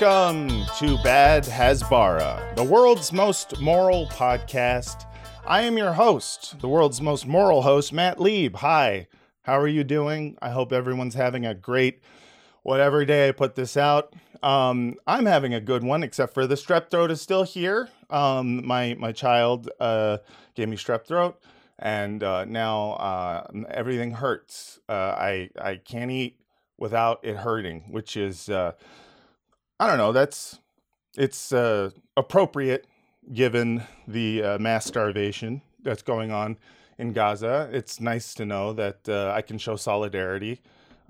Welcome 0.00 0.64
to 0.78 0.96
Bad 1.02 1.42
Hasbara, 1.42 2.54
the 2.54 2.62
world's 2.62 3.12
most 3.12 3.60
moral 3.60 4.06
podcast. 4.06 5.06
I 5.44 5.62
am 5.62 5.76
your 5.76 5.92
host, 5.92 6.60
the 6.60 6.68
world's 6.68 7.00
most 7.00 7.26
moral 7.26 7.62
host, 7.62 7.92
Matt 7.92 8.20
Lieb. 8.20 8.54
Hi, 8.56 9.08
how 9.42 9.58
are 9.58 9.66
you 9.66 9.82
doing? 9.82 10.38
I 10.40 10.50
hope 10.50 10.72
everyone's 10.72 11.14
having 11.14 11.44
a 11.44 11.54
great 11.54 12.00
whatever 12.62 13.04
day 13.04 13.28
I 13.28 13.32
put 13.32 13.56
this 13.56 13.76
out. 13.76 14.14
Um, 14.40 14.94
I'm 15.04 15.26
having 15.26 15.52
a 15.52 15.60
good 15.60 15.82
one, 15.82 16.04
except 16.04 16.32
for 16.32 16.46
the 16.46 16.54
strep 16.54 16.92
throat 16.92 17.10
is 17.10 17.20
still 17.20 17.42
here. 17.42 17.88
Um, 18.08 18.64
my 18.64 18.94
my 19.00 19.10
child 19.10 19.68
uh, 19.80 20.18
gave 20.54 20.68
me 20.68 20.76
strep 20.76 21.06
throat, 21.06 21.40
and 21.76 22.22
uh, 22.22 22.44
now 22.44 22.92
uh, 22.92 23.46
everything 23.68 24.12
hurts. 24.12 24.78
Uh, 24.88 24.92
I 24.92 25.50
I 25.60 25.76
can't 25.76 26.12
eat 26.12 26.38
without 26.76 27.18
it 27.24 27.38
hurting, 27.38 27.86
which 27.90 28.16
is 28.16 28.48
uh, 28.48 28.72
I 29.80 29.86
don't 29.86 29.98
know. 29.98 30.12
That's 30.12 30.58
it's 31.16 31.52
uh, 31.52 31.90
appropriate 32.16 32.86
given 33.32 33.84
the 34.06 34.42
uh, 34.42 34.58
mass 34.58 34.86
starvation 34.86 35.62
that's 35.82 36.02
going 36.02 36.32
on 36.32 36.58
in 36.98 37.12
Gaza. 37.12 37.68
It's 37.72 38.00
nice 38.00 38.34
to 38.34 38.46
know 38.46 38.72
that 38.72 39.08
uh, 39.08 39.32
I 39.34 39.42
can 39.42 39.58
show 39.58 39.76
solidarity, 39.76 40.60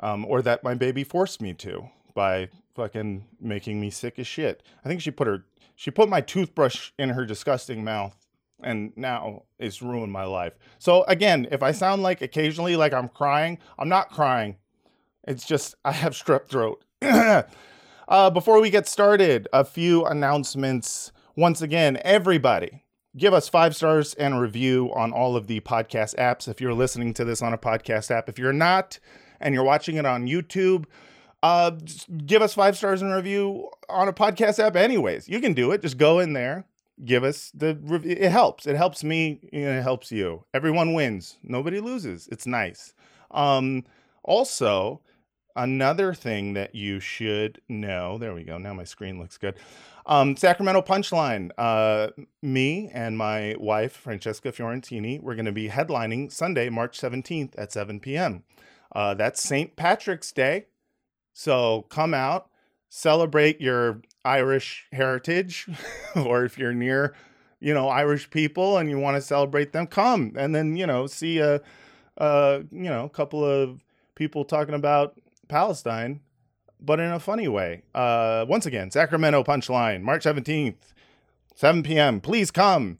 um, 0.00 0.24
or 0.26 0.42
that 0.42 0.62
my 0.62 0.74
baby 0.74 1.04
forced 1.04 1.40
me 1.40 1.54
to 1.54 1.88
by 2.14 2.48
fucking 2.74 3.24
making 3.40 3.80
me 3.80 3.90
sick 3.90 4.18
as 4.18 4.26
shit. 4.26 4.62
I 4.84 4.88
think 4.88 5.00
she 5.00 5.10
put 5.10 5.26
her 5.26 5.44
she 5.74 5.90
put 5.90 6.08
my 6.08 6.20
toothbrush 6.20 6.90
in 6.98 7.10
her 7.10 7.24
disgusting 7.24 7.84
mouth 7.84 8.16
and 8.62 8.92
now 8.96 9.44
it's 9.58 9.80
ruined 9.80 10.12
my 10.12 10.24
life. 10.24 10.54
So 10.78 11.04
again, 11.04 11.46
if 11.50 11.62
I 11.62 11.72
sound 11.72 12.02
like 12.02 12.20
occasionally 12.20 12.76
like 12.76 12.92
I'm 12.92 13.08
crying, 13.08 13.58
I'm 13.78 13.88
not 13.88 14.10
crying. 14.10 14.56
It's 15.26 15.46
just 15.46 15.74
I 15.84 15.92
have 15.92 16.12
strep 16.12 16.46
throat. 16.46 16.84
uh, 18.08 18.30
before 18.30 18.60
we 18.60 18.70
get 18.70 18.88
started, 18.88 19.46
a 19.52 19.64
few 19.64 20.04
announcements. 20.04 21.12
Once 21.36 21.60
again, 21.62 21.98
everybody, 22.02 22.82
give 23.16 23.34
us 23.34 23.48
five 23.48 23.76
stars 23.76 24.14
and 24.14 24.34
a 24.34 24.40
review 24.40 24.90
on 24.94 25.12
all 25.12 25.36
of 25.36 25.46
the 25.46 25.60
podcast 25.60 26.16
apps. 26.16 26.48
If 26.48 26.60
you're 26.60 26.74
listening 26.74 27.12
to 27.14 27.24
this 27.24 27.42
on 27.42 27.52
a 27.52 27.58
podcast 27.58 28.10
app, 28.10 28.28
if 28.28 28.38
you're 28.38 28.52
not 28.52 28.98
and 29.40 29.54
you're 29.54 29.64
watching 29.64 29.96
it 29.96 30.06
on 30.06 30.26
YouTube, 30.26 30.86
uh, 31.42 31.72
give 32.26 32.42
us 32.42 32.54
five 32.54 32.76
stars 32.76 33.02
and 33.02 33.12
a 33.12 33.16
review 33.16 33.68
on 33.88 34.08
a 34.08 34.12
podcast 34.12 34.58
app. 34.58 34.74
Anyways, 34.74 35.28
you 35.28 35.40
can 35.40 35.52
do 35.52 35.70
it. 35.70 35.82
Just 35.82 35.98
go 35.98 36.18
in 36.18 36.32
there, 36.32 36.64
give 37.04 37.22
us 37.22 37.52
the 37.54 37.78
review. 37.82 38.16
It 38.18 38.32
helps. 38.32 38.66
It 38.66 38.74
helps 38.74 39.04
me. 39.04 39.38
it 39.52 39.82
helps 39.82 40.10
you. 40.10 40.44
Everyone 40.54 40.94
wins. 40.94 41.36
Nobody 41.42 41.78
loses. 41.78 42.26
It's 42.32 42.46
nice. 42.46 42.94
Um, 43.30 43.84
also, 44.24 45.02
another 45.58 46.14
thing 46.14 46.54
that 46.54 46.74
you 46.74 47.00
should 47.00 47.60
know. 47.68 48.16
There 48.16 48.32
we 48.32 48.44
go. 48.44 48.56
Now 48.56 48.72
my 48.72 48.84
screen 48.84 49.18
looks 49.18 49.36
good. 49.36 49.56
Um, 50.06 50.36
Sacramento 50.36 50.80
Punchline. 50.82 51.50
Uh, 51.58 52.08
me 52.40 52.90
and 52.94 53.18
my 53.18 53.56
wife, 53.58 53.92
Francesca 53.92 54.52
Fiorentini, 54.52 55.20
we're 55.20 55.34
going 55.34 55.44
to 55.44 55.52
be 55.52 55.68
headlining 55.68 56.32
Sunday, 56.32 56.70
March 56.70 56.98
17th 56.98 57.52
at 57.58 57.72
7 57.72 58.00
p.m. 58.00 58.44
Uh, 58.94 59.12
that's 59.12 59.42
St. 59.42 59.76
Patrick's 59.76 60.32
Day. 60.32 60.66
So 61.34 61.82
come 61.90 62.14
out, 62.14 62.48
celebrate 62.88 63.60
your 63.60 64.00
Irish 64.24 64.86
heritage, 64.92 65.68
or 66.16 66.44
if 66.44 66.56
you're 66.56 66.72
near, 66.72 67.14
you 67.60 67.74
know, 67.74 67.88
Irish 67.88 68.30
people 68.30 68.78
and 68.78 68.88
you 68.88 68.98
want 68.98 69.16
to 69.16 69.20
celebrate 69.20 69.72
them, 69.72 69.86
come 69.86 70.32
and 70.36 70.54
then 70.54 70.76
you 70.76 70.86
know 70.86 71.06
see 71.06 71.38
a, 71.38 71.60
a 72.16 72.64
you 72.70 72.84
know, 72.84 73.04
a 73.04 73.10
couple 73.10 73.44
of 73.44 73.84
people 74.14 74.44
talking 74.44 74.74
about 74.74 75.18
Palestine, 75.48 76.20
but 76.80 77.00
in 77.00 77.10
a 77.10 77.20
funny 77.20 77.48
way. 77.48 77.82
Uh, 77.94 78.44
once 78.48 78.66
again, 78.66 78.90
Sacramento 78.90 79.42
Punchline, 79.42 80.02
March 80.02 80.24
17th, 80.24 80.92
7 81.54 81.82
p.m. 81.82 82.20
Please 82.20 82.50
come. 82.50 82.98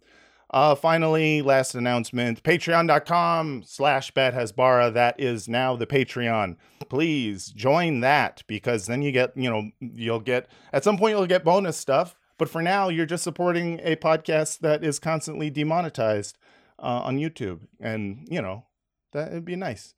Uh, 0.50 0.74
finally, 0.74 1.42
last 1.42 1.74
announcement, 1.74 2.42
patreon.com 2.42 3.62
slash 3.66 4.12
badhasbara. 4.14 4.92
That 4.94 5.20
is 5.20 5.46
now 5.46 5.76
the 5.76 5.86
Patreon. 5.86 6.56
Please 6.88 7.48
join 7.48 8.00
that 8.00 8.42
because 8.46 8.86
then 8.86 9.02
you 9.02 9.12
get, 9.12 9.36
you 9.36 9.50
know, 9.50 9.70
you'll 9.80 10.20
get, 10.20 10.50
at 10.72 10.84
some 10.84 10.96
point 10.96 11.16
you'll 11.16 11.26
get 11.26 11.44
bonus 11.44 11.76
stuff. 11.76 12.16
But 12.38 12.48
for 12.48 12.62
now, 12.62 12.88
you're 12.88 13.04
just 13.04 13.24
supporting 13.24 13.80
a 13.82 13.96
podcast 13.96 14.60
that 14.60 14.84
is 14.84 14.98
constantly 14.98 15.50
demonetized 15.50 16.38
uh, 16.78 17.02
on 17.04 17.18
YouTube. 17.18 17.60
And, 17.80 18.26
you 18.30 18.40
know, 18.40 18.64
that 19.12 19.32
would 19.32 19.44
be 19.44 19.56
nice 19.56 19.94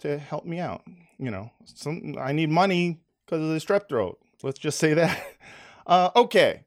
to 0.00 0.18
help 0.18 0.44
me 0.44 0.58
out. 0.58 0.82
You 1.22 1.30
know, 1.30 1.52
some 1.64 2.16
I 2.18 2.32
need 2.32 2.50
money 2.50 2.98
because 3.24 3.40
of 3.40 3.48
the 3.48 3.58
strep 3.58 3.88
throat. 3.88 4.18
Let's 4.42 4.58
just 4.58 4.78
say 4.78 4.94
that. 4.94 5.24
Uh, 5.84 6.10
okay. 6.14 6.62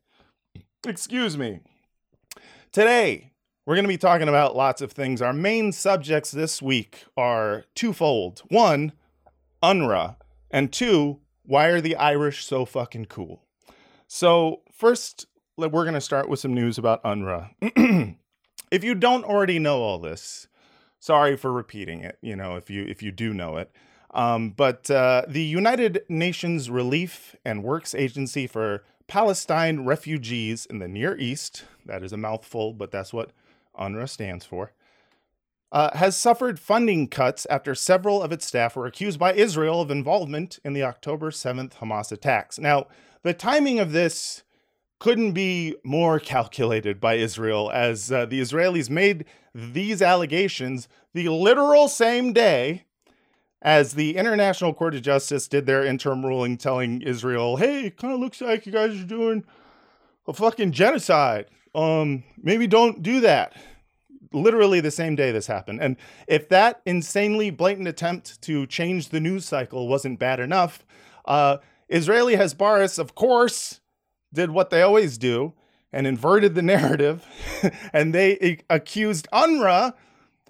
Excuse 0.86 1.38
me. 1.38 1.62
Today, 2.74 3.32
we're 3.66 3.76
going 3.76 3.86
to 3.86 3.88
be 3.88 3.98
talking 3.98 4.28
about 4.28 4.58
lots 4.58 4.82
of 4.82 4.92
things. 4.92 5.22
Our 5.22 5.32
main 5.32 5.72
subjects 5.72 6.32
this 6.32 6.62
week 6.62 7.06
are 7.16 7.64
twofold. 7.76 8.42
One, 8.50 8.92
UNRWA, 9.64 10.18
and 10.52 10.70
two, 10.70 11.22
why 11.44 11.68
are 11.68 11.80
the 11.80 11.96
Irish 11.96 12.44
so 12.44 12.66
fucking 12.66 13.06
cool? 13.06 13.46
So, 14.10 14.64
first, 14.70 15.28
we're 15.56 15.70
going 15.70 15.94
to 15.94 16.02
start 16.02 16.28
with 16.28 16.42
some 16.42 16.54
news 16.54 16.78
about 16.78 17.02
UNRWA. 17.06 17.52
if 18.70 18.84
you 18.84 18.96
don't 18.96 19.24
already 19.24 19.60
know 19.60 19.82
all 19.82 20.00
this, 20.00 20.50
sorry 21.00 21.38
for 21.38 21.54
repeating 21.54 22.02
it, 22.02 22.18
you 22.22 22.36
know, 22.36 22.58
if 22.58 22.70
you 22.70 22.84
if 22.84 23.02
you 23.02 23.14
do 23.14 23.34
know 23.34 23.56
it. 23.56 23.72
Um, 24.16 24.52
but 24.52 24.90
uh, 24.90 25.24
the 25.28 25.44
United 25.44 26.04
Nations 26.08 26.70
Relief 26.70 27.36
and 27.44 27.64
Works 27.64 27.94
Agency 27.94 28.48
for 28.48 28.82
Palestine 29.08 29.84
refugees 29.84 30.66
in 30.66 30.80
the 30.80 30.88
Near 30.88 31.18
East, 31.18 31.66
that 31.86 32.02
is 32.02 32.14
a 32.14 32.18
mouthful, 32.18 32.72
but 32.72 32.92
that's 32.92 33.12
what 33.12 33.32
UNRWA 33.78 34.08
stands 34.08 34.46
for, 34.46 34.72
uh, 35.74 35.96
has 35.98 36.16
suffered 36.16 36.62
funding 36.62 37.10
cuts 37.10 37.46
after 37.50 37.76
several 37.76 38.24
of 38.24 38.32
its 38.32 38.46
staff 38.46 38.78
were 38.78 38.86
accused 38.86 39.20
by 39.20 39.34
Israel 39.34 39.82
of 39.82 39.92
involvement 39.92 40.60
in 40.64 40.72
the 40.72 40.84
October 40.84 41.30
7th 41.30 41.74
Hamas 41.74 42.10
attacks. 42.14 42.58
Now, 42.58 42.88
the 43.24 43.34
timing 43.34 43.80
of 43.80 43.92
this 43.92 44.44
couldn't 44.98 45.34
be 45.34 45.76
more 45.84 46.22
calculated 46.22 47.02
by 47.02 47.16
Israel 47.16 47.70
as 47.74 48.14
uh, 48.14 48.26
the 48.26 48.40
Israelis 48.40 48.90
made 48.90 49.26
these 49.54 50.02
allegations 50.02 50.88
the 51.14 51.28
literal 51.28 51.90
same 51.90 52.32
day 52.32 52.86
as 53.66 53.96
the 53.96 54.16
International 54.16 54.76
Court 54.76 54.94
of 54.94 55.02
Justice 55.02 55.48
did 55.48 55.66
their 55.66 55.84
interim 55.84 56.24
ruling 56.24 56.56
telling 56.56 57.02
Israel, 57.02 57.58
hey, 57.58 57.88
it 57.88 57.98
kind 57.98 58.14
of 58.14 58.20
looks 58.20 58.40
like 58.40 58.68
you 58.68 58.72
guys 58.72 59.02
are 59.02 59.06
doing 59.06 59.44
a 60.28 60.34
fucking 60.34 60.72
genocide. 60.72 61.48
Um, 61.74 62.24
maybe 62.38 62.68
don't 62.68 63.02
do 63.02 63.22
that. 63.22 63.54
Literally 64.32 64.82
the 64.82 64.92
same 64.92 65.16
day 65.16 65.32
this 65.32 65.48
happened. 65.48 65.82
And 65.82 65.98
if 66.28 66.48
that 66.50 66.80
insanely 66.86 67.50
blatant 67.50 67.88
attempt 67.88 68.40
to 68.44 68.68
change 68.68 69.10
the 69.10 69.20
news 69.20 69.46
cycle 69.46 69.88
wasn't 69.88 70.20
bad 70.20 70.40
enough, 70.40 70.86
uh, 71.26 71.58
Israeli 71.90 72.36
Hasbaris, 72.36 73.00
of 73.00 73.16
course, 73.16 73.82
did 74.32 74.52
what 74.52 74.70
they 74.70 74.84
always 74.84 75.18
do 75.18 75.54
and 75.92 76.06
inverted 76.06 76.54
the 76.54 76.62
narrative. 76.62 77.26
and 77.92 78.14
they 78.14 78.60
accused 78.70 79.28
UNRWA 79.34 79.96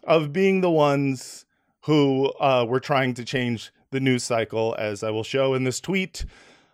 of 0.04 0.34
being 0.34 0.60
the 0.60 0.70
ones 0.70 1.46
who 1.86 2.34
uh, 2.40 2.66
were 2.68 2.80
trying 2.80 3.14
to 3.14 3.24
change 3.24 3.72
the 3.92 4.00
news 4.00 4.24
cycle, 4.24 4.76
as 4.78 5.04
I 5.04 5.12
will 5.12 5.24
show 5.24 5.54
in 5.54 5.66
this 5.66 5.80
tweet 5.80 6.26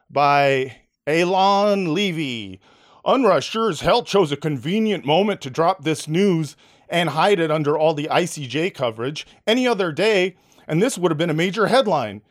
by 0.09 0.77
Eylon 1.05 1.93
Levy. 1.93 2.61
UNRWA 3.05 3.41
sure 3.43 3.69
as 3.69 3.81
hell 3.81 4.03
chose 4.03 4.31
a 4.31 4.37
convenient 4.37 5.05
moment 5.05 5.41
to 5.41 5.49
drop 5.49 5.83
this 5.83 6.07
news 6.07 6.55
and 6.87 7.09
hide 7.09 7.39
it 7.39 7.51
under 7.51 7.77
all 7.77 7.93
the 7.93 8.07
ICJ 8.09 8.73
coverage 8.73 9.27
any 9.45 9.67
other 9.67 9.91
day, 9.91 10.37
and 10.65 10.81
this 10.81 10.97
would 10.97 11.11
have 11.11 11.17
been 11.17 11.29
a 11.29 11.33
major 11.33 11.67
headline. 11.67 12.21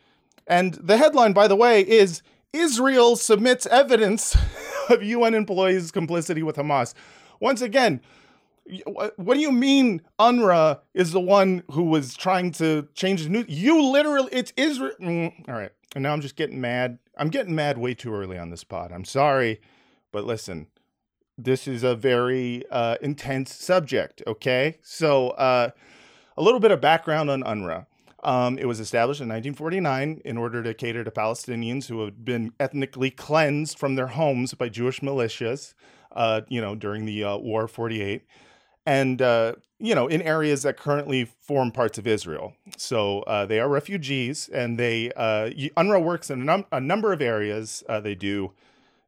And 0.46 0.74
the 0.74 0.96
headline, 0.96 1.34
by 1.34 1.48
the 1.48 1.56
way, 1.56 1.86
is 1.86 2.22
Israel 2.54 3.16
submits 3.16 3.66
evidence 3.66 4.36
of 4.88 5.02
UN 5.02 5.34
employees' 5.34 5.90
complicity 5.90 6.42
with 6.42 6.56
Hamas. 6.56 6.94
Once 7.40 7.60
again, 7.60 8.00
what 8.86 9.34
do 9.34 9.40
you 9.40 9.52
mean 9.52 10.02
UNRWA 10.18 10.80
is 10.94 11.12
the 11.12 11.20
one 11.20 11.62
who 11.70 11.84
was 11.84 12.16
trying 12.16 12.52
to 12.52 12.88
change 12.94 13.24
the 13.24 13.28
news? 13.28 13.46
You 13.48 13.82
literally, 13.82 14.28
it's 14.32 14.52
Israel. 14.56 14.94
Mm, 15.00 15.48
all 15.48 15.54
right. 15.54 15.72
And 15.94 16.02
now 16.02 16.12
I'm 16.12 16.20
just 16.20 16.36
getting 16.36 16.60
mad. 16.60 16.98
I'm 17.16 17.28
getting 17.28 17.54
mad 17.54 17.78
way 17.78 17.94
too 17.94 18.14
early 18.14 18.38
on 18.38 18.50
this 18.50 18.64
pod. 18.64 18.92
I'm 18.92 19.04
sorry. 19.04 19.60
But 20.12 20.24
listen, 20.24 20.68
this 21.36 21.66
is 21.66 21.82
a 21.82 21.94
very 21.94 22.64
uh, 22.70 22.96
intense 23.00 23.54
subject. 23.54 24.22
Okay. 24.26 24.78
So, 24.82 25.30
uh, 25.30 25.70
a 26.36 26.42
little 26.42 26.60
bit 26.60 26.70
of 26.70 26.80
background 26.80 27.30
on 27.30 27.42
UNRWA. 27.42 27.86
Um, 28.22 28.58
it 28.58 28.66
was 28.66 28.80
established 28.80 29.20
in 29.20 29.28
1949 29.28 30.20
in 30.24 30.36
order 30.36 30.62
to 30.62 30.74
cater 30.74 31.04
to 31.04 31.10
Palestinians 31.10 31.88
who 31.88 32.04
had 32.04 32.24
been 32.24 32.52
ethnically 32.60 33.10
cleansed 33.10 33.78
from 33.78 33.94
their 33.94 34.08
homes 34.08 34.52
by 34.54 34.68
Jewish 34.68 35.00
militias, 35.00 35.74
uh, 36.12 36.42
you 36.48 36.60
know, 36.60 36.74
during 36.74 37.06
the 37.06 37.24
uh, 37.24 37.36
War 37.38 37.66
48 37.66 38.22
and 38.86 39.20
uh, 39.22 39.54
you 39.78 39.94
know 39.94 40.06
in 40.06 40.22
areas 40.22 40.62
that 40.62 40.76
currently 40.76 41.24
form 41.24 41.70
parts 41.70 41.98
of 41.98 42.06
Israel. 42.06 42.54
So 42.76 43.20
uh, 43.22 43.46
they 43.46 43.60
are 43.60 43.68
refugees, 43.68 44.48
and 44.48 44.78
they 44.78 45.12
uh, 45.12 45.50
UNRWA 45.50 46.02
works 46.02 46.30
in 46.30 46.42
a, 46.42 46.44
num- 46.44 46.66
a 46.72 46.80
number 46.80 47.12
of 47.12 47.20
areas. 47.20 47.82
Uh, 47.88 48.00
they 48.00 48.14
do 48.14 48.52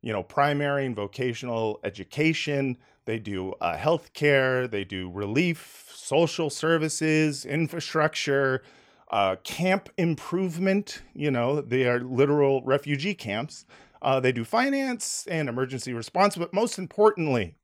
you 0.03 0.13
know, 0.13 0.23
primary 0.23 0.85
and 0.85 0.95
vocational 0.95 1.81
education. 1.85 2.77
They 3.05 3.19
do 3.19 3.55
uh, 3.61 3.77
health 3.77 4.13
care. 4.13 4.67
They 4.67 4.85
do 4.85 5.11
relief, 5.11 5.91
social 5.95 6.51
services, 6.51 7.47
infrastructure, 7.47 8.63
uh, 9.11 9.37
camp 9.45 9.89
improvement. 9.97 11.03
You 11.15 11.31
know, 11.31 11.61
they 11.61 11.87
are 11.87 12.01
literal 12.01 12.63
refugee 12.63 13.15
camps. 13.15 13.65
Uh, 14.03 14.19
they 14.19 14.33
do 14.33 14.45
finance 14.45 15.27
and 15.31 15.49
emergency 15.49 15.93
response, 15.93 16.37
but 16.37 16.53
most 16.53 16.79
importantly, 16.79 17.55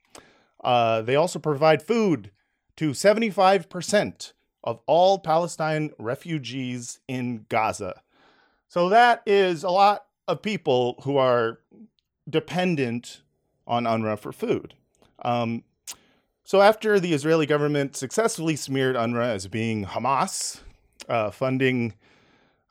uh, 0.63 1.03
they 1.03 1.17
also 1.17 1.39
provide 1.39 1.83
food 1.83 2.31
to 2.77 2.91
75% 2.91 4.33
of 4.65 4.81
all 4.87 5.19
Palestine 5.19 5.91
refugees 5.99 7.01
in 7.09 7.47
Gaza. 7.49 8.03
So 8.69 8.89
that 8.89 9.23
is 9.27 9.65
a 9.65 9.71
lot 9.71 10.07
of 10.27 10.43
people 10.43 11.01
who 11.05 11.17
are 11.17 11.61
dependent 12.29 13.23
on 13.67 13.85
UNRWA 13.85 14.19
for 14.19 14.33
food. 14.33 14.75
Um, 15.23 15.65
so 16.45 16.61
after 16.61 17.01
the 17.01 17.13
Israeli 17.13 17.47
government 17.47 17.97
successfully 17.97 18.57
smeared 18.57 18.97
UNRWA 18.97 19.35
as 19.35 19.47
being 19.47 19.87
Hamas, 19.87 20.61
uh, 21.09 21.31
funding 21.31 21.95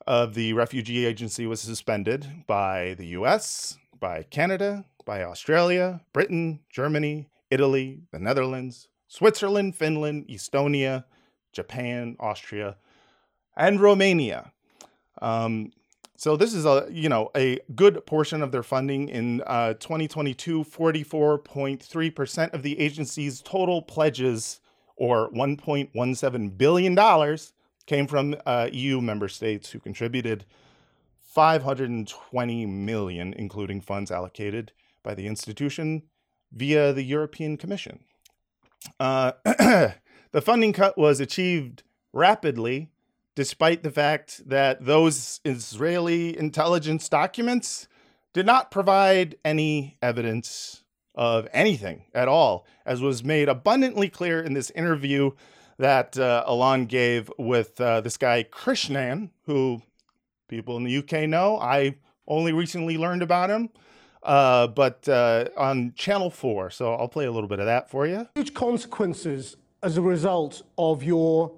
of 0.06 0.36
the 0.36 0.54
refugee 0.54 1.06
agency 1.06 1.45
was 1.45 1.60
suspended 1.60 2.45
by 2.48 2.95
the 2.98 3.07
US, 3.07 3.78
by 4.00 4.24
Canada, 4.24 4.86
by 5.06 5.24
Australia, 5.24 6.01
Britain, 6.13 6.60
Germany, 6.69 7.30
Italy, 7.50 8.02
the 8.12 8.20
Netherlands, 8.20 8.88
Switzerland, 9.08 9.76
Finland, 9.76 10.28
Estonia, 10.28 11.06
Japan, 11.54 12.16
Austria, 12.20 12.78
and 13.56 13.80
Romania. 13.80 14.52
Um, 15.22 15.72
so 16.18 16.36
this 16.36 16.54
is 16.54 16.66
a 16.66 16.88
you 16.90 17.10
know 17.10 17.30
a 17.36 17.60
good 17.76 18.06
portion 18.06 18.42
of 18.42 18.52
their 18.52 18.64
funding 18.64 19.10
in 19.10 19.42
uh, 19.46 19.74
2022. 19.76 20.64
44.3 20.64 22.16
percent 22.16 22.54
of 22.54 22.64
the 22.64 22.80
agency's 22.80 23.42
total 23.42 23.82
pledges, 23.82 24.60
or 24.96 25.30
1.17 25.32 26.58
billion 26.58 26.96
dollars, 26.96 27.54
came 27.86 28.08
from 28.08 28.36
uh, 28.46 28.68
EU 28.72 29.00
member 29.00 29.28
states 29.28 29.72
who 29.72 29.80
contributed 29.80 30.46
520 31.24 32.66
million, 32.66 33.34
including 33.34 33.80
funds 33.80 34.10
allocated 34.10 34.72
by 35.04 35.14
the 35.14 35.28
institution 35.28 36.02
via 36.52 36.94
the 36.94 37.04
European 37.04 37.58
Commission. 37.58 38.00
Uh, 39.00 39.34
the 39.44 40.42
funding 40.42 40.74
cut 40.74 40.98
was 40.98 41.20
achieved 41.20 41.84
rapidly 42.14 42.90
despite 43.36 43.84
the 43.84 43.92
fact 43.92 44.50
that 44.50 44.84
those 44.84 45.40
Israeli 45.46 46.38
intelligence 46.38 47.08
documents 47.08 47.88
did 48.34 48.48
not 48.48 48.72
provide 48.72 49.36
any 49.46 49.98
evidence 50.02 50.84
of 51.14 51.48
anything 51.54 52.06
at 52.16 52.28
all, 52.28 52.66
as 52.86 53.02
was 53.02 53.24
made 53.24 53.48
abundantly 53.48 54.10
clear 54.10 54.42
in 54.42 54.54
this 54.54 54.72
interview 54.72 55.32
that 55.78 56.18
uh, 56.18 56.44
Eylon 56.48 56.88
gave 56.88 57.32
with 57.38 57.80
uh, 57.80 58.02
this 58.02 58.18
guy 58.18 58.44
Krishnan, 58.44 59.30
who 59.46 59.82
people 60.48 60.78
in 60.78 60.84
the 60.84 60.98
UK 60.98 61.30
know. 61.30 61.60
I 61.60 61.96
only 62.28 62.54
recently 62.54 62.98
learned 62.98 63.22
about 63.22 63.50
him, 63.50 63.70
uh, 64.28 64.68
but 64.68 65.08
uh, 65.08 65.46
on 65.58 65.94
Channel 65.96 66.30
4. 66.30 66.70
So 66.70 66.94
I'll 66.94 67.08
play 67.08 67.26
a 67.26 67.32
little 67.32 67.48
bit 67.48 67.60
of 67.60 67.66
that 67.66 67.90
for 67.90 68.06
you. 68.06 68.28
Huge 68.36 68.54
consequences 68.54 69.56
as 69.82 69.98
a 69.98 70.02
result 70.02 70.62
of 70.78 71.02
your 71.02 71.54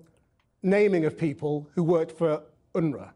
naming 0.62 1.04
of 1.06 1.18
people 1.18 1.68
who 1.74 1.84
worked 1.84 2.18
for 2.18 2.44
UNRWA. 2.76 3.12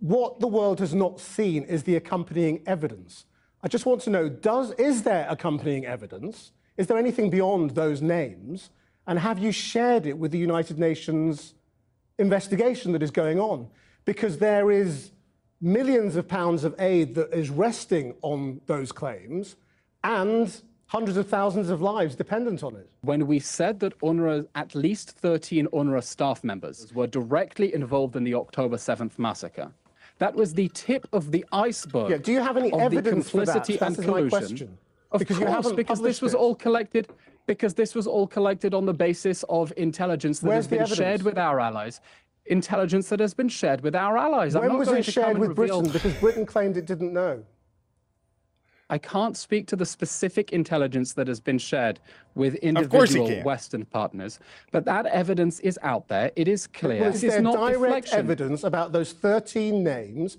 What 0.00 0.40
the 0.40 0.48
world 0.48 0.80
has 0.80 0.94
not 0.94 1.20
seen 1.20 1.62
is 1.64 1.84
the 1.84 1.94
accompanying 1.94 2.60
evidence. 2.66 3.26
I 3.62 3.68
just 3.68 3.86
want 3.86 4.00
to 4.02 4.10
know, 4.10 4.28
does, 4.28 4.72
is 4.72 5.04
there 5.04 5.26
accompanying 5.30 5.86
evidence? 5.86 6.50
Is 6.76 6.88
there 6.88 6.98
anything 6.98 7.30
beyond 7.30 7.70
those 7.70 8.02
names? 8.02 8.70
And 9.06 9.18
have 9.20 9.38
you 9.38 9.52
shared 9.52 10.06
it 10.06 10.18
with 10.18 10.32
the 10.32 10.38
United 10.38 10.78
Nations 10.78 11.54
investigation 12.18 12.90
that 12.92 13.02
is 13.02 13.12
going 13.12 13.38
on? 13.38 13.68
Because 14.04 14.38
there 14.38 14.72
is 14.72 15.11
millions 15.62 16.16
of 16.16 16.26
pounds 16.28 16.64
of 16.64 16.74
aid 16.78 17.14
that 17.14 17.32
is 17.32 17.48
resting 17.48 18.14
on 18.22 18.60
those 18.66 18.92
claims, 18.92 19.56
and 20.04 20.62
hundreds 20.86 21.16
of 21.16 21.28
thousands 21.28 21.70
of 21.70 21.80
lives 21.80 22.16
dependent 22.16 22.62
on 22.62 22.74
it. 22.76 22.90
When 23.02 23.26
we 23.26 23.38
said 23.38 23.80
that 23.80 23.98
UNRWA, 24.00 24.46
at 24.56 24.74
least 24.74 25.12
13 25.12 25.68
UNRWA 25.68 26.02
staff 26.02 26.44
members 26.44 26.92
were 26.92 27.06
directly 27.06 27.72
involved 27.72 28.16
in 28.16 28.24
the 28.24 28.34
October 28.34 28.76
7th 28.76 29.18
massacre, 29.18 29.72
that 30.18 30.34
was 30.34 30.52
the 30.52 30.68
tip 30.74 31.06
of 31.12 31.30
the 31.30 31.44
iceberg. 31.52 32.10
Yeah, 32.10 32.18
do 32.18 32.32
you 32.32 32.40
have 32.40 32.56
any 32.56 32.72
evidence 32.74 33.30
for 33.30 33.46
that? 33.46 33.68
and 33.68 34.06
my 34.06 34.28
question. 34.28 34.76
Of 35.12 35.18
because 35.20 35.38
you 35.38 35.46
course, 35.46 35.72
because 35.72 36.00
this 36.00 36.22
was 36.22 36.34
all 36.34 36.54
collected 36.54 37.08
because 37.46 37.74
this 37.74 37.94
was 37.94 38.06
all 38.06 38.26
collected 38.26 38.72
on 38.72 38.86
the 38.86 38.94
basis 38.94 39.42
of 39.48 39.72
intelligence 39.76 40.38
that 40.40 40.48
Where's 40.48 40.66
has 40.66 40.78
been 40.78 40.86
shared 40.86 41.22
with 41.22 41.38
our 41.38 41.58
allies. 41.60 42.00
Intelligence 42.46 43.08
that 43.10 43.20
has 43.20 43.34
been 43.34 43.48
shared 43.48 43.82
with 43.82 43.94
our 43.94 44.16
allies. 44.18 44.54
I'm 44.56 44.62
When 44.62 44.70
not 44.72 44.78
was 44.80 44.88
going 44.88 45.00
it 45.00 45.04
shared 45.04 45.38
with 45.38 45.50
reveal- 45.50 45.82
Britain? 45.82 45.92
Because 45.92 46.14
Britain 46.20 46.46
claimed 46.46 46.76
it 46.76 46.86
didn't 46.86 47.12
know. 47.12 47.44
I 48.90 48.98
can't 48.98 49.36
speak 49.36 49.66
to 49.68 49.76
the 49.76 49.86
specific 49.86 50.52
intelligence 50.52 51.14
that 51.14 51.26
has 51.26 51.40
been 51.40 51.56
shared 51.58 51.98
with 52.34 52.56
individual. 52.56 53.42
Western 53.42 53.86
partners, 53.86 54.38
but 54.70 54.84
that 54.84 55.06
evidence 55.06 55.60
is 55.60 55.78
out 55.82 56.08
there. 56.08 56.30
It 56.36 56.46
is 56.46 56.66
clear. 56.66 57.00
Well, 57.00 57.10
this 57.12 57.18
is 57.22 57.24
is 57.24 57.32
there 57.34 57.42
not 57.42 57.54
direct 57.54 57.80
deflection. 58.06 58.18
evidence 58.18 58.64
about 58.64 58.92
those 58.92 59.12
13 59.12 59.82
names? 59.82 60.36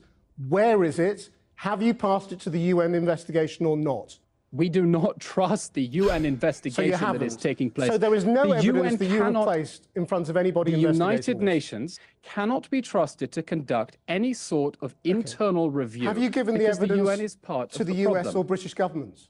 Where 0.49 0.83
is 0.83 0.99
it? 0.99 1.29
Have 1.56 1.81
you 1.81 1.94
passed 1.95 2.31
it 2.31 2.39
to 2.41 2.49
the 2.51 2.59
UN 2.59 2.94
investigation 2.94 3.65
or 3.65 3.75
not? 3.77 4.19
We 4.53 4.69
do 4.69 4.85
not 4.85 5.19
trust 5.33 5.73
the 5.73 5.81
UN 5.81 6.25
investigation 6.25 6.94
haven't. 6.94 7.19
that 7.19 7.25
is 7.25 7.35
taking 7.35 7.71
place. 7.71 7.89
So 7.89 7.97
there 7.97 8.13
is 8.13 8.23
no 8.23 8.47
the 8.47 8.57
evidence 8.57 9.01
UN 9.01 9.11
you 9.11 9.18
have 9.18 9.25
cannot, 9.25 9.45
placed 9.45 9.89
in 9.95 10.06
front 10.06 10.30
of 10.30 10.37
anybody 10.37 10.71
The 10.71 10.80
United 10.80 11.39
this. 11.39 11.44
Nations 11.44 11.99
cannot 12.21 12.69
be 12.69 12.81
trusted 12.81 13.31
to 13.31 13.42
conduct 13.42 13.97
any 14.07 14.33
sort 14.33 14.78
of 14.81 14.95
internal 15.04 15.71
review. 15.71 16.07
Have 16.07 16.19
you 16.19 16.30
given 16.30 16.57
the 16.57 16.68
evidence 16.68 16.89
the 16.89 17.04
UN 17.04 17.19
is 17.19 17.35
part 17.35 17.71
to 17.71 17.83
the, 17.83 17.94
the 17.94 18.07
US 18.09 18.23
problem. 18.23 18.37
or 18.37 18.44
British 18.45 18.73
governments? 18.75 19.30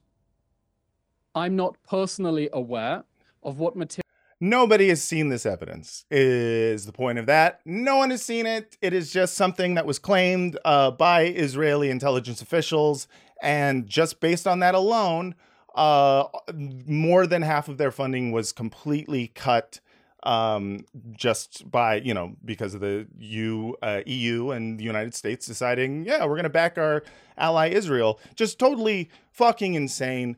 I'm 1.33 1.55
not 1.55 1.77
personally 1.87 2.49
aware 2.53 3.05
of 3.41 3.59
what 3.59 3.75
material. 3.75 4.02
Nobody 4.45 4.89
has 4.89 5.01
seen 5.01 5.29
this 5.29 5.45
evidence, 5.45 6.03
is 6.11 6.85
the 6.85 6.91
point 6.91 7.17
of 7.17 7.27
that. 7.27 7.61
No 7.63 7.95
one 7.95 8.09
has 8.09 8.21
seen 8.21 8.45
it. 8.45 8.75
It 8.81 8.91
is 8.91 9.09
just 9.09 9.35
something 9.35 9.75
that 9.75 9.85
was 9.85 9.99
claimed 9.99 10.59
uh, 10.65 10.91
by 10.91 11.27
Israeli 11.27 11.89
intelligence 11.89 12.41
officials. 12.41 13.07
And 13.41 13.87
just 13.87 14.19
based 14.19 14.45
on 14.45 14.59
that 14.59 14.75
alone, 14.75 15.35
uh, 15.75 16.25
more 16.53 17.25
than 17.25 17.41
half 17.41 17.69
of 17.69 17.77
their 17.77 17.89
funding 17.89 18.33
was 18.33 18.51
completely 18.51 19.27
cut 19.27 19.79
um, 20.23 20.87
just 21.13 21.71
by, 21.71 22.01
you 22.01 22.13
know, 22.13 22.35
because 22.43 22.73
of 22.73 22.81
the 22.81 23.07
U, 23.19 23.77
uh, 23.81 24.01
EU 24.05 24.51
and 24.51 24.77
the 24.77 24.83
United 24.83 25.15
States 25.15 25.45
deciding, 25.45 26.03
yeah, 26.03 26.25
we're 26.25 26.35
going 26.35 26.43
to 26.43 26.49
back 26.49 26.77
our 26.77 27.03
ally 27.37 27.69
Israel. 27.69 28.19
Just 28.35 28.59
totally 28.59 29.09
fucking 29.31 29.73
insane. 29.73 30.35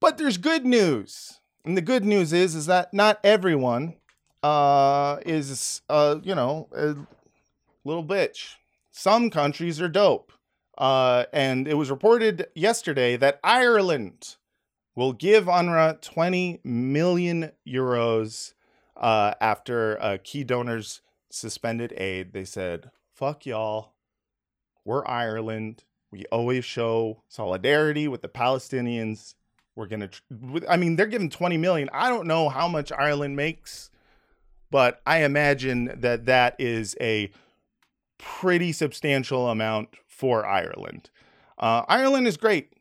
But 0.00 0.18
there's 0.18 0.36
good 0.36 0.66
news. 0.66 1.38
And 1.64 1.76
the 1.76 1.82
good 1.82 2.04
news 2.04 2.32
is 2.32 2.54
is 2.54 2.66
that 2.66 2.92
not 2.92 3.20
everyone 3.22 3.94
uh 4.42 5.18
is 5.24 5.82
uh 5.88 6.16
you 6.22 6.34
know 6.34 6.68
a 6.74 6.96
little 7.84 8.04
bitch. 8.04 8.54
Some 8.90 9.30
countries 9.30 9.80
are 9.80 9.88
dope. 9.88 10.32
Uh 10.76 11.24
and 11.32 11.68
it 11.68 11.74
was 11.74 11.90
reported 11.90 12.48
yesterday 12.54 13.16
that 13.16 13.38
Ireland 13.44 14.36
will 14.96 15.12
give 15.12 15.44
UNRWA 15.44 16.00
20 16.00 16.60
million 16.64 17.52
euros 17.66 18.54
uh 18.96 19.34
after 19.40 20.02
uh, 20.02 20.18
key 20.22 20.44
donors 20.44 21.00
suspended 21.30 21.92
aid. 21.96 22.32
They 22.32 22.44
said, 22.44 22.90
"Fuck 23.14 23.46
y'all. 23.46 23.94
We're 24.84 25.06
Ireland. 25.06 25.84
We 26.10 26.24
always 26.32 26.64
show 26.64 27.22
solidarity 27.28 28.08
with 28.08 28.20
the 28.20 28.28
Palestinians. 28.28 29.34
We're 29.74 29.86
gonna. 29.86 30.10
I 30.68 30.76
mean, 30.76 30.96
they're 30.96 31.06
giving 31.06 31.30
twenty 31.30 31.56
million. 31.56 31.88
I 31.92 32.08
don't 32.08 32.26
know 32.26 32.48
how 32.48 32.68
much 32.68 32.92
Ireland 32.92 33.36
makes, 33.36 33.90
but 34.70 35.00
I 35.06 35.24
imagine 35.24 35.92
that 36.00 36.26
that 36.26 36.56
is 36.58 36.96
a 37.00 37.30
pretty 38.18 38.72
substantial 38.72 39.48
amount 39.48 39.90
for 40.06 40.46
Ireland. 40.46 41.10
Uh, 41.58 41.82
Ireland 41.88 42.26
is 42.26 42.36
great. 42.36 42.72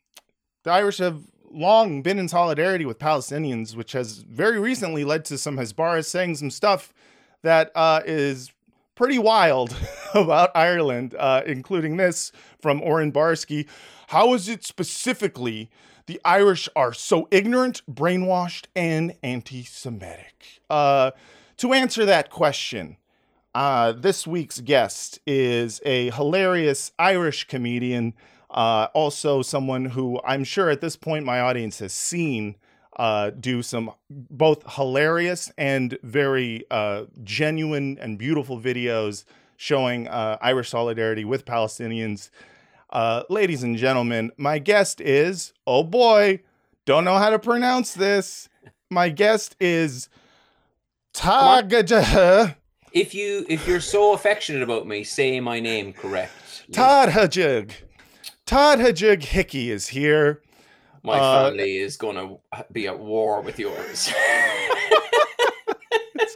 The 0.64 0.72
Irish 0.72 0.98
have 0.98 1.24
long 1.50 2.02
been 2.02 2.20
in 2.20 2.28
solidarity 2.28 2.86
with 2.86 3.00
Palestinians, 3.00 3.76
which 3.76 3.94
has 3.94 4.20
very 4.20 4.60
recently 4.60 5.04
led 5.04 5.26
to 5.26 5.38
some 5.38 5.58
Hasbara 5.58 6.06
saying 6.06 6.36
some 6.36 6.52
stuff 6.52 6.94
that 7.42 7.72
uh, 7.76 8.02
is 8.06 8.52
pretty 8.96 9.18
wild 9.18 9.76
about 10.14 10.52
Ireland, 10.56 11.16
uh, 11.18 11.42
including 11.46 11.98
this 11.98 12.32
from 12.62 12.82
Oren 12.82 13.12
Barsky. 13.12 13.68
How 14.08 14.34
is 14.34 14.48
it 14.48 14.64
specifically 14.64 15.70
the 16.12 16.20
Irish 16.26 16.68
are 16.76 16.92
so 16.92 17.30
ignorant, 17.32 17.84
brainwashed, 17.90 18.66
and 18.76 19.16
anti 19.24 19.64
Semitic? 19.64 20.62
Uh, 20.70 21.12
to 21.56 21.72
answer 21.72 22.06
that 22.06 22.30
question, 22.30 22.98
uh, 23.56 23.94
this 23.94 24.28
week's 24.28 24.60
guest 24.60 25.20
is 25.26 25.80
a 25.86 26.12
hilarious 26.12 26.92
Irish 27.00 27.48
comedian 27.48 28.14
Uh, 28.50 28.90
also, 28.94 29.42
someone 29.42 29.86
who 29.86 30.20
I'm 30.26 30.44
sure 30.44 30.70
at 30.70 30.82
this 30.82 30.98
point 30.98 31.24
my 31.26 31.40
audience 31.40 31.80
has 31.80 31.94
seen 31.94 32.58
uh, 32.98 33.30
do 33.30 33.62
some 33.62 33.92
both 34.10 34.70
hilarious 34.76 35.50
and 35.58 35.98
very 36.04 36.66
uh, 36.70 37.06
genuine 37.24 37.98
and 38.02 38.18
beautiful 38.18 38.60
videos 38.60 39.24
showing 39.56 40.10
uh, 40.10 40.38
Irish 40.42 40.70
solidarity 40.70 41.24
with 41.24 41.46
Palestinians. 41.46 42.30
Uh, 42.92 43.24
ladies 43.30 43.64
and 43.64 43.78
gentlemen, 43.78 44.32
my 44.38 44.60
guest 44.60 45.00
is, 45.00 45.54
oh 45.66 45.84
boy, 45.84 46.42
don't 46.86 47.06
know 47.06 47.18
how 47.18 47.30
to 47.30 47.40
pronounce 47.40 47.94
this. 47.94 48.50
My 48.90 49.08
guest 49.08 49.56
is 49.62 50.10
Tagaja 51.14 52.56
If 52.92 53.14
you 53.16 53.46
if 53.48 53.66
you're 53.66 53.80
so 53.80 54.14
affectionate 54.14 54.62
about 54.62 54.88
me, 54.88 55.06
say 55.06 55.40
my 55.40 55.62
name 55.62 55.94
correct. 55.94 56.34
Tadhajig. 56.72 57.72
Tadhajig 58.46 59.24
Hickey 59.24 59.72
is 59.72 59.88
here. 59.88 60.42
My 61.04 61.18
uh, 61.18 61.50
family 61.50 61.78
is 61.78 61.96
gonna 61.96 62.36
be 62.74 62.88
at 62.88 63.00
war 63.00 63.40
with 63.42 63.58
yours. 63.58 64.12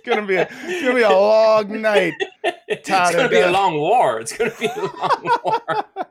It's 0.05 0.15
gonna 0.15 0.27
be 0.27 0.35
a, 0.35 0.47
it's 0.65 0.81
gonna 0.83 0.93
be 0.95 1.01
a 1.01 1.09
long 1.09 1.81
night. 1.81 2.13
it's 2.67 2.87
gonna 2.89 3.27
be 3.29 3.39
a 3.39 3.49
long 3.51 3.73
war. 3.73 4.19
It's 4.19 4.37
gonna 4.37 4.51
be 4.59 4.67
a 4.67 4.79
long 4.79 5.39
war. 5.43 5.61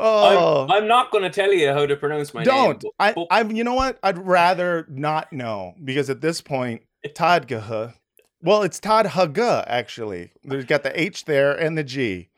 Oh, 0.00 0.64
I'm, 0.64 0.70
I'm 0.70 0.86
not 0.86 1.10
gonna 1.10 1.30
tell 1.30 1.52
you 1.52 1.72
how 1.72 1.84
to 1.84 1.96
pronounce 1.96 2.32
my 2.32 2.44
name. 2.44 2.46
don't. 2.46 2.82
name. 2.84 2.92
I, 3.00 3.12
but- 3.14 3.26
I, 3.32 3.42
you 3.42 3.64
know 3.64 3.74
what? 3.74 3.98
I'd 4.04 4.18
rather 4.18 4.86
not 4.88 5.32
know 5.32 5.74
because 5.84 6.08
at 6.08 6.20
this 6.20 6.40
point, 6.40 6.82
Tadgaha. 7.04 7.94
Well, 8.40 8.62
it's 8.62 8.78
Tadhaga 8.78 9.64
actually. 9.66 10.30
There's 10.44 10.66
got 10.66 10.84
the 10.84 10.98
H 11.00 11.24
there 11.24 11.52
and 11.52 11.76
the 11.76 11.82
G. 11.82 12.28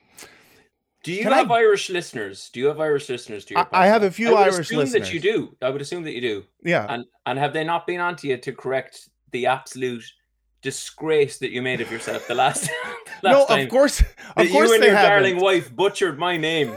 do 1.02 1.12
you 1.12 1.23
can 1.23 1.35
I- 1.35 1.38
have 1.38 1.50
Irish 1.50 1.90
listeners? 1.90 2.49
Do 2.50 2.61
you 2.61 2.66
have 2.68 2.80
Irish 2.80 3.11
listeners 3.11 3.44
to 3.47 3.54
your 3.54 3.68
I- 3.73 3.82
I 3.85 3.87
have 3.88 4.04
a 4.04 4.11
few 4.11 4.28
I 4.28 4.30
would 4.30 4.38
Irish 4.54 4.59
assume 4.61 4.78
listeners. 4.78 5.09
that 5.09 5.12
you 5.14 5.20
do. 5.20 5.54
I 5.61 5.68
would 5.68 5.82
assume 5.82 6.04
that 6.04 6.12
you 6.14 6.23
do. 6.23 6.44
Yeah. 6.62 6.87
And 6.88 7.04
and 7.26 7.38
have 7.38 7.52
they 7.52 7.64
not 7.64 7.87
been 7.87 8.00
onto 8.00 8.28
you 8.28 8.38
to 8.38 8.52
correct 8.52 9.11
the 9.32 9.44
absolute 9.47 10.04
disgrace 10.62 11.38
that 11.38 11.50
you 11.50 11.62
made 11.62 11.81
of 11.81 11.90
yourself 11.90 12.26
the 12.29 12.35
last, 12.35 12.62
the 13.23 13.29
last 13.29 13.49
no, 13.50 13.57
of 13.57 13.69
course, 13.69 14.00
of 14.00 14.07
course 14.50 14.52
you 14.69 14.75
and 14.75 14.83
they 14.83 14.87
your 14.88 14.97
haven't. 14.97 15.23
darling 15.23 15.40
wife 15.40 15.75
butchered 15.75 16.19
my 16.19 16.37
name. 16.37 16.76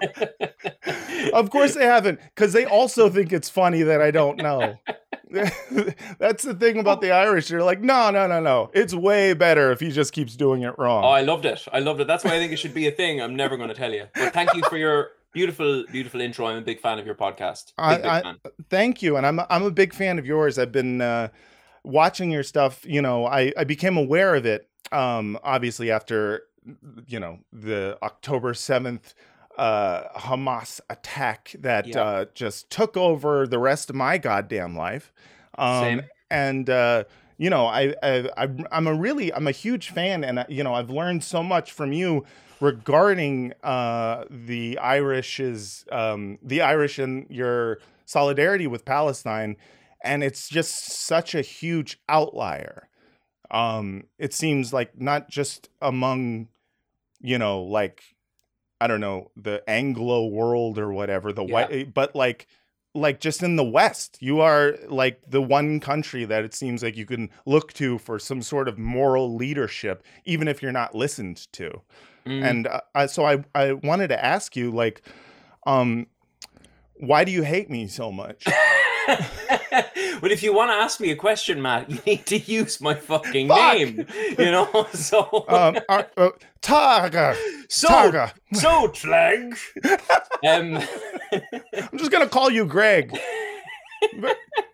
of 1.32 1.50
course 1.50 1.74
they 1.74 1.84
haven't 1.86 2.20
because 2.34 2.52
they 2.52 2.64
also 2.66 3.08
think 3.08 3.32
it's 3.32 3.48
funny 3.48 3.82
that 3.82 4.02
i 4.02 4.10
don't 4.10 4.36
know 4.36 4.74
that's 6.18 6.42
the 6.44 6.54
thing 6.54 6.78
about 6.78 7.00
the 7.00 7.10
irish 7.10 7.48
they're 7.48 7.62
like 7.62 7.80
no 7.80 8.10
no 8.10 8.26
no 8.26 8.38
no 8.40 8.70
it's 8.74 8.92
way 8.94 9.32
better 9.32 9.72
if 9.72 9.80
he 9.80 9.90
just 9.90 10.12
keeps 10.12 10.36
doing 10.36 10.62
it 10.62 10.74
wrong 10.78 11.02
Oh, 11.04 11.08
I 11.08 11.22
loved 11.22 11.46
it. 11.46 11.64
I 11.72 11.78
loved 11.80 12.00
it. 12.00 12.06
That's 12.06 12.24
why 12.24 12.34
I 12.34 12.38
think 12.38 12.52
it 12.52 12.56
should 12.58 12.74
be 12.74 12.86
a 12.88 12.90
thing. 12.90 13.20
I'm 13.20 13.34
never 13.36 13.56
going 13.56 13.68
to 13.68 13.74
tell 13.74 13.92
you. 13.92 14.04
But 14.14 14.32
thank 14.32 14.54
you 14.54 14.62
for 14.64 14.76
your 14.76 15.10
beautiful, 15.32 15.84
beautiful 15.90 16.20
intro. 16.20 16.46
I'm 16.46 16.56
a 16.58 16.60
big 16.62 16.80
fan 16.80 16.98
of 16.98 17.06
your 17.06 17.14
podcast. 17.14 17.66
Big, 17.66 17.74
I- 17.78 17.96
big 17.96 18.06
I- 18.06 18.22
fan. 18.22 18.36
thank 18.70 19.02
you 19.02 19.16
and 19.16 19.26
i'm 19.26 19.40
i'm 19.50 19.62
a 19.64 19.70
big 19.70 19.92
fan 19.94 20.18
of 20.18 20.26
yours 20.26 20.58
i've 20.58 20.72
been 20.72 21.00
uh 21.00 21.28
watching 21.86 22.30
your 22.32 22.42
stuff 22.42 22.84
you 22.84 23.00
know 23.00 23.26
i 23.26 23.52
i 23.56 23.64
became 23.64 23.96
aware 23.96 24.34
of 24.34 24.44
it 24.44 24.68
um 24.92 25.38
obviously 25.44 25.90
after 25.90 26.42
you 27.06 27.20
know 27.20 27.38
the 27.52 27.96
october 28.02 28.52
7th 28.52 29.14
uh 29.56 30.02
hamas 30.18 30.80
attack 30.90 31.54
that 31.60 31.86
Yeah. 31.86 32.00
uh 32.02 32.24
just 32.34 32.68
took 32.70 32.96
over 32.96 33.46
the 33.46 33.58
rest 33.58 33.88
of 33.88 33.96
my 33.96 34.18
goddamn 34.18 34.76
life 34.76 35.12
um 35.56 35.82
Same. 35.82 36.02
and 36.30 36.68
uh 36.68 37.04
you 37.38 37.50
know 37.50 37.66
I, 37.66 37.94
I 38.02 38.28
I'm- 38.36 38.86
a 38.88 38.94
really 38.94 39.32
i'm 39.32 39.46
a 39.46 39.52
huge 39.52 39.90
fan 39.90 40.24
and 40.24 40.40
uh, 40.40 40.44
you 40.48 40.64
know 40.64 40.74
i've 40.74 40.90
learned 40.90 41.22
so 41.22 41.42
much 41.42 41.70
from 41.72 41.92
you 41.92 42.24
regarding 42.60 43.52
uh 43.62 44.24
the 44.30 44.76
irish's 44.78 45.84
um 45.92 46.38
the 46.42 46.62
irish 46.62 46.98
and 46.98 47.26
your 47.30 47.78
solidarity 48.06 48.66
with 48.66 48.84
palestine 48.84 49.56
and 50.06 50.22
it's 50.24 50.48
just 50.48 50.92
such 50.92 51.34
a 51.34 51.42
huge 51.42 51.98
outlier 52.08 52.88
um 53.50 54.04
it 54.18 54.32
seems 54.32 54.72
like 54.72 55.00
not 55.00 55.28
just 55.28 55.68
among 55.80 56.48
you 57.20 57.38
know 57.38 57.62
like 57.62 58.02
i 58.80 58.86
don't 58.86 59.00
know 59.00 59.30
the 59.36 59.62
anglo 59.68 60.26
world 60.26 60.78
or 60.78 60.92
whatever 60.92 61.32
the 61.32 61.44
Yeah. 61.44 61.52
white 61.52 61.94
but 61.94 62.14
like 62.16 62.46
like 62.94 63.20
just 63.20 63.42
in 63.42 63.56
the 63.56 63.64
west 63.64 64.16
you 64.20 64.40
are 64.40 64.74
like 64.88 65.20
the 65.28 65.42
one 65.42 65.80
country 65.80 66.24
that 66.24 66.44
it 66.44 66.54
seems 66.54 66.82
like 66.82 66.96
you 66.96 67.04
can 67.06 67.28
look 67.44 67.72
to 67.74 67.98
for 67.98 68.18
some 68.18 68.40
sort 68.42 68.68
of 68.68 68.78
moral 68.78 69.34
leadership 69.36 70.02
even 70.24 70.48
if 70.48 70.62
you're 70.62 70.72
not 70.72 70.94
listened 70.94 71.46
to 71.52 71.82
Mm. 72.26 72.42
and 72.42 72.66
uh, 72.66 72.80
I, 72.92 73.06
so 73.06 73.24
I, 73.24 73.44
I 73.54 73.72
wanted 73.74 74.08
to 74.08 74.24
ask 74.24 74.56
you 74.56 74.72
like 74.72 75.02
um 75.66 76.08
why 76.94 77.22
do 77.24 77.30
you 77.30 77.42
hate 77.44 77.70
me 77.70 77.86
so 77.86 78.10
much 78.10 78.44
but 80.20 80.32
if 80.32 80.42
you 80.42 80.54
want 80.54 80.70
to 80.70 80.74
ask 80.74 81.00
me 81.00 81.10
a 81.10 81.16
question, 81.16 81.60
Matt, 81.62 81.90
you 81.90 82.00
need 82.06 82.26
to 82.26 82.38
use 82.38 82.80
my 82.80 82.94
fucking 82.94 83.48
Fuck! 83.48 83.74
name. 83.76 84.06
You 84.38 84.50
know, 84.50 84.86
so 84.92 85.44
um 85.48 85.78
are, 85.88 86.08
uh, 86.16 86.30
Taga, 86.62 87.36
so 87.68 87.88
Taga. 87.88 88.32
so 88.52 88.88
Tlag. 88.88 89.56
um, 90.46 90.82
i'm 91.92 91.98
just 91.98 92.10
gonna 92.10 92.28
call 92.28 92.50
you 92.50 92.64
greg 92.64 93.16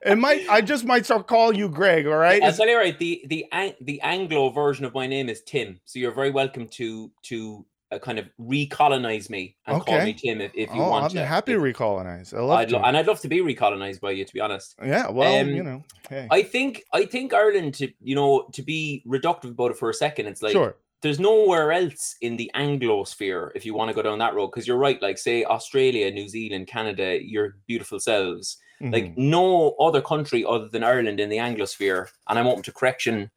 it 0.05 0.19
might 0.19 0.49
i 0.51 0.61
just 0.61 0.85
might 0.85 1.05
start 1.05 1.27
calling 1.27 1.57
you 1.57 1.69
greg 1.69 2.07
all 2.07 2.17
right 2.17 2.43
you 2.43 2.77
right. 2.83 2.99
The 2.99 3.25
the 3.27 3.47
the 3.81 4.01
Anglo 4.01 4.51
version 4.51 4.85
of 4.85 4.95
my 4.95 5.07
name 5.07 5.29
is 5.29 5.41
Tim, 5.43 5.81
so 5.85 5.99
you're 5.99 6.13
very 6.13 6.31
welcome 6.31 6.67
to 6.69 7.11
to 7.25 7.65
uh, 7.93 7.99
kind 7.99 8.19
of 8.19 8.27
recolonize 8.41 9.29
me 9.31 9.57
and 9.67 9.83
call 9.83 10.03
me 10.05 10.13
Tim 10.15 10.41
if, 10.41 10.53
if 10.55 10.75
you 10.75 10.81
oh 10.83 10.89
want 10.91 11.05
i'm 11.05 11.11
to. 11.11 11.27
happy 11.27 11.53
If- 11.53 11.59
to 11.59 11.63
recolonize 11.63 12.35
i 12.35 12.41
love 12.41 12.59
I'd 12.59 12.73
lo- 12.73 12.83
and 12.85 12.97
I'd 12.97 13.07
love 13.07 13.21
to 13.21 13.29
be 13.29 13.41
recolonized 13.41 14.01
by 14.01 14.13
you, 14.13 14.25
to 14.25 14.33
be 14.33 14.41
honest. 14.41 14.75
yeah 14.83 15.11
well 15.11 15.41
um, 15.41 15.49
you 15.51 15.63
know 15.63 15.85
hey 16.09 16.27
I 16.31 16.43
think 16.43 16.83
I 16.93 17.05
think 17.05 17.33
Ireland 17.35 17.75
to 17.75 17.89
you 18.01 18.15
know 18.15 18.49
to 18.53 18.63
be 18.63 19.03
reductive 19.07 19.51
about 19.51 19.71
it 19.73 19.77
for 19.79 19.91
a 19.91 19.95
second, 19.95 20.27
it's 20.27 20.43
like 20.43 20.53
sure 20.53 20.77
there's 21.03 21.19
nowhere 21.19 21.73
else 21.73 22.15
in 22.21 22.37
the 22.37 22.49
Anglo 22.55 23.03
sphere 23.05 23.51
if 23.57 23.67
you 23.67 23.75
want 23.75 23.89
to 23.91 23.95
go 23.95 24.03
down 24.03 24.19
that 24.21 24.35
road 24.37 24.49
because 24.49 24.69
you're 24.69 24.77
right. 24.79 25.03
Like 25.03 25.19
say 25.19 25.45
Australia, 25.45 26.11
New 26.13 26.29
Zealand, 26.29 26.69
Canada, 26.69 27.19
your 27.21 27.57
beautiful 27.67 27.99
selves. 27.99 28.57
Mhm. 28.81 28.93
Like 28.93 29.19
no 29.19 29.73
other 29.81 30.01
country 30.01 30.45
other 30.45 30.69
than 30.69 30.85
Ireland 30.85 31.19
in 31.19 31.29
the 31.29 31.39
Anglosphere, 31.39 32.07
and 32.29 32.39
I'm 32.39 32.47
open 32.47 32.63
to 32.65 32.73
correction 32.73 33.31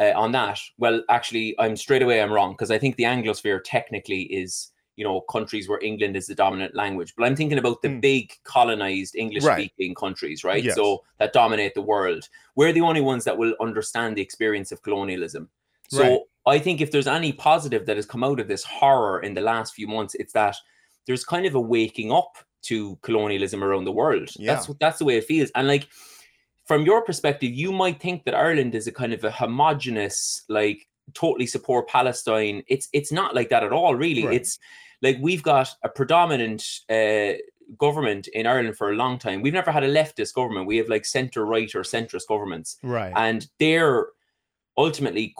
uh, 0.00 0.12
on 0.16 0.32
that. 0.32 0.58
Well, 0.78 1.02
actually, 1.08 1.54
I'm 1.58 1.76
straight 1.76 2.02
away 2.02 2.20
I'm 2.22 2.32
wrong 2.32 2.52
because 2.52 2.70
I 2.70 2.78
think 2.78 2.96
the 2.96 3.04
Anglosphere 3.04 3.60
technically 3.64 4.22
is 4.22 4.70
you 4.96 5.04
know 5.04 5.20
countries 5.22 5.68
where 5.68 5.78
England 5.82 6.16
is 6.16 6.26
the 6.26 6.34
dominant 6.34 6.74
language, 6.74 7.14
but 7.16 7.24
I'm 7.24 7.36
thinking 7.36 7.58
about 7.58 7.80
the 7.82 7.88
Mm. 7.88 8.00
big 8.00 8.32
colonized 8.44 9.14
English-speaking 9.16 9.94
countries, 9.94 10.44
right? 10.44 10.62
Yes. 10.62 10.74
So 10.74 11.04
that 11.18 11.32
dominate 11.32 11.74
the 11.74 11.80
world. 11.82 12.28
We're 12.56 12.72
the 12.72 12.82
only 12.82 13.00
ones 13.00 13.24
that 13.24 13.38
will 13.38 13.54
understand 13.60 14.16
the 14.16 14.22
experience 14.22 14.72
of 14.72 14.82
colonialism. 14.82 15.48
So 15.88 16.02
Right. 16.02 16.20
I 16.46 16.58
think 16.58 16.80
if 16.80 16.90
there's 16.90 17.06
any 17.06 17.32
positive 17.32 17.86
that 17.86 17.96
has 17.96 18.04
come 18.06 18.22
out 18.24 18.40
of 18.40 18.48
this 18.48 18.64
horror 18.64 19.20
in 19.22 19.34
the 19.34 19.40
last 19.40 19.74
few 19.74 19.86
months, 19.88 20.14
it's 20.16 20.32
that 20.34 20.56
there's 21.06 21.24
kind 21.24 21.46
of 21.46 21.54
a 21.54 21.60
waking 21.60 22.12
up 22.12 22.36
to 22.62 22.96
colonialism 23.02 23.64
around 23.64 23.84
the 23.84 23.92
world. 23.92 24.28
That's 24.28 24.38
Yeah. 24.38 24.62
what 24.66 24.78
that's 24.80 24.98
the 24.98 25.04
way 25.06 25.16
it 25.16 25.24
feels. 25.24 25.50
And 25.54 25.66
like 25.66 25.88
from 26.70 26.86
your 26.86 27.02
perspective, 27.02 27.50
you 27.50 27.72
might 27.72 28.00
think 28.00 28.22
that 28.22 28.32
Ireland 28.36 28.76
is 28.76 28.86
a 28.86 28.92
kind 28.92 29.12
of 29.12 29.24
a 29.24 29.30
homogenous, 29.32 30.44
like 30.48 30.86
totally 31.14 31.48
support 31.48 31.88
Palestine. 31.88 32.62
It's 32.68 32.88
it's 32.92 33.10
not 33.10 33.34
like 33.34 33.48
that 33.48 33.64
at 33.64 33.72
all, 33.72 33.96
really. 33.96 34.24
Right. 34.24 34.36
It's 34.36 34.56
like 35.02 35.18
we've 35.20 35.42
got 35.42 35.68
a 35.82 35.88
predominant 35.88 36.62
uh 36.88 37.32
government 37.76 38.28
in 38.28 38.46
Ireland 38.46 38.76
for 38.76 38.92
a 38.92 38.94
long 38.94 39.18
time. 39.18 39.42
We've 39.42 39.52
never 39.52 39.72
had 39.72 39.82
a 39.82 39.92
leftist 39.92 40.32
government. 40.34 40.68
We 40.68 40.76
have 40.76 40.88
like 40.88 41.04
centre 41.04 41.44
right 41.44 41.74
or 41.74 41.82
centrist 41.82 42.28
governments 42.28 42.76
right 42.84 43.12
and 43.16 43.48
they're 43.58 44.06
ultimately 44.78 45.34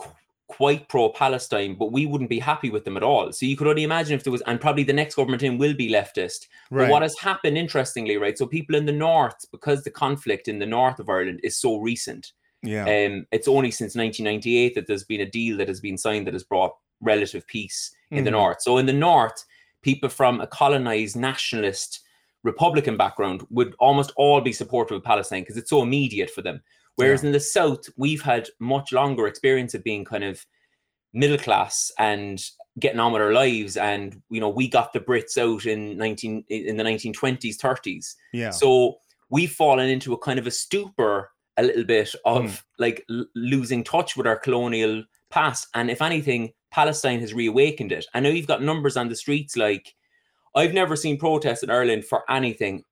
qu- 0.51 0.55
quite 0.57 0.87
pro-Palestine, 0.89 1.75
but 1.75 1.91
we 1.91 2.05
wouldn't 2.05 2.29
be 2.29 2.39
happy 2.39 2.69
with 2.69 2.83
them 2.85 2.97
at 2.97 3.03
all. 3.03 3.31
So 3.31 3.45
you 3.45 3.57
could 3.57 3.67
only 3.67 3.83
imagine 3.83 4.15
if 4.15 4.23
there 4.23 4.31
was, 4.31 4.41
and 4.41 4.59
probably 4.61 4.83
the 4.83 4.93
next 4.93 5.15
government 5.15 5.43
in 5.43 5.57
will 5.57 5.73
be 5.73 5.89
leftist. 5.89 6.47
right 6.69 6.85
But 6.85 6.91
what 6.91 7.01
has 7.01 7.17
happened, 7.17 7.57
interestingly, 7.57 8.17
right? 8.17 8.37
So 8.37 8.45
people 8.45 8.75
in 8.75 8.85
the 8.85 8.91
north, 8.91 9.45
because 9.51 9.83
the 9.83 9.91
conflict 9.91 10.47
in 10.47 10.59
the 10.59 10.65
north 10.65 10.99
of 10.99 11.09
Ireland 11.09 11.39
is 11.43 11.57
so 11.57 11.77
recent, 11.77 12.33
yeah 12.63 12.83
um, 12.83 13.25
it's 13.31 13.47
only 13.47 13.71
since 13.71 13.95
1998 13.95 14.75
that 14.75 14.85
there's 14.87 15.03
been 15.03 15.21
a 15.21 15.25
deal 15.29 15.57
that 15.57 15.67
has 15.67 15.79
been 15.79 15.97
signed 15.97 16.27
that 16.27 16.33
has 16.35 16.43
brought 16.43 16.75
relative 17.01 17.47
peace 17.47 17.95
in 18.11 18.23
the 18.23 18.29
Mhm. 18.29 18.33
north. 18.33 18.61
So 18.61 18.77
in 18.77 18.85
the 18.85 18.93
north, 18.93 19.43
people 19.81 20.09
from 20.09 20.39
a 20.41 20.47
colonized 20.47 21.15
nationalist 21.15 22.01
Republican 22.43 22.97
background 22.97 23.45
would 23.49 23.73
almost 23.79 24.11
all 24.15 24.41
be 24.41 24.53
supportive 24.53 24.97
of 24.97 25.03
Palestine 25.03 25.41
because 25.41 25.57
it's 25.57 25.69
so 25.69 25.81
immediate 25.81 26.29
for 26.29 26.41
them. 26.43 26.61
Whereas 26.95 27.23
in 27.23 27.31
the 27.31 27.39
south, 27.39 27.85
we've 27.97 28.21
had 28.21 28.49
much 28.59 28.91
longer 28.91 29.27
experience 29.27 29.73
of 29.73 29.83
being 29.83 30.05
kind 30.05 30.23
of 30.23 30.45
middle 31.13 31.37
class 31.37 31.91
and 31.97 32.41
getting 32.79 32.99
on 32.99 33.11
with 33.11 33.21
our 33.21 33.33
lives. 33.33 33.75
And 33.77 34.21
you 34.29 34.39
know, 34.39 34.49
we 34.49 34.67
got 34.67 34.93
the 34.93 34.99
Brits 34.99 35.37
out 35.37 35.65
in 35.65 35.97
19 35.97 36.45
in 36.49 36.77
the 36.77 36.83
1920s, 36.83 37.57
30s. 37.57 38.15
yeah 38.33 38.49
So 38.51 38.97
we've 39.29 39.51
fallen 39.51 39.89
into 39.89 40.13
a 40.13 40.17
kind 40.17 40.39
of 40.39 40.47
a 40.47 40.51
stupor 40.51 41.31
a 41.57 41.63
little 41.63 41.83
bit 41.83 42.13
of 42.25 42.43
Mm. 42.43 42.63
like 42.79 43.05
l- 43.09 43.25
losing 43.35 43.83
touch 43.83 44.15
with 44.15 44.25
our 44.27 44.37
colonial 44.37 45.03
past. 45.29 45.67
And 45.75 45.91
if 45.91 46.01
anything, 46.01 46.53
Palestine 46.71 47.19
has 47.19 47.33
reawakened 47.33 47.91
it. 47.91 48.05
I 48.13 48.19
know 48.21 48.29
you've 48.29 48.47
got 48.47 48.61
numbers 48.63 48.95
on 48.95 49.09
the 49.09 49.15
streets 49.15 49.57
like, 49.57 49.93
I've 50.55 50.73
never 50.73 50.95
seen 50.95 51.17
protests 51.17 51.63
in 51.63 51.69
Ireland 51.69 52.05
for 52.05 52.23
anything, 52.29 52.83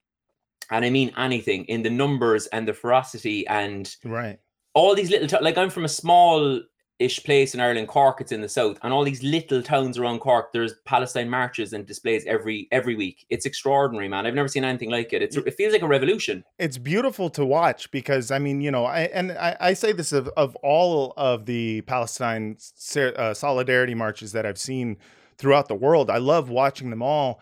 and 0.71 0.85
I 0.85 0.89
mean 0.89 1.11
anything 1.17 1.65
in 1.65 1.81
the 1.83 1.89
numbers 1.89 2.47
and 2.47 2.67
the 2.67 2.73
ferocity 2.73 3.45
and 3.47 3.95
Right. 4.03 4.39
all 4.73 4.95
these 4.95 5.09
little 5.09 5.27
to- 5.27 5.41
like 5.41 5.57
I'm 5.57 5.69
from 5.69 5.85
a 5.85 5.89
small 5.89 6.61
ish 6.99 7.23
place 7.23 7.53
in 7.53 7.61
Ireland, 7.61 7.87
Cork. 7.87 8.19
It's 8.19 8.33
in 8.33 8.41
the 8.41 8.49
south, 8.49 8.77
and 8.83 8.91
all 8.91 9.05
these 9.05 9.23
little 9.23 9.61
towns 9.61 9.97
around 9.97 10.19
Cork. 10.19 10.51
There's 10.51 10.73
Palestine 10.85 11.29
marches 11.29 11.71
and 11.71 11.85
displays 11.85 12.25
every 12.25 12.67
every 12.73 12.93
week. 12.95 13.25
It's 13.29 13.45
extraordinary, 13.45 14.09
man. 14.09 14.25
I've 14.27 14.33
never 14.33 14.49
seen 14.49 14.65
anything 14.65 14.89
like 14.89 15.13
it. 15.13 15.21
It's 15.21 15.37
it 15.37 15.53
feels 15.55 15.71
like 15.71 15.81
a 15.81 15.87
revolution. 15.87 16.43
it's 16.57 16.77
beautiful 16.77 17.29
to 17.29 17.45
watch 17.45 17.89
because 17.91 18.31
I 18.31 18.39
mean, 18.39 18.59
you 18.59 18.69
know, 18.69 18.83
I 18.83 19.03
and 19.13 19.31
I, 19.31 19.55
I 19.61 19.73
say 19.75 19.93
this 19.93 20.11
of, 20.11 20.27
of 20.35 20.57
all 20.57 21.13
of 21.15 21.45
the 21.45 21.81
Palestine 21.83 22.57
uh, 22.97 23.33
solidarity 23.33 23.95
marches 23.95 24.33
that 24.33 24.45
I've 24.45 24.59
seen 24.59 24.97
throughout 25.37 25.69
the 25.69 25.75
world. 25.75 26.09
I 26.09 26.17
love 26.17 26.49
watching 26.49 26.89
them 26.89 27.01
all. 27.01 27.39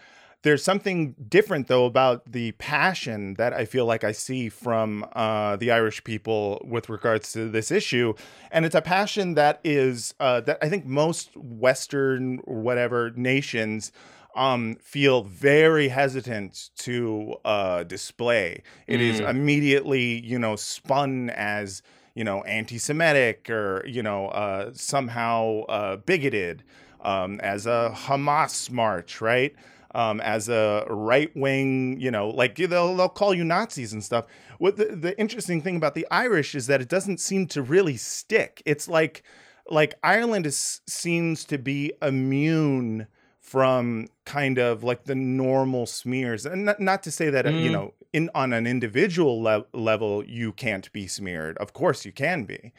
There's 0.48 0.63
something 0.63 1.13
different 1.27 1.68
though 1.68 1.84
about 1.84 2.32
the 2.32 2.54
passion 2.54 3.34
that 3.34 3.51
I 3.51 3.66
feel 3.66 3.86
like 3.86 4.06
I 4.06 4.13
see 4.13 4.48
from 4.48 5.06
uh, 5.12 5.58
the 5.58 5.72
Irish 5.72 6.06
people 6.06 6.62
with 6.63 6.88
regards 6.88 7.34
to 7.34 7.50
this 7.50 7.70
issue, 7.70 8.13
and 8.50 8.63
it's 8.66 8.74
a 8.74 8.82
passion 8.82 9.34
that 9.34 9.60
is 9.66 10.13
uh, 10.22 10.39
that 10.39 10.58
I 10.62 10.70
think 10.70 10.86
most 10.86 11.36
Western 11.36 12.39
or 12.46 12.62
whatever 12.62 13.12
nations 13.13 13.92
um, 14.38 14.77
feel 14.82 15.24
very 15.24 15.89
hesitant 15.89 16.70
to 16.77 17.36
uh, 17.44 17.84
display. 17.84 18.63
It 18.88 19.01
is 19.01 19.20
Mm. 19.20 19.30
immediately, 19.32 20.25
you 20.25 20.39
know, 20.39 20.56
spun 20.56 21.30
as 21.32 21.82
you 22.16 22.24
know 22.24 22.42
anti-Semitic 22.44 23.50
or 23.50 23.84
you 23.86 24.01
know 24.01 24.30
uh, 24.30 24.72
somehow 24.74 25.63
uh, 25.63 25.98
bigoted, 25.98 26.63
um, 27.01 27.42
as 27.42 27.66
a 27.66 27.92
Hamas 27.94 28.72
march, 28.72 29.20
right? 29.20 29.54
Um, 29.98 30.22
as 30.22 30.48
a 30.48 30.86
right-wing, 30.89 32.00
you 32.00 32.12
know, 32.12 32.30
like 32.30 32.56
they'll 32.56 32.96
they'll 32.96 33.10
call 33.10 33.34
you 33.34 33.44
Nazis 33.44 33.94
and 33.94 34.04
stuff. 34.04 34.25
What 34.60 34.77
the, 34.77 34.86
the 34.96 35.20
interesting 35.20 35.60
thing 35.62 35.75
about 35.75 35.96
the 35.96 36.06
Irish 36.12 36.54
is 36.54 36.68
that 36.68 36.82
it 36.82 36.88
doesn't 36.88 37.20
seem 37.20 37.48
to 37.48 37.62
really 37.63 37.98
stick. 37.98 38.62
It's 38.66 38.88
like 38.88 39.24
like 39.70 39.96
Ireland 40.04 40.46
is 40.46 40.82
seems 40.88 41.44
to 41.46 41.58
be 41.58 41.94
immune 42.01 43.08
from 43.39 44.08
kind 44.25 44.58
of 44.60 44.84
like 44.84 45.06
the 45.06 45.16
normal 45.16 45.86
smears 45.86 46.46
and 46.46 46.66
not, 46.66 46.80
not 46.80 47.01
to 47.04 47.12
say 47.12 47.30
that 47.32 47.46
uh, 47.48 47.54
you 47.58 47.70
Mm. 47.70 47.74
know 47.74 47.94
in 48.13 48.30
on 48.36 48.54
an 48.54 48.68
individual 48.68 49.42
le- 49.42 49.66
level 49.74 50.24
you 50.25 50.51
can't 50.51 50.92
be 50.92 51.08
smeared 51.08 51.58
of 51.58 51.72
course 51.74 52.06
you 52.06 52.12
can 52.12 52.44
be 52.44 52.74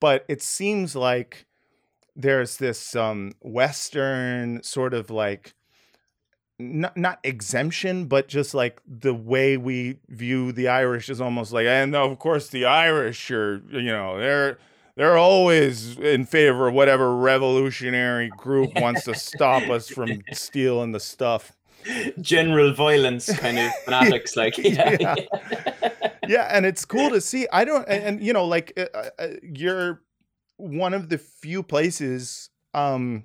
but 0.00 0.24
it 0.28 0.42
seems 0.42 0.94
like 0.94 1.46
there's 2.14 2.58
this 2.58 2.94
um 2.94 3.32
western 3.40 4.62
sort 4.62 4.92
of 4.94 5.10
like 5.10 5.54
not 6.58 6.96
not 6.96 7.18
exemption 7.24 8.06
but 8.06 8.28
just 8.28 8.54
like 8.54 8.80
the 8.86 9.14
way 9.14 9.56
we 9.56 9.98
view 10.08 10.52
the 10.52 10.68
irish 10.68 11.08
is 11.08 11.20
almost 11.20 11.52
like 11.52 11.66
and 11.66 11.94
of 11.96 12.18
course 12.18 12.48
the 12.48 12.64
irish 12.64 13.30
are 13.30 13.60
you 13.70 13.82
know 13.82 14.18
they're 14.18 14.58
they're 14.96 15.16
always 15.16 15.98
in 15.98 16.24
favor 16.24 16.68
of 16.68 16.74
whatever 16.74 17.16
revolutionary 17.16 18.30
group 18.36 18.70
wants 18.76 19.04
to 19.04 19.14
stop 19.14 19.68
us 19.68 19.88
from 19.88 20.22
stealing 20.32 20.92
the 20.92 21.00
stuff 21.00 21.56
General 22.18 22.72
violence 22.72 23.30
kind 23.38 23.58
of 23.58 23.70
fanatics, 23.84 24.36
like 24.36 24.56
yeah. 24.56 24.96
Yeah. 24.98 25.14
yeah 26.28 26.48
and 26.50 26.64
it's 26.64 26.84
cool 26.84 27.10
to 27.10 27.20
see 27.20 27.46
i 27.52 27.64
don't 27.64 27.86
and, 27.88 28.04
and, 28.04 28.22
you 28.22 28.32
know 28.32 28.46
like 28.46 28.72
uh, 28.78 29.10
uh, 29.18 29.26
you're 29.42 30.00
one 30.56 30.94
of 30.94 31.08
the 31.10 31.18
few 31.18 31.62
places 31.62 32.48
um 32.72 33.24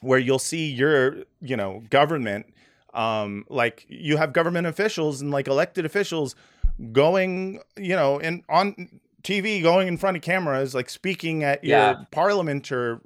where 0.00 0.18
you'll 0.18 0.38
see 0.38 0.70
your 0.70 1.24
you 1.42 1.56
know 1.56 1.82
government 1.90 2.46
um 2.94 3.44
like 3.48 3.84
you 3.88 4.16
have 4.16 4.32
government 4.32 4.66
officials 4.66 5.20
and 5.20 5.30
like 5.30 5.46
elected 5.48 5.84
officials 5.84 6.34
going 6.92 7.60
you 7.76 7.94
know 7.96 8.18
in 8.18 8.42
on 8.48 8.88
tv 9.22 9.62
going 9.62 9.88
in 9.88 9.96
front 9.96 10.16
of 10.16 10.22
cameras 10.22 10.74
like 10.74 10.88
speaking 10.88 11.42
at 11.44 11.62
your 11.64 11.76
Yeah. 11.78 11.94
parliament 12.12 12.70
or 12.72 13.00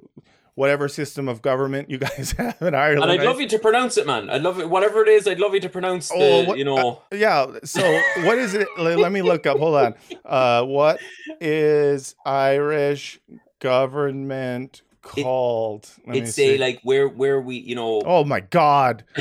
whatever 0.55 0.87
system 0.87 1.27
of 1.27 1.41
government 1.41 1.89
you 1.89 1.97
guys 2.07 2.33
have 2.37 2.61
in 2.61 2.75
ireland 2.75 3.11
And 3.11 3.19
I'd 3.21 3.25
love 3.25 3.41
you 3.41 3.47
to 3.49 3.57
pronounce 3.59 3.97
it, 3.97 4.05
man. 4.05 4.29
I'd 4.29 4.43
love 4.43 4.59
it, 4.59 4.69
whatever 4.69 5.01
it 5.01 5.09
is. 5.09 5.27
I'd 5.27 5.39
love 5.39 5.55
you 5.55 5.59
to 5.61 5.69
pronounce 5.69 6.09
the, 6.09 6.15
Oh, 6.15 6.43
what- 6.43 6.57
you 6.59 6.63
know. 6.65 7.01
yeah 7.11 7.47
so 7.63 7.81
what 8.23 8.37
is 8.37 8.53
it 8.53 8.67
let 8.77 9.11
me 9.11 9.21
look 9.23 9.45
up 9.47 9.57
hold 9.57 9.75
on 9.75 9.95
uh 10.23 10.63
what 10.63 10.99
is 11.41 12.15
irish 12.25 13.19
government 13.59 14.81
called 15.03 15.87
Let 16.07 16.15
It's 16.17 16.33
say 16.33 16.53
see. 16.53 16.57
like 16.57 16.79
where 16.81 17.07
where 17.07 17.39
we, 17.39 17.57
you 17.57 17.75
know. 17.75 18.01
oh 18.05 18.23
my 18.23 18.39
god 18.39 19.03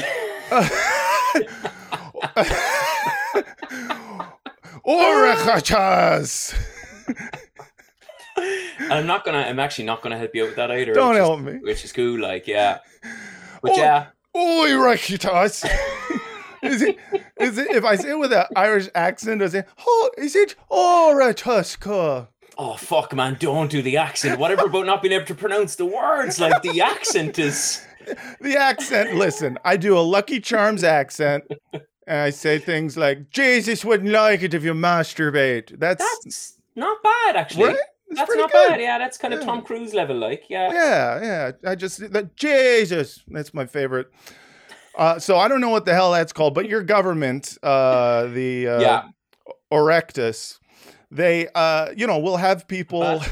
Orechachas! 5.12 6.55
And 8.37 8.92
I'm 8.92 9.07
not 9.07 9.25
gonna. 9.25 9.38
I'm 9.38 9.59
actually 9.61 9.85
not 9.85 10.03
gonna 10.03 10.18
help 10.18 10.35
you 10.35 10.42
out 10.42 10.49
with 10.49 10.57
that 10.57 10.71
either. 10.71 10.92
Don't 10.95 11.11
which 11.11 11.18
is- 11.21 11.27
help 11.27 11.40
me. 11.40 11.53
Which 11.62 11.85
is 11.85 11.92
cool, 11.92 12.18
like 12.21 12.47
yeah. 12.47 12.79
But 13.62 13.73
Oh, 13.73 13.77
yeah, 13.77 14.07
Orechachas! 14.35 15.64
Is 16.62 16.83
it? 16.83 16.97
Is 17.38 17.59
it? 17.59 17.71
If 17.71 17.85
I 17.85 17.97
say 17.97 18.11
it 18.11 18.18
with 18.18 18.33
an 18.33 18.45
Irish 18.57 18.88
accent, 18.95 19.42
is 19.42 19.55
it? 19.55 19.66
Oh, 19.87 20.11
is 20.18 20.35
it 20.35 20.55
Orechuska? 20.71 22.29
Oh 22.62 22.77
fuck, 22.77 23.12
man, 23.14 23.37
don't 23.40 23.70
do 23.70 23.83
the 23.83 23.96
accent. 23.96 24.38
Whatever 24.38 24.66
about 24.66 24.87
not 24.87 25.03
being 25.03 25.12
able 25.12 25.27
to 25.27 25.35
pronounce 25.35 25.75
the 25.77 25.85
words. 25.87 26.38
Like 26.40 26.62
the 26.62 26.81
accent 26.81 27.38
is. 27.38 27.85
The 28.40 28.57
accent. 28.57 29.14
Listen, 29.14 29.59
I 29.64 29.77
do 29.77 29.96
a 29.96 30.01
Lucky 30.01 30.40
Charms 30.40 30.83
accent, 30.83 31.44
and 31.72 32.18
I 32.20 32.31
say 32.31 32.59
things 32.59 32.96
like, 32.96 33.31
"Jesus 33.31 33.85
wouldn't 33.85 34.11
like 34.11 34.42
it 34.42 34.55
if 34.55 34.64
you 34.64 34.75
masturbate." 34.75 35.79
That's, 35.79 36.05
That's 36.25 36.59
not 36.75 37.01
bad, 37.01 37.37
actually. 37.37 37.66
right. 37.68 37.77
That's 38.11 38.35
not 38.35 38.51
good. 38.51 38.68
bad. 38.70 38.81
Yeah, 38.81 38.98
that's 38.98 39.16
kind 39.18 39.33
of 39.33 39.38
Yeah. 39.38 39.46
Tom 39.46 39.62
Cruise 39.62 39.94
level, 39.94 40.16
like 40.16 40.42
yeah. 40.51 40.72
Yeah, 40.72 41.22
yeah. 41.62 41.70
I 41.70 41.77
just 41.77 42.12
that 42.12 42.35
Jesus. 42.35 43.22
That's 43.29 43.55
my 43.55 43.66
favorite. 43.66 44.09
Uh, 44.98 45.20
so 45.20 45.38
I 45.38 45.46
don't 45.46 45.61
know 45.61 45.70
what 45.70 45.85
the 45.85 45.94
hell 45.94 46.11
that's 46.11 46.33
called, 46.33 46.55
but 46.55 46.68
your 46.68 46.83
government, 46.83 47.57
uh, 47.62 48.27
the 48.27 48.66
uh, 48.66 48.81
Yeah. 48.81 49.03
Orectus, 49.72 50.59
they, 51.12 51.46
uh, 51.55 51.90
you 51.96 52.07
know, 52.07 52.18
we'll 52.18 52.38
have 52.38 52.66
people. 52.66 53.01
That's 53.03 53.31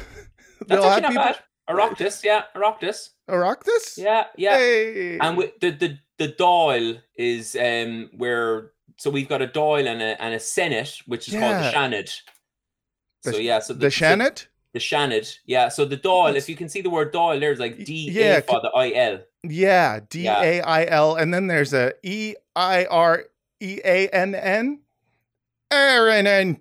they'll 0.68 0.84
actually 0.84 1.02
have 1.02 1.02
not 1.02 1.10
people. 1.10 1.24
bad. 1.24 1.36
Oroptus, 1.68 2.24
yeah, 2.24 2.42
Oroptus. 2.56 3.10
Orectus. 3.28 3.96
Yeah, 3.96 4.24
yeah. 4.36 4.56
Hey. 4.56 5.18
And 5.18 5.36
with 5.36 5.58
the 5.60 5.70
the 5.70 5.98
the 6.18 6.28
Dáil 6.28 7.00
is 7.16 7.56
um 7.56 8.10
where 8.16 8.72
so 8.96 9.08
we've 9.08 9.28
got 9.28 9.40
a 9.40 9.46
Dáil 9.46 9.86
and 9.86 10.02
a 10.02 10.20
and 10.20 10.34
a 10.34 10.40
Senate, 10.40 11.00
which 11.06 11.28
is 11.28 11.34
called 11.34 11.54
the 11.56 11.60
Yeah. 11.62 11.72
Seanad. 11.72 12.20
The 13.22 13.32
So 13.32 13.38
yeah, 13.38 13.58
so 13.60 13.72
the 13.72 13.86
so 13.86 13.88
Shannon. 13.90 14.34
the 14.74 14.80
Seanad, 14.80 15.38
yeah. 15.46 15.68
So 15.68 15.84
the 15.84 15.96
Dáil, 15.96 16.34
if 16.34 16.48
you 16.48 16.56
can 16.56 16.68
see 16.68 16.80
the 16.82 16.90
word 16.90 17.12
Dáil, 17.14 17.38
there's 17.38 17.60
like 17.60 17.84
D 17.84 18.10
yeah, 18.10 18.38
A 18.38 18.42
for 18.42 18.60
the 18.60 18.70
I 18.70 18.90
L. 18.92 19.20
Yeah, 19.44 20.00
D 20.08 20.26
A 20.26 20.60
I 20.62 20.86
L, 20.86 21.14
and 21.14 21.32
then 21.32 21.46
there's 21.46 21.72
a 21.72 21.92
E 22.02 22.34
I 22.56 22.84
R 22.86 23.24
E 23.60 23.78
A 23.84 24.08
N 24.08 24.34
N. 24.34 24.80
Aaron. 25.70 26.58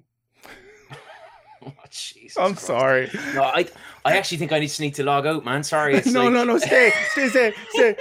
Oh, 1.66 1.74
Jesus 1.90 2.38
I'm 2.38 2.54
Christ. 2.54 2.66
sorry. 2.68 3.10
No, 3.34 3.44
I 3.44 3.66
I 4.06 4.18
actually 4.18 4.38
think 4.38 4.52
I 4.52 4.60
just 4.60 4.80
need 4.80 4.96
to 4.96 5.04
log 5.04 5.26
out, 5.26 5.44
man. 5.46 5.64
Sorry. 5.64 6.02
No, 6.06 6.24
like, 6.26 6.34
no, 6.34 6.44
no. 6.44 6.58
Stay, 6.58 6.92
stay, 7.12 7.28
stay, 7.30 7.54
stay. 7.70 7.96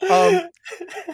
um, 0.10 0.48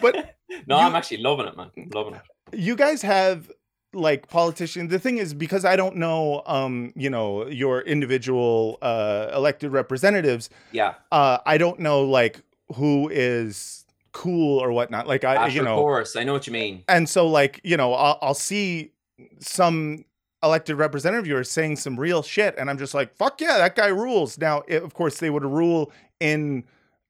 but 0.01 0.35
No, 0.67 0.77
you- 0.79 0.85
I'm 0.85 0.95
actually 0.95 1.17
loving 1.17 1.47
it, 1.47 1.57
man. 1.57 1.71
Loving 1.93 2.15
it. 2.15 2.21
you 2.57 2.75
guys 2.75 3.01
have 3.01 3.51
like 3.93 4.27
politicians 4.27 4.91
the 4.91 4.99
thing 4.99 5.19
is 5.19 5.33
because 5.33 5.63
i 5.63 5.77
don't 5.77 5.95
know 5.95 6.43
um 6.47 6.91
you 6.97 7.09
know 7.09 7.47
your 7.47 7.79
individual 7.83 8.77
uh 8.81 9.29
elected 9.33 9.71
representatives 9.71 10.49
Yeah. 10.73 10.95
uh 11.13 11.37
i 11.45 11.57
don't 11.57 11.79
know 11.79 12.01
like 12.03 12.41
who 12.75 13.07
is 13.09 13.85
cool 14.11 14.59
or 14.59 14.73
whatnot 14.73 15.07
like 15.07 15.23
i 15.23 15.35
Ah, 15.37 15.45
you 15.45 15.63
know, 15.63 15.75
of 15.75 15.79
course. 15.79 16.17
I 16.17 16.25
know 16.25 16.33
what 16.33 16.45
you 16.45 16.51
mean. 16.51 16.83
and 16.89 17.07
so 17.07 17.25
like 17.25 17.61
you 17.63 17.77
know 17.77 17.93
I'll, 17.93 18.19
I'll 18.21 18.33
see 18.33 18.91
some 19.39 20.03
elected 20.45 20.77
representative 20.77 21.25
of 21.29 21.37
are 21.39 21.43
saying 21.43 21.75
some 21.75 21.99
real 21.99 22.21
shit 22.23 22.55
and 22.57 22.69
i'm 22.69 22.77
just 22.77 22.93
like 22.93 23.13
fuck 23.15 23.41
yeah 23.41 23.57
that 23.57 23.75
guy 23.75 23.87
rules 23.87 24.37
now 24.37 24.61
i- 24.69 24.73
of 24.75 24.93
course 24.93 25.17
they 25.17 25.29
would 25.29 25.43
rule 25.43 25.91
in 26.19 26.63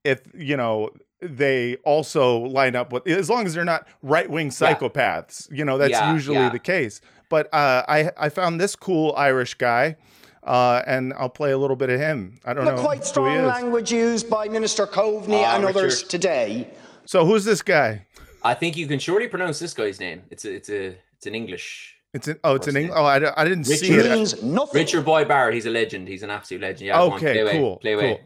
if 0.04 0.22
you 0.34 0.56
know 0.58 0.90
they 1.22 1.76
also 1.84 2.38
line 2.40 2.76
up 2.76 2.92
with 2.94 3.06
as 3.08 3.30
long 3.30 3.46
as 3.46 3.54
they're 3.54 3.66
not 3.66 3.88
right-wing 4.02 4.48
Yeah. 4.48 4.52
psychopaths 4.76 5.48
you 5.52 5.66
know 5.66 5.78
that's 5.78 5.92
Yeah, 5.92 6.14
usually 6.14 6.38
yeah. 6.38 6.50
the 6.50 6.60
case 6.60 7.02
but 7.30 7.54
uh 7.54 7.84
i 7.88 8.12
i 8.18 8.30
found 8.30 8.60
this 8.60 8.76
cool 8.76 9.14
irish 9.18 9.54
guy 9.56 9.96
uh 10.44 10.82
and 10.86 11.14
i'll 11.18 11.30
play 11.30 11.52
a 11.52 11.58
little 11.58 11.76
bit 11.76 11.90
of 11.90 12.00
him 12.00 12.40
i 12.46 12.54
don't 12.54 12.66
The 12.66 12.76
know 12.76 12.82
quite 12.82 13.00
who 13.00 13.04
he 13.04 13.10
strong 13.10 13.38
is. 13.38 13.46
language 13.48 13.92
used 13.92 14.30
by 14.30 14.48
Minister 14.48 14.86
Coveney 14.86 15.44
Ah, 15.44 15.56
and 15.56 15.66
others 15.66 15.96
Richard. 16.04 16.10
today. 16.10 16.68
so 17.06 17.26
who's 17.26 17.44
this 17.46 17.62
guy 17.62 18.06
I 18.44 18.54
think 18.54 18.78
you 18.78 18.86
can 18.86 19.00
surely 19.00 19.28
pronounce 19.28 19.58
this 19.58 19.74
guy's 19.74 20.00
name. 20.00 20.22
It's 20.30 20.46
a, 20.46 20.54
it's 20.54 20.70
a 20.70 20.96
it's 21.18 21.26
an 21.26 21.34
English. 21.34 21.95
It's 22.16 22.28
in 22.30 22.40
oh 22.46 22.56
it's 22.56 22.68
in 22.68 22.76
What's 22.76 22.84
english 22.84 22.98
oh 22.98 23.04
i, 23.04 23.42
I 23.42 23.44
didn't 23.44 23.66
see 23.66 23.94
Richard. 23.94 24.06
it 24.12 24.16
means 24.16 24.42
nothing. 24.42 24.80
Richard 24.80 25.04
Boyd 25.04 25.28
Barrett, 25.28 25.54
he's 25.54 25.66
a 25.66 25.70
legend. 25.70 26.08
He's 26.08 26.24
an 26.24 26.30
absolute 26.30 26.62
legend. 26.62 26.88
Yeah, 26.88 27.02
okay 27.02 27.34
play 27.34 27.40
away, 27.42 27.52
cool 27.58 27.80
away. 27.84 28.16
cool 28.16 28.20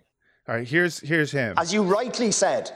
all 0.48 0.56
right 0.56 0.68
here's 0.68 1.00
here's 1.00 1.32
him 1.32 1.56
As 1.58 1.74
you 1.74 1.82
rightly 1.84 2.32
said, 2.32 2.72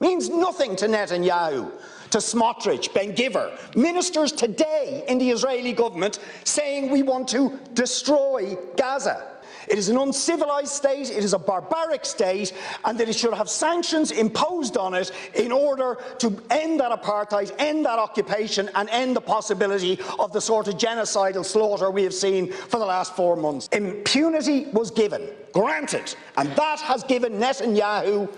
means 0.00 0.28
nothing 0.28 0.76
to 0.76 0.86
Netanyahu, 0.86 1.70
to 2.10 2.18
Smotrich, 2.18 2.92
Ben 2.92 3.14
Gvir, 3.14 3.74
ministers 3.76 4.32
today 4.32 5.04
in 5.08 5.16
the 5.18 5.30
Israeli 5.30 5.72
government 5.72 6.18
saying 6.44 6.90
we 6.90 7.02
want 7.02 7.26
to 7.28 7.58
destroy 7.74 8.56
Gaza. 8.76 9.29
It 9.70 9.78
is 9.78 9.88
an 9.88 9.96
uncivilized 9.96 10.72
state, 10.72 11.10
it 11.10 11.22
is 11.22 11.32
a 11.32 11.38
barbaric 11.38 12.04
state, 12.04 12.52
and 12.84 12.98
that 12.98 13.08
it 13.08 13.14
should 13.14 13.32
have 13.34 13.48
sanctions 13.48 14.10
imposed 14.10 14.76
on 14.76 14.94
it 14.94 15.12
in 15.34 15.52
order 15.52 15.96
to 16.18 16.42
end 16.50 16.80
that 16.80 16.90
apartheid, 16.90 17.54
end 17.58 17.84
that 17.84 17.98
occupation, 17.98 18.68
and 18.74 18.88
end 18.90 19.14
the 19.14 19.20
possibility 19.20 20.00
of 20.18 20.32
the 20.32 20.40
sort 20.40 20.66
of 20.66 20.74
genocidal 20.74 21.44
slaughter 21.44 21.88
we 21.88 22.02
have 22.02 22.14
seen 22.14 22.50
for 22.52 22.80
the 22.80 22.84
last 22.84 23.14
four 23.14 23.36
months. 23.36 23.68
Impunity 23.70 24.66
was 24.72 24.90
given, 24.90 25.28
granted, 25.52 26.16
and 26.36 26.48
that 26.56 26.80
has 26.80 27.04
given 27.04 27.34
Netanyahu 27.34 28.28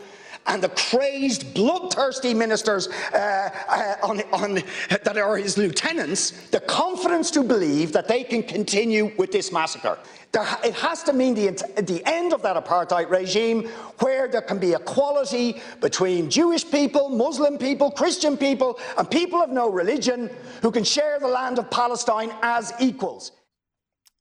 and 0.47 0.63
the 0.63 0.69
crazed, 0.71 1.55
bloodthirsty 1.55 2.35
ministers 2.35 2.89
uh, 2.89 3.51
uh, 3.69 4.07
on, 4.07 4.21
on, 4.33 4.55
that 4.91 5.17
are 5.17 5.37
his 5.37 5.57
lieutenants 5.57 6.49
the 6.51 6.61
confidence 6.61 7.31
to 7.31 7.43
believe 7.43 7.93
that 7.93 8.09
they 8.09 8.25
can 8.25 8.43
continue 8.43 9.13
with 9.19 9.31
this 9.33 9.53
massacre. 9.53 9.99
There, 10.33 10.47
it 10.65 10.75
has 10.75 11.03
to 11.05 11.13
mean 11.13 11.35
the, 11.35 11.51
the 11.83 12.03
end 12.07 12.33
of 12.33 12.43
that 12.43 12.63
apartheid 12.63 13.11
regime 13.11 13.69
where 13.99 14.29
there 14.29 14.41
can 14.41 14.59
be 14.59 14.73
equality 14.73 15.61
between 15.81 16.31
Jewish 16.31 16.69
people, 16.69 17.11
Muslim 17.11 17.59
people, 17.59 17.91
Christian 17.91 18.37
people, 18.37 18.81
and 18.97 19.11
people 19.11 19.43
of 19.43 19.51
no 19.51 19.71
religion 19.71 20.31
who 20.63 20.71
can 20.71 20.85
share 20.85 21.21
the 21.21 21.29
land 21.29 21.59
of 21.59 21.71
Palestine 21.71 22.33
as 22.43 22.73
equals. 22.81 23.33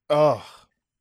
Oh. 0.10 0.46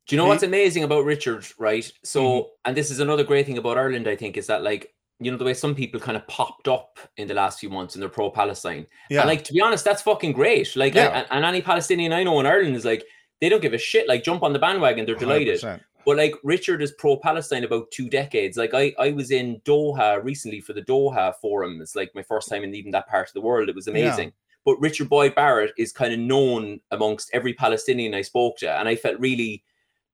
Do 0.07 0.17
you 0.17 0.23
know 0.23 0.27
what's 0.27 0.43
amazing 0.43 0.83
about 0.83 1.05
Richard, 1.05 1.47
right? 1.59 1.91
So, 2.03 2.23
mm-hmm. 2.23 2.49
and 2.65 2.77
this 2.77 2.91
is 2.91 3.01
another 3.01 3.23
great 3.23 3.47
thing 3.47 3.59
about 3.59 3.79
Ireland, 3.79 4.09
I 4.09 4.17
think, 4.17 4.37
is 4.37 4.47
that 4.49 4.63
like 4.63 4.93
you 5.21 5.31
know 5.31 5.37
the 5.37 5.45
way 5.45 5.55
some 5.55 5.75
people 5.75 6.01
kind 6.01 6.17
of 6.17 6.27
popped 6.27 6.67
up 6.67 6.99
in 7.19 7.29
the 7.29 7.35
last 7.35 7.61
few 7.61 7.69
months 7.69 7.95
and 7.95 8.03
they're 8.03 8.09
pro-Palestine. 8.09 8.87
Yeah. 9.11 9.21
And 9.21 9.29
like 9.29 9.45
to 9.45 9.53
be 9.53 9.61
honest, 9.61 9.85
that's 9.85 10.03
fucking 10.03 10.33
great. 10.33 10.75
Like, 10.75 10.95
yeah. 10.95 11.27
I, 11.31 11.37
and 11.37 11.45
any 11.45 11.61
Palestinian 11.61 12.13
I 12.13 12.25
know 12.25 12.41
in 12.41 12.47
Ireland 12.47 12.75
is 12.75 12.85
like 12.85 13.05
they 13.41 13.49
don't 13.49 13.63
give 13.63 13.75
a 13.75 13.79
shit. 13.79 14.09
Like, 14.09 14.25
jump 14.25 14.43
on 14.43 14.53
the 14.53 14.59
bandwagon, 14.59 15.07
they're 15.07 15.15
delighted. 15.15 15.61
100%. 15.61 15.81
But 16.07 16.17
like 16.17 16.35
Richard 16.43 16.83
is 16.83 16.93
pro-Palestine 16.93 17.65
about 17.65 17.91
two 17.91 18.09
decades. 18.09 18.57
Like 18.57 18.73
I, 18.73 18.95
I 18.99 19.11
was 19.11 19.31
in 19.31 19.61
Doha 19.61 20.25
recently 20.25 20.61
for 20.61 20.73
the 20.73 20.83
Doha 20.83 21.35
Forum. 21.41 21.81
It's 21.83 21.95
like 21.95 22.11
my 22.15 22.23
first 22.23 22.49
time 22.49 22.65
in 22.65 22.75
even 22.75 22.91
that 22.93 23.09
part 23.09 23.29
of 23.29 23.35
the 23.35 23.43
world. 23.43 23.69
It 23.69 23.75
was 23.75 23.87
amazing. 23.87 24.29
Yeah. 24.29 24.35
But 24.65 24.81
Richard 24.81 25.09
Boyd 25.09 25.35
Barrett 25.35 25.73
is 25.79 25.93
kind 25.93 26.13
of 26.13 26.19
known 26.19 26.81
amongst 26.91 27.31
every 27.33 27.55
Palestinian 27.55 28.15
I 28.15 28.23
spoke 28.23 28.59
to, 28.59 28.71
and 28.71 28.89
I 28.89 28.97
felt 28.97 29.19
really 29.19 29.63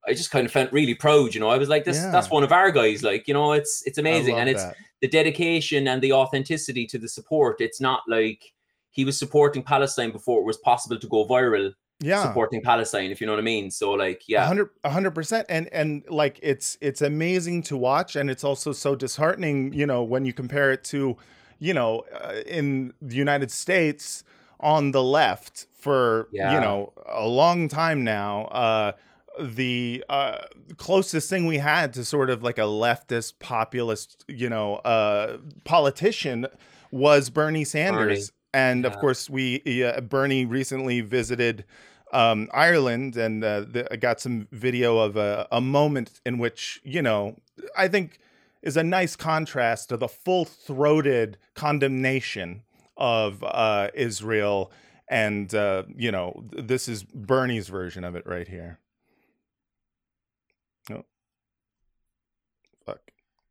I 0.06 0.14
just 0.14 0.30
kind 0.30 0.46
of 0.46 0.52
felt 0.52 0.72
really 0.72 0.94
proud, 0.94 1.34
you 1.34 1.40
know. 1.40 1.48
I 1.48 1.58
was 1.58 1.68
like, 1.68 1.84
this 1.84 1.96
yeah. 1.96 2.10
that's 2.10 2.30
one 2.30 2.42
of 2.42 2.52
our 2.52 2.70
guys, 2.70 3.02
like, 3.02 3.26
you 3.26 3.34
know, 3.34 3.52
it's 3.52 3.82
it's 3.86 3.98
amazing. 3.98 4.38
And 4.38 4.48
it's 4.48 4.62
that. 4.62 4.76
the 5.00 5.08
dedication 5.08 5.88
and 5.88 6.02
the 6.02 6.12
authenticity 6.12 6.86
to 6.86 6.98
the 6.98 7.08
support. 7.08 7.60
It's 7.60 7.80
not 7.80 8.02
like 8.08 8.52
he 8.90 9.04
was 9.04 9.18
supporting 9.18 9.62
Palestine 9.62 10.10
before 10.10 10.40
it 10.40 10.44
was 10.44 10.56
possible 10.58 10.98
to 10.98 11.06
go 11.08 11.26
viral. 11.26 11.72
Yeah. 12.00 12.22
Supporting 12.22 12.62
Palestine, 12.62 13.10
if 13.10 13.20
you 13.20 13.26
know 13.26 13.32
what 13.32 13.40
I 13.40 13.42
mean. 13.42 13.70
So 13.70 13.92
like, 13.92 14.22
yeah. 14.28 14.46
100 14.48 15.14
percent. 15.14 15.46
And 15.48 15.68
and 15.72 16.04
like 16.08 16.38
it's 16.42 16.76
it's 16.80 17.02
amazing 17.02 17.62
to 17.64 17.76
watch 17.76 18.16
and 18.16 18.30
it's 18.30 18.44
also 18.44 18.72
so 18.72 18.94
disheartening, 18.94 19.72
you 19.72 19.86
know, 19.86 20.02
when 20.02 20.24
you 20.24 20.32
compare 20.32 20.72
it 20.72 20.84
to, 20.84 21.16
you 21.58 21.74
know, 21.74 22.04
uh, 22.12 22.42
in 22.46 22.92
the 23.00 23.16
United 23.16 23.50
States 23.50 24.24
on 24.60 24.92
the 24.92 25.02
left 25.02 25.66
for, 25.72 26.28
yeah. 26.32 26.54
you 26.54 26.60
know, 26.60 26.92
a 27.06 27.26
long 27.26 27.68
time 27.68 28.04
now. 28.04 28.44
Uh 28.46 28.92
the 29.40 30.04
uh, 30.08 30.38
closest 30.76 31.28
thing 31.30 31.46
we 31.46 31.58
had 31.58 31.92
to 31.94 32.04
sort 32.04 32.30
of 32.30 32.42
like 32.42 32.58
a 32.58 32.62
leftist 32.62 33.38
populist, 33.38 34.24
you 34.28 34.48
know, 34.48 34.76
uh, 34.76 35.38
politician 35.64 36.46
was 36.90 37.30
Bernie 37.30 37.64
Sanders. 37.64 38.30
Bernie. 38.30 38.36
And 38.54 38.84
yeah. 38.84 38.90
of 38.90 38.98
course, 38.98 39.28
we 39.28 39.84
uh, 39.84 40.00
Bernie 40.00 40.46
recently 40.46 41.02
visited 41.02 41.64
um, 42.12 42.48
Ireland, 42.52 43.16
and 43.16 43.44
uh, 43.44 43.60
the, 43.60 43.86
I 43.92 43.96
got 43.96 44.20
some 44.20 44.48
video 44.50 44.98
of 44.98 45.16
a, 45.16 45.46
a 45.52 45.60
moment 45.60 46.20
in 46.24 46.38
which 46.38 46.80
you 46.82 47.02
know 47.02 47.36
I 47.76 47.88
think 47.88 48.18
is 48.62 48.76
a 48.76 48.82
nice 48.82 49.14
contrast 49.14 49.90
to 49.90 49.96
the 49.96 50.08
full-throated 50.08 51.36
condemnation 51.54 52.62
of 52.96 53.44
uh, 53.44 53.88
Israel. 53.94 54.72
And 55.08 55.54
uh, 55.54 55.84
you 55.94 56.10
know, 56.10 56.44
this 56.50 56.88
is 56.88 57.02
Bernie's 57.02 57.68
version 57.68 58.04
of 58.04 58.16
it 58.16 58.26
right 58.26 58.48
here. 58.48 58.80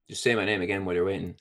Just 0.08 0.22
say 0.22 0.36
my 0.36 0.46
name 0.46 0.62
again 0.62 0.86
while 0.86 0.94
you're 0.94 1.04
waiting. 1.04 1.34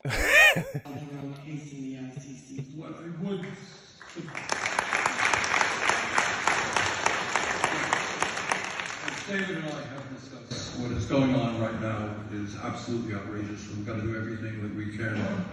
David 9.28 9.56
and 9.56 9.64
I 9.66 9.80
have 9.82 10.14
discussed 10.14 10.78
what 10.80 10.92
is 10.92 11.04
going 11.04 11.34
on 11.34 11.60
right 11.60 11.78
now 11.82 12.14
is 12.32 12.56
absolutely 12.62 13.14
outrageous. 13.14 13.68
We've 13.68 13.86
got 13.86 13.96
to 13.96 14.02
do 14.02 14.16
everything 14.16 14.62
that 14.62 14.74
we 14.74 14.96
can 14.96 15.44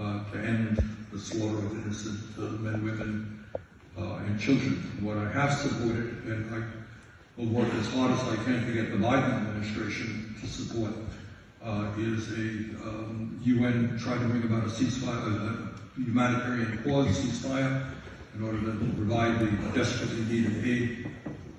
uh, 0.00 0.24
to 0.32 0.38
end 0.38 0.82
the 1.12 1.18
slaughter 1.20 1.58
of 1.58 1.84
innocent 1.84 2.18
uh, 2.36 2.42
men, 2.58 2.84
women, 2.84 3.44
uh, 3.96 4.14
and 4.26 4.40
children. 4.40 4.74
What 5.02 5.18
I 5.18 5.30
have 5.30 5.52
supported, 5.56 6.24
and 6.24 6.52
I 6.52 6.62
will 7.40 7.48
work 7.48 7.72
as 7.74 7.92
hard 7.92 8.10
as 8.10 8.20
I 8.22 8.36
can 8.42 8.66
to 8.66 8.72
get 8.72 8.90
the 8.90 8.96
Biden 8.96 9.38
administration 9.38 10.34
to 10.40 10.46
support 10.48 10.92
uh, 11.64 11.92
is 11.98 12.30
a 12.30 12.88
um, 12.88 13.38
UN 13.42 13.98
trying 13.98 14.20
to 14.20 14.26
bring 14.26 14.44
about 14.44 14.64
a 14.64 14.70
ceasefire, 14.70 15.26
a, 15.26 16.00
humanitarian 16.00 16.78
pause 16.82 17.08
ceasefire 17.18 17.86
in 18.34 18.42
order 18.42 18.58
to 18.58 18.92
provide 18.96 19.38
the 19.40 19.78
desperately 19.78 20.22
needed 20.22 20.64
aid 20.64 21.10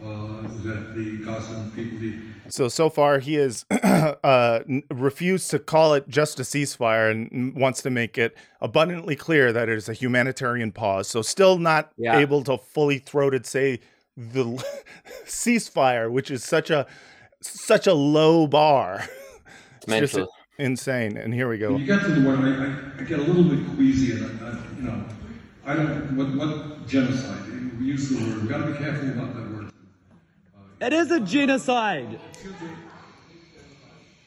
uh, 0.04 0.42
that 0.64 0.96
the 0.96 1.24
Gazan 1.24 1.72
people 1.72 2.00
need. 2.00 2.22
So 2.50 2.68
so 2.68 2.90
far, 2.90 3.20
he 3.20 3.36
has 3.36 3.66
uh, 3.72 4.60
refused 4.90 5.52
to 5.52 5.60
call 5.60 5.94
it 5.94 6.08
just 6.08 6.40
a 6.40 6.44
ceasefire 6.44 7.12
and 7.12 7.56
wants 7.56 7.82
to 7.84 7.90
make 7.90 8.18
it 8.18 8.36
abundantly 8.60 9.16
clear 9.16 9.54
that 9.54 9.70
it 9.70 9.78
is 9.78 9.88
a 9.88 9.94
humanitarian 9.94 10.72
pause. 10.72 11.08
So 11.08 11.22
still 11.22 11.60
not 11.60 11.92
yeah. 11.98 12.18
able 12.18 12.44
to 12.46 12.58
fully 12.58 12.98
throated 12.98 13.46
say 13.46 13.80
the 14.18 14.44
ceasefire, 15.26 16.12
which 16.12 16.32
is 16.32 16.44
such 16.44 16.70
a 16.72 16.88
such 17.42 17.86
a 17.86 17.94
low 17.94 18.48
bar. 18.48 19.08
It's 19.82 19.88
mental. 19.88 20.26
Just 20.26 20.32
insane. 20.60 21.17
And 21.17 21.34
here 21.34 21.50
we 21.50 21.58
go. 21.58 21.72
When 21.72 21.82
you 21.82 21.88
get 21.88 22.02
to 22.02 22.12
the 22.12 22.28
word, 22.28 22.39
I, 22.39 23.00
I, 23.00 23.02
I 23.02 23.04
get 23.04 23.17
a 23.17 23.24
little 23.24 23.44
bit 23.44 23.65
queasy, 23.76 24.12
and 24.12 24.39
I, 24.39 24.50
I, 24.50 24.58
you 24.78 24.84
know, 24.84 25.06
I 25.65 25.74
don't. 25.74 26.15
What, 26.15 26.36
what 26.36 26.88
genocide? 26.88 27.80
We 27.80 27.88
use 27.88 28.10
the 28.10 28.24
word. 28.24 28.41
We've 28.41 28.50
got 28.50 28.60
to 28.60 28.72
be 28.72 28.78
careful 28.78 29.10
about 29.10 29.34
that 29.34 29.52
word. 29.52 29.72
Uh, 30.56 30.86
it 30.86 30.94
is 30.94 31.10
a 31.10 31.20
genocide. 31.20 32.20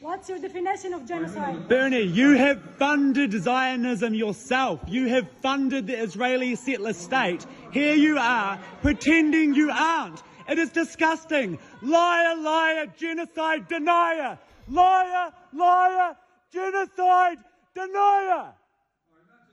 What's 0.01 0.27
your 0.27 0.39
definition 0.39 0.93
of 0.93 1.07
genocide? 1.07 1.69
Bernie, 1.69 2.01
you 2.01 2.31
have 2.31 2.61
funded 2.77 3.31
Zionism 3.31 4.13
yourself. 4.13 4.81
You 4.87 5.07
have 5.07 5.27
funded 5.41 5.87
the 5.87 5.97
Israeli 5.97 6.55
settler 6.55 6.93
state. 6.93 7.45
Here 7.71 7.95
you 7.95 8.17
are, 8.17 8.59
pretending 8.81 9.55
you 9.55 9.71
aren't. 9.71 10.21
It 10.49 10.59
is 10.59 10.69
disgusting. 10.69 11.57
Liar, 11.81 12.35
liar, 12.35 12.85
genocide 12.97 13.67
denier 13.67 14.37
liar, 14.69 15.31
liar, 15.53 16.15
genocide 16.51 17.37
denier. 17.73 18.53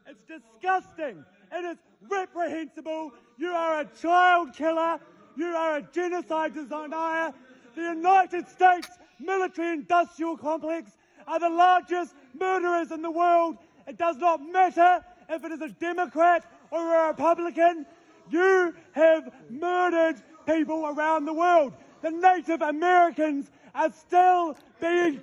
It's 0.07 0.23
disgusting. 0.27 1.25
It 1.53 1.65
is 1.65 1.79
reprehensible. 2.09 3.13
You 3.39 3.49
are 3.49 3.81
a 3.81 3.85
child 4.01 4.55
killer. 4.55 5.01
You 5.37 5.47
are 5.47 5.77
a 5.79 5.83
genocide 5.83 6.55
denier. 6.55 7.33
The 7.75 7.83
United 7.83 8.49
States 8.49 8.89
military 9.19 9.73
industrial 9.73 10.37
complex 10.37 10.93
are 11.27 11.41
the 11.41 11.49
largest 11.49 12.15
murderers 12.39 12.91
in 12.91 13.03
the 13.03 13.11
world. 13.11 13.57
It 13.87 13.97
does 13.97 14.17
not 14.17 14.41
matter 14.41 15.05
if 15.29 15.45
it 15.45 15.53
is 15.53 15.61
a 15.61 15.69
Democrat 15.69 16.45
or 16.71 16.95
a 16.95 17.09
Republican. 17.09 17.87
You 18.31 18.75
have 18.93 19.33
murdered 19.51 20.23
people 20.47 20.87
around 20.87 21.25
the 21.25 21.33
world. 21.33 21.75
The 22.03 22.11
Native 22.11 22.63
Americans 22.63 23.51
are 23.75 23.93
still 23.93 24.57
being. 24.81 25.21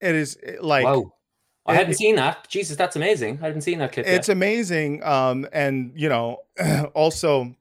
It 0.00 0.14
is 0.14 0.38
eh, 0.42 0.56
like. 0.60 0.84
Wow. 0.84 1.12
I 1.66 1.74
hadn't 1.74 1.94
seen 1.94 2.16
that. 2.16 2.48
Jesus, 2.48 2.78
that's 2.78 2.96
amazing. 2.96 3.38
I 3.42 3.46
hadn't 3.46 3.60
seen 3.60 3.78
that 3.80 3.92
clip. 3.92 4.06
It's 4.06 4.28
yet. 4.28 4.34
amazing. 4.34 5.04
Um, 5.04 5.46
and 5.52 5.92
you 5.94 6.08
know, 6.08 6.38
also, 6.94 7.54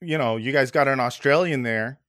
you 0.00 0.18
know, 0.18 0.36
you 0.36 0.50
guys 0.50 0.72
got 0.72 0.88
an 0.88 0.98
Australian 0.98 1.62
there. 1.62 2.00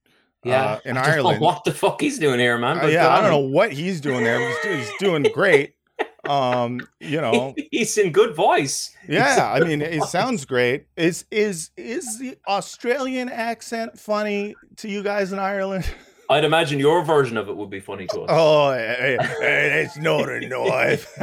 Yeah, 0.42 0.64
uh, 0.64 0.80
in 0.84 0.96
Ireland. 0.96 1.40
what 1.40 1.64
the 1.64 1.72
fuck 1.72 2.00
he's 2.00 2.18
doing 2.18 2.40
here, 2.40 2.58
man? 2.58 2.80
Uh, 2.80 2.86
yeah, 2.86 3.08
I 3.08 3.20
don't 3.20 3.30
know 3.30 3.38
what 3.38 3.72
he's 3.72 4.00
doing 4.00 4.24
there. 4.24 4.40
He's, 4.64 4.88
he's 4.88 4.98
doing 4.98 5.22
great. 5.34 5.74
Um, 6.28 6.86
you 7.00 7.20
know, 7.20 7.54
he's 7.70 7.96
in 7.96 8.12
good 8.12 8.36
voice. 8.36 8.94
Yeah, 9.08 9.50
I 9.52 9.60
mean, 9.60 9.80
it 9.80 10.02
sounds 10.04 10.44
great. 10.44 10.84
Is 10.94 11.24
is 11.30 11.70
is 11.78 12.18
the 12.18 12.36
Australian 12.46 13.30
accent 13.30 13.98
funny 13.98 14.54
to 14.76 14.88
you 14.88 15.02
guys 15.02 15.32
in 15.32 15.38
Ireland? 15.38 15.88
I'd 16.30 16.44
imagine 16.44 16.78
your 16.78 17.04
version 17.04 17.36
of 17.36 17.48
it 17.48 17.56
would 17.56 17.70
be 17.70 17.80
funny 17.80 18.06
to 18.06 18.20
us. 18.22 18.28
Oh, 18.32 18.70
it's 18.72 19.96
not 19.98 20.28
a 20.28 20.40
knife. 20.48 21.18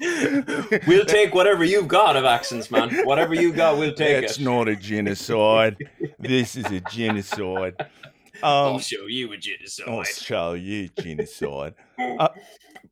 we'll 0.86 1.04
take 1.04 1.34
whatever 1.34 1.64
you've 1.64 1.88
got 1.88 2.16
of 2.16 2.24
accents, 2.24 2.70
man. 2.70 2.90
Whatever 3.06 3.34
you 3.34 3.52
got, 3.52 3.78
we'll 3.78 3.94
take 3.94 4.24
it's 4.24 4.38
it. 4.38 4.42
not 4.42 4.68
a 4.68 4.76
genocide. 4.76 5.76
this 6.18 6.56
is 6.56 6.66
a 6.66 6.80
genocide. 6.80 7.74
I'll 8.42 8.74
Um, 8.74 8.80
show 8.80 9.06
you 9.06 9.32
a 9.32 9.36
genocide. 9.36 9.88
I'll 9.88 10.02
show 10.04 10.52
you 10.54 10.88
genocide. 11.00 11.74
Uh, 11.98 12.28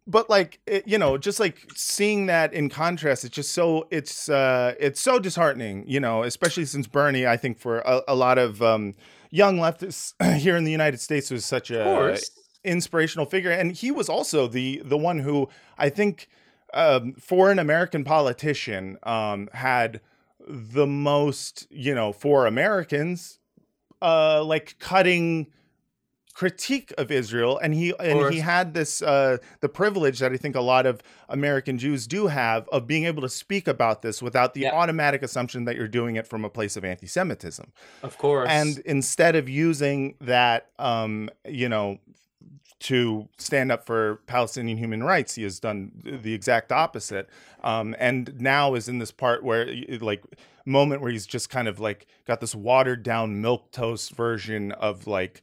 but 0.07 0.29
like 0.31 0.61
it, 0.67 0.87
you 0.87 0.99
know, 0.99 1.19
just 1.19 1.41
like 1.41 1.67
seeing 1.75 2.27
that 2.27 2.53
in 2.53 2.69
contrast, 2.69 3.25
it's 3.25 3.35
just 3.35 3.53
so 3.53 3.89
it's 3.91 4.29
uh, 4.29 4.75
it's 4.79 5.01
so 5.01 5.19
disheartening. 5.19 5.85
You 5.89 6.01
know, 6.01 6.23
especially 6.23 6.65
since 6.67 6.87
Bernie, 6.87 7.27
I 7.27 7.37
think 7.39 7.59
for 7.59 7.79
a, 7.81 8.03
a 8.09 8.15
lot 8.15 8.37
of 8.39 8.63
um, 8.63 8.95
young 9.31 9.59
leftists 9.59 10.15
here 10.39 10.57
in 10.57 10.65
the 10.65 10.73
United 10.73 11.01
States 11.01 11.31
was 11.31 11.45
such 11.45 11.71
a 11.71 11.85
inspirational 12.65 13.27
figure, 13.27 13.51
and 13.51 13.73
he 13.73 13.91
was 13.91 14.09
also 14.09 14.47
the 14.47 14.83
the 14.85 14.99
one 14.99 15.21
who 15.21 15.49
I 15.77 15.89
think 15.89 16.29
um, 16.75 17.15
for 17.15 17.51
an 17.51 17.59
American 17.59 18.05
politician 18.05 18.99
um, 19.03 19.49
had 19.53 20.01
the 20.47 20.87
most, 20.87 21.67
you 21.71 21.95
know, 21.95 22.13
for 22.13 22.47
Americans, 22.47 23.39
uh, 24.01 24.43
like 24.45 24.77
cutting 24.79 25.49
critique 26.39 26.93
of 26.97 27.11
Israel, 27.11 27.59
and 27.59 27.75
he 27.75 27.93
and 27.99 28.33
he 28.33 28.39
had 28.39 28.73
this 28.73 29.03
uh, 29.03 29.39
the 29.59 29.69
privilege 29.69 30.21
that 30.21 30.31
I 30.33 30.37
think 30.37 30.55
a 30.55 30.61
lot 30.61 30.87
of 30.87 31.03
American 31.29 31.79
Jews 31.79 32.07
do 32.07 32.29
have 32.29 32.69
of 32.69 32.87
being 32.87 33.07
able 33.07 33.23
to 33.23 33.29
speak 33.29 33.67
about 33.67 34.03
this 34.03 34.23
without 34.23 34.55
the 34.55 34.61
Yeah. 34.61 34.71
automatic 34.73 35.25
assumption 35.25 35.65
that 35.65 35.75
you're 35.75 35.89
doing 35.89 36.15
it 36.15 36.29
from 36.29 36.45
a 36.45 36.49
place 36.49 36.77
of 36.77 36.85
anti-Semitism 36.85 37.73
Of 38.05 38.19
course. 38.19 38.49
and 38.49 38.79
instead 38.87 39.35
of 39.35 39.49
using 39.49 40.15
that 40.21 40.69
um 40.79 41.29
you 41.45 41.69
know 41.69 41.99
to 42.81 43.29
stand 43.39 43.73
up 43.73 43.85
for 43.85 44.21
palestinian 44.29 44.79
human 44.79 45.03
rights 45.03 45.35
he 45.35 45.43
has 45.43 45.59
done 45.59 45.91
the 46.05 46.33
exact 46.33 46.71
opposite 46.71 47.29
um 47.65 47.97
and 47.99 48.41
now 48.41 48.75
is 48.75 48.89
in 48.89 48.99
this 49.01 49.11
part 49.11 49.43
where 49.43 49.67
like 50.01 50.23
moment 50.65 51.03
where 51.03 51.11
he's 51.11 51.27
just 51.27 51.51
kind 51.51 51.67
of 51.67 51.81
like 51.81 52.07
got 52.27 52.41
this 52.41 52.55
watered 52.55 53.03
down 53.03 53.41
milk 53.41 53.73
toast 53.73 54.13
version 54.13 54.71
of 54.73 55.09
like 55.09 55.43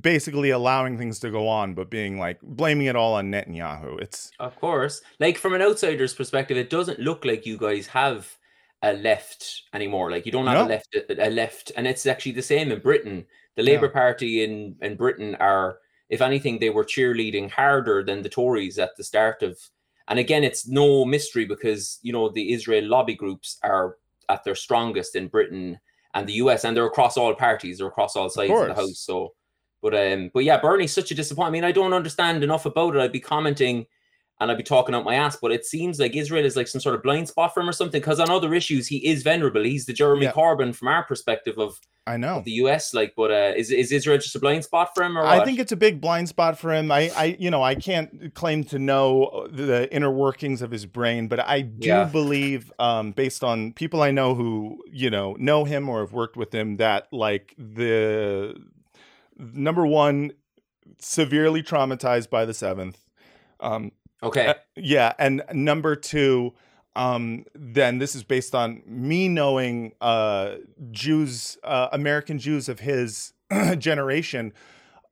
basically 0.00 0.50
allowing 0.50 0.96
things 0.96 1.18
to 1.20 1.30
go 1.30 1.46
on 1.48 1.74
but 1.74 1.90
being 1.90 2.18
like 2.18 2.40
blaming 2.42 2.86
it 2.86 2.96
all 2.96 3.14
on 3.14 3.30
netanyahu 3.30 4.00
it's 4.00 4.30
Of 4.40 4.56
course. 4.56 5.02
Like 5.20 5.36
from 5.36 5.54
an 5.54 5.62
outsider's 5.62 6.14
perspective, 6.14 6.56
it 6.56 6.70
doesn't 6.70 6.98
look 7.00 7.24
like 7.24 7.44
you 7.46 7.58
guys 7.58 7.86
have 7.88 8.34
a 8.82 8.94
left 8.94 9.62
anymore. 9.74 10.10
Like 10.10 10.26
you 10.26 10.32
don't 10.32 10.46
have 10.46 10.58
No. 10.58 10.64
a 10.66 10.72
left 10.74 10.96
a 11.18 11.30
left. 11.30 11.72
And 11.76 11.86
it's 11.86 12.06
actually 12.06 12.32
the 12.32 12.42
same 12.42 12.72
in 12.72 12.80
Britain. 12.80 13.26
The 13.56 13.62
Labour 13.62 13.88
Party 13.88 14.42
in, 14.44 14.76
in 14.80 14.96
Britain 14.96 15.36
are, 15.38 15.78
if 16.08 16.20
anything, 16.22 16.58
they 16.58 16.70
were 16.70 16.84
cheerleading 16.84 17.50
harder 17.50 18.02
than 18.02 18.22
the 18.22 18.28
Tories 18.30 18.78
at 18.78 18.96
the 18.96 19.04
start 19.04 19.42
of 19.42 19.58
and 20.08 20.18
again 20.18 20.42
it's 20.42 20.66
no 20.66 21.04
mystery 21.04 21.44
because 21.44 21.98
you 22.02 22.12
know 22.12 22.28
the 22.28 22.52
Israel 22.52 22.84
lobby 22.88 23.14
groups 23.14 23.58
are 23.62 23.98
at 24.28 24.42
their 24.42 24.56
strongest 24.56 25.14
in 25.14 25.28
Britain 25.28 25.78
and 26.14 26.26
the 26.26 26.34
US 26.44 26.64
and 26.64 26.76
they're 26.76 26.86
across 26.86 27.16
all 27.16 27.34
parties, 27.34 27.78
they're 27.78 27.86
across 27.86 28.16
all 28.16 28.28
sides 28.28 28.50
of 28.52 28.68
the 28.68 28.74
house. 28.74 28.98
So 28.98 29.32
but 29.82 29.94
um, 29.94 30.30
but 30.32 30.44
yeah, 30.44 30.58
Bernie's 30.60 30.94
such 30.94 31.10
a 31.10 31.14
disappointment. 31.14 31.50
I 31.50 31.56
mean, 31.56 31.64
I 31.68 31.72
don't 31.72 31.92
understand 31.92 32.42
enough 32.44 32.64
about 32.64 32.94
it. 32.96 33.00
I'd 33.00 33.12
be 33.12 33.20
commenting 33.20 33.86
and 34.40 34.50
I'd 34.50 34.56
be 34.56 34.62
talking 34.64 34.94
out 34.94 35.04
my 35.04 35.14
ass, 35.14 35.36
but 35.40 35.52
it 35.52 35.64
seems 35.64 36.00
like 36.00 36.16
Israel 36.16 36.44
is 36.44 36.56
like 36.56 36.66
some 36.66 36.80
sort 36.80 36.94
of 36.96 37.02
blind 37.02 37.28
spot 37.28 37.54
for 37.54 37.60
him 37.60 37.68
or 37.68 37.72
something. 37.72 38.00
Because 38.00 38.18
on 38.18 38.30
other 38.30 38.54
issues, 38.54 38.88
he 38.88 39.06
is 39.06 39.22
venerable. 39.22 39.62
He's 39.62 39.86
the 39.86 39.92
Jeremy 39.92 40.24
Yeah. 40.24 40.32
Corbyn 40.32 40.74
from 40.74 40.88
our 40.88 41.04
perspective 41.04 41.58
of, 41.58 41.78
i 42.08 42.16
know 42.16 42.38
of 42.38 42.44
the 42.44 42.52
US. 42.62 42.92
Like, 42.92 43.12
but 43.16 43.30
uh, 43.30 43.52
is 43.56 43.70
is 43.70 43.92
Israel 43.92 44.18
just 44.18 44.34
a 44.34 44.40
blind 44.40 44.64
spot 44.64 44.90
for 44.94 45.04
him, 45.04 45.16
or 45.16 45.24
I 45.24 45.36
what? 45.38 45.44
think 45.46 45.60
it's 45.60 45.70
a 45.70 45.76
big 45.76 46.00
blind 46.00 46.28
spot 46.28 46.58
for 46.58 46.72
him. 46.72 46.90
I, 46.90 47.12
I, 47.16 47.36
you 47.38 47.50
know, 47.52 47.62
I 47.62 47.76
can't 47.76 48.34
claim 48.34 48.64
to 48.64 48.78
know 48.80 49.46
the 49.50 49.88
inner 49.94 50.10
workings 50.10 50.60
of 50.62 50.72
his 50.72 50.86
brain, 50.86 51.28
but 51.28 51.38
I 51.38 51.60
do 51.60 51.88
Yeah. 51.88 52.04
believe, 52.04 52.72
um, 52.80 53.12
based 53.12 53.44
on 53.44 53.72
people 53.74 54.02
I 54.02 54.10
know 54.10 54.34
who, 54.34 54.82
you 54.90 55.10
know, 55.10 55.36
know 55.38 55.64
him 55.64 55.88
or 55.88 56.00
have 56.00 56.12
worked 56.12 56.36
with 56.36 56.52
him, 56.52 56.78
that 56.78 57.06
like 57.12 57.54
the 57.56 58.56
number 59.42 59.86
one, 59.86 60.32
severely 60.98 61.62
traumatized 61.62 62.30
by 62.30 62.44
the 62.44 62.54
seventh. 62.54 62.98
Um, 63.60 63.92
okay. 64.22 64.46
uh, 64.48 64.54
yeah, 64.76 65.12
and 65.18 65.42
number 65.52 65.96
two, 65.96 66.54
um, 66.94 67.44
then 67.54 67.98
this 67.98 68.14
is 68.14 68.22
based 68.22 68.54
on 68.54 68.82
me 68.86 69.28
knowing 69.28 69.92
uh, 70.00 70.56
Jews, 70.90 71.58
uh, 71.64 71.88
American 71.92 72.38
Jews 72.38 72.68
of 72.68 72.80
his 72.80 73.32
generation, 73.78 74.52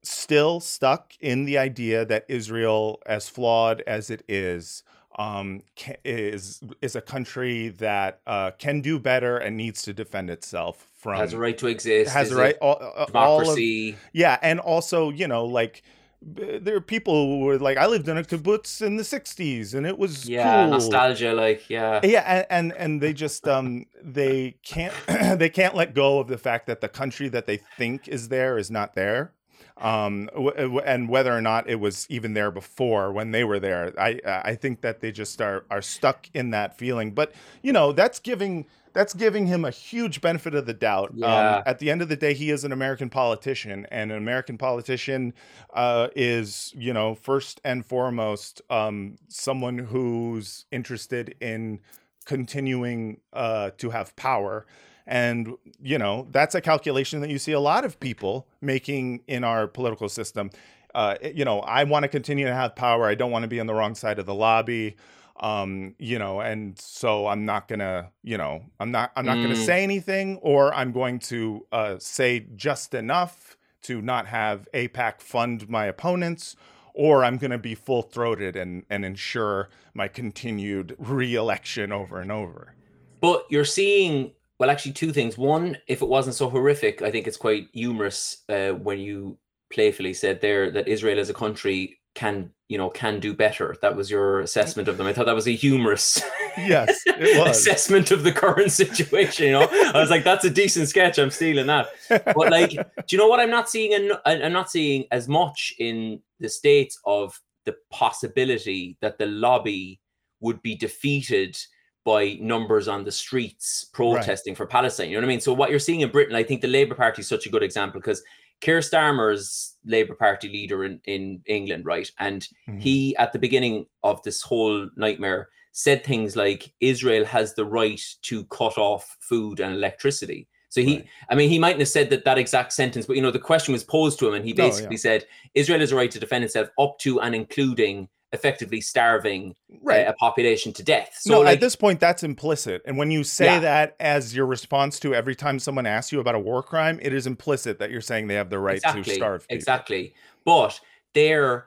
still 0.03 0.61
stuck 0.61 1.13
in 1.21 1.45
the 1.45 1.59
idea 1.59 2.05
that 2.05 2.25
Israel, 2.29 3.01
as 3.07 3.29
flawed 3.29 3.83
as 3.87 4.11
it 4.11 4.23
is, 4.29 4.83
um, 5.19 5.63
is 6.05 6.61
is 6.81 6.97
a 6.97 7.01
country 7.01 7.69
that 7.69 8.21
uh, 8.27 8.53
can 8.53 8.81
do 8.81 8.99
better 8.99 9.37
and 9.37 9.57
needs 9.57 9.83
to 9.83 9.93
defend 9.93 10.31
itself 10.31 10.90
from 11.01 11.17
has 11.17 11.33
a 11.33 11.39
right 11.39 11.57
to 11.59 11.67
exist. 11.67 12.13
has 12.13 12.31
a 12.31 12.37
right 12.37 12.57
all, 12.61 12.77
uh, 12.81 13.07
all 13.15 13.41
of 13.41 13.47
democracy. 13.47 13.97
yeah, 14.13 14.39
and 14.43 14.61
also, 14.61 15.11
you 15.11 15.27
know, 15.27 15.47
like 15.47 15.83
there 16.23 16.77
are 16.77 16.83
people 16.83 17.15
who 17.27 17.45
were 17.47 17.59
like, 17.59 17.79
I 17.79 17.87
lived 17.87 18.07
in 18.07 18.19
a 18.19 18.23
kibbutz 18.23 18.83
in 18.83 18.97
the 18.97 19.03
'60s, 19.03 19.75
and 19.75 19.87
it 19.87 19.97
was 19.99 20.29
yeah, 20.29 20.65
cool. 20.65 20.73
nostalgia. 20.73 21.33
Like, 21.33 21.71
yeah, 21.71 22.01
Yeah, 22.05 22.21
and, 22.27 22.47
and 22.51 22.73
and 22.73 23.01
they 23.01 23.15
just 23.15 23.49
um 23.49 23.87
they 24.03 24.57
can't 24.63 24.93
they 25.39 25.49
can't 25.49 25.75
let 25.75 25.95
go 25.95 26.19
of 26.19 26.29
the 26.29 26.39
fact 26.39 26.67
that 26.67 26.83
the 26.83 26.89
country 26.89 27.29
that 27.31 27.47
they 27.47 27.61
think 27.79 28.07
is 28.07 28.29
there 28.29 28.59
is 28.59 28.71
not 28.71 28.95
there, 28.95 29.33
um 29.81 30.27
w- 30.35 30.53
w- 30.55 30.81
and 30.81 31.09
whether 31.09 31.37
or 31.37 31.41
not 31.41 31.69
it 31.69 31.77
was 31.77 32.07
even 32.11 32.35
there 32.35 32.51
before 32.51 33.13
when 33.13 33.31
they 33.31 33.45
were 33.45 33.59
there. 33.59 33.93
I 33.99 34.21
I 34.27 34.55
think 34.55 34.81
that 34.83 35.01
they 35.01 35.13
just 35.13 35.41
are 35.41 35.65
are 35.71 35.83
stuck 35.83 36.29
in 36.35 36.51
that 36.51 36.77
feeling. 36.77 37.13
But 37.13 37.33
you 37.63 37.73
know 37.73 37.93
that's 37.93 38.19
giving 38.19 38.67
that's 38.93 39.15
giving 39.15 39.47
him 39.47 39.65
a 39.65 39.71
huge 39.71 40.21
benefit 40.21 40.55
of 40.55 40.67
the 40.67 40.75
doubt. 40.75 41.13
Yeah. 41.15 41.57
Um, 41.57 41.63
at 41.67 41.79
the 41.79 41.91
end 41.91 42.03
of 42.03 42.09
the 42.09 42.17
day, 42.17 42.35
he 42.35 42.51
is 42.51 42.65
an 42.65 42.73
American 42.73 43.09
politician, 43.09 43.87
and 43.91 44.11
an 44.11 44.19
American 44.19 44.59
politician 44.59 45.33
uh, 45.75 46.09
is, 46.17 46.73
you 46.77 46.93
know, 46.93 47.15
first 47.15 47.61
and 47.65 47.85
foremost, 47.85 48.63
um, 48.71 49.17
someone 49.29 49.79
who's 49.79 50.67
interested 50.71 51.37
in 51.41 51.81
continuing 52.25 53.21
uh, 53.33 53.71
to 53.79 53.91
have 53.91 54.15
power. 54.17 54.67
And, 55.11 55.57
you 55.83 55.99
know, 55.99 56.29
that's 56.31 56.55
a 56.55 56.61
calculation 56.61 57.21
that 57.21 57.31
you 57.31 57.39
see 57.39 57.51
a 57.53 57.59
lot 57.61 57.85
of 57.85 57.99
people 57.99 58.47
making 58.61 59.23
in 59.27 59.43
our 59.43 59.67
political 59.67 60.09
system. 60.09 60.51
Uh, 60.95 61.17
you 61.35 61.45
know, 61.45 61.61
I 61.61 61.83
want 61.85 62.05
to 62.05 62.09
continue 62.09 62.47
to 62.47 62.55
have 62.55 62.77
power. 62.77 63.07
I 63.07 63.17
don't 63.17 63.33
want 63.33 63.43
to 63.43 63.49
be 63.49 63.59
on 63.59 63.67
the 63.67 63.75
wrong 63.75 63.95
side 63.97 64.19
of 64.21 64.25
the 64.27 64.35
lobby 64.35 64.97
um 65.43 65.95
you 65.99 66.19
know 66.19 66.41
and 66.41 66.79
so 66.79 67.27
i'm 67.27 67.47
not 67.47 67.67
gonna 67.67 68.11
you 68.23 68.37
know 68.37 68.63
i'm 68.79 68.91
not 68.91 69.11
i'm 69.17 69.25
not 69.25 69.37
gonna 69.41 69.55
Mm. 69.55 69.65
say 69.65 69.83
anything 69.83 70.37
or 70.43 70.75
i'm 70.75 70.93
going 70.93 71.19
to 71.21 71.65
uh 71.73 71.97
say 71.99 72.41
just 72.57 72.93
enough 72.93 73.57
to 73.85 74.03
not 74.03 74.27
have 74.27 74.69
AIPAC 74.75 75.23
fund 75.23 75.67
my 75.67 75.87
opponents 75.87 76.57
or 76.93 77.25
i'm 77.25 77.39
gonna 77.39 77.57
be 77.57 77.75
full-throated 77.75 78.55
and 78.55 78.85
and 78.91 79.03
ensure 79.03 79.71
my 79.95 80.09
continued 80.09 80.95
re-election 80.99 81.91
over 81.91 82.21
and 82.21 82.31
over 82.31 82.75
But 83.23 83.47
you're 83.49 83.65
seeing, 83.65 84.33
well, 84.61 84.71
actually, 84.71 84.93
two 84.93 85.11
things. 85.11 85.39
One, 85.39 85.79
if 85.89 86.03
it 86.03 86.09
wasn't 86.09 86.37
so 86.37 86.51
horrific, 86.51 87.01
I 87.01 87.11
think 87.11 87.27
it's 87.27 87.39
quite 87.39 87.69
humorous 87.73 88.43
uh, 88.51 88.73
when 88.73 88.99
you 88.99 89.39
playfully 89.73 90.13
said 90.13 90.43
there 90.43 90.71
that 90.71 90.87
Israel 90.87 91.19
as 91.19 91.31
a 91.31 91.35
country 91.35 91.99
can, 92.15 92.51
you 92.69 92.77
know, 92.77 92.91
can 92.91 93.21
do 93.21 93.33
better. 93.33 93.75
That 93.81 93.97
was 93.97 94.11
your 94.11 94.41
assessment 94.41 94.87
of 94.87 94.99
them. 94.99 95.07
I 95.07 95.15
thought 95.15 95.25
that 95.25 95.35
was 95.35 95.49
a 95.49 95.53
humorous 95.53 96.23
yes 96.59 97.01
it 97.07 97.39
was 97.47 97.57
assessment 97.57 98.11
of 98.11 98.23
the 98.23 98.33
current 98.33 98.71
situation. 98.71 99.47
You 99.47 99.53
know, 99.53 99.69
I 99.71 99.99
was 99.99 100.11
like, 100.11 100.25
that's 100.25 100.45
a 100.45 100.51
decent 100.51 100.89
sketch. 100.89 101.19
I'm 101.19 101.31
stealing 101.31 101.67
that. 101.69 101.89
But 102.09 102.51
like, 102.51 102.71
do 102.73 102.83
you 103.09 103.17
know 103.17 103.29
what 103.29 103.41
I'm 103.41 103.51
not 103.51 103.71
seeing? 103.71 103.95
and 103.95 104.13
I'm 104.27 104.53
not 104.53 104.71
seeing 104.71 105.07
as 105.11 105.27
much 105.27 105.73
in 105.79 106.21
the 106.39 106.51
states 106.51 106.99
of 107.07 107.41
the 107.65 107.77
possibility 107.91 108.99
that 109.01 109.17
the 109.17 109.27
lobby 109.27 110.01
would 110.41 110.61
be 110.61 110.75
defeated 110.75 111.57
by 112.05 112.39
numbers 112.41 112.89
on 112.89 113.05
the 113.05 113.13
streets 113.13 113.85
protesting 113.93 114.55
for 114.55 114.67
Palestine. 114.67 115.09
You 115.11 115.17
know 115.17 115.21
what 115.23 115.27
I 115.27 115.29
mean? 115.29 115.41
So 115.41 115.53
what 115.53 115.71
you're 115.71 115.79
seeing 115.79 116.01
in 116.01 116.11
Britain, 116.11 116.35
I 116.35 116.43
think 116.43 116.61
the 116.61 116.69
Labour 116.69 116.95
Party 116.95 117.21
is 117.21 117.29
such 117.29 117.47
a 117.47 117.51
good 117.51 117.63
example 117.63 118.01
because 118.01 118.23
Keir 118.61 118.81
Starmer's 118.81 119.77
Labour 119.85 120.15
Party 120.15 120.49
leader 120.49 120.85
in, 120.85 121.01
in 121.05 121.43
England, 121.47 121.85
right? 121.87 122.11
And 122.19 122.47
Mhm. 122.69 122.81
he, 122.81 123.17
at 123.17 123.33
the 123.33 123.39
beginning 123.39 123.87
of 124.03 124.23
this 124.23 124.43
whole 124.43 124.89
nightmare, 124.97 125.49
said 125.73 126.05
things 126.05 126.37
like 126.37 126.73
Israel 126.81 127.25
has 127.25 127.55
the 127.55 127.65
right 127.65 128.01
to 128.23 128.45
cut 128.47 128.77
off 128.77 129.17
food 129.21 129.61
and 129.61 129.75
electricity. 129.75 130.47
So 130.69 130.83
he, 130.83 130.97
Right. 130.97 131.07
I 131.31 131.35
mean, 131.35 131.49
he 131.51 131.59
mightn't 131.59 131.81
have 131.81 131.89
said 131.89 132.11
that 132.11 132.25
that 132.25 132.39
exact 132.39 132.73
sentence, 132.73 133.07
but 133.07 133.17
you 133.17 133.23
know, 133.23 133.31
the 133.31 133.39
question 133.39 133.73
was 133.73 133.83
posed 133.85 134.19
to 134.21 134.29
him, 134.29 134.35
and 134.35 134.45
he 134.45 134.53
Oh, 134.53 134.57
yeah. 134.57 134.69
basically 134.69 134.97
said 134.99 135.27
Israel 135.55 135.81
has 135.81 135.93
a 135.93 135.97
right 135.97 136.11
to 136.11 136.21
defend 136.21 136.45
itself 136.45 136.69
up 136.79 136.99
to 137.01 137.21
and 137.21 137.35
including 137.35 138.09
effectively 138.33 138.81
starving 138.81 139.55
uh, 139.73 139.77
right 139.83 140.07
a 140.09 140.13
population 140.15 140.73
to 140.73 140.83
death. 140.83 141.17
So, 141.19 141.33
no, 141.33 141.41
like, 141.41 141.55
at 141.55 141.61
this 141.61 141.75
point, 141.75 142.01
that's 142.01 142.23
implicit. 142.23 142.83
And 142.85 142.97
when 142.97 143.11
you 143.11 143.25
say 143.25 143.47
Yeah. 143.47 143.61
that 143.61 143.97
as 143.99 144.35
your 144.35 144.47
response 144.47 145.01
to 145.01 145.15
every 145.15 145.35
time 145.35 145.59
someone 145.59 145.87
asks 145.87 146.13
you 146.13 146.21
about 146.21 146.35
a 146.37 146.39
war 146.39 146.63
crime, 146.63 146.99
it 147.03 147.13
is 147.13 147.27
implicit 147.27 147.79
that 147.81 147.91
you're 147.91 148.01
saying 148.01 148.29
they 148.29 148.35
have 148.35 148.51
the 148.51 148.59
right 148.59 148.81
to 148.81 149.05
starve 149.05 149.43
people. 149.43 149.57
Exactly. 149.57 150.15
But 150.45 150.81
they're 151.15 151.67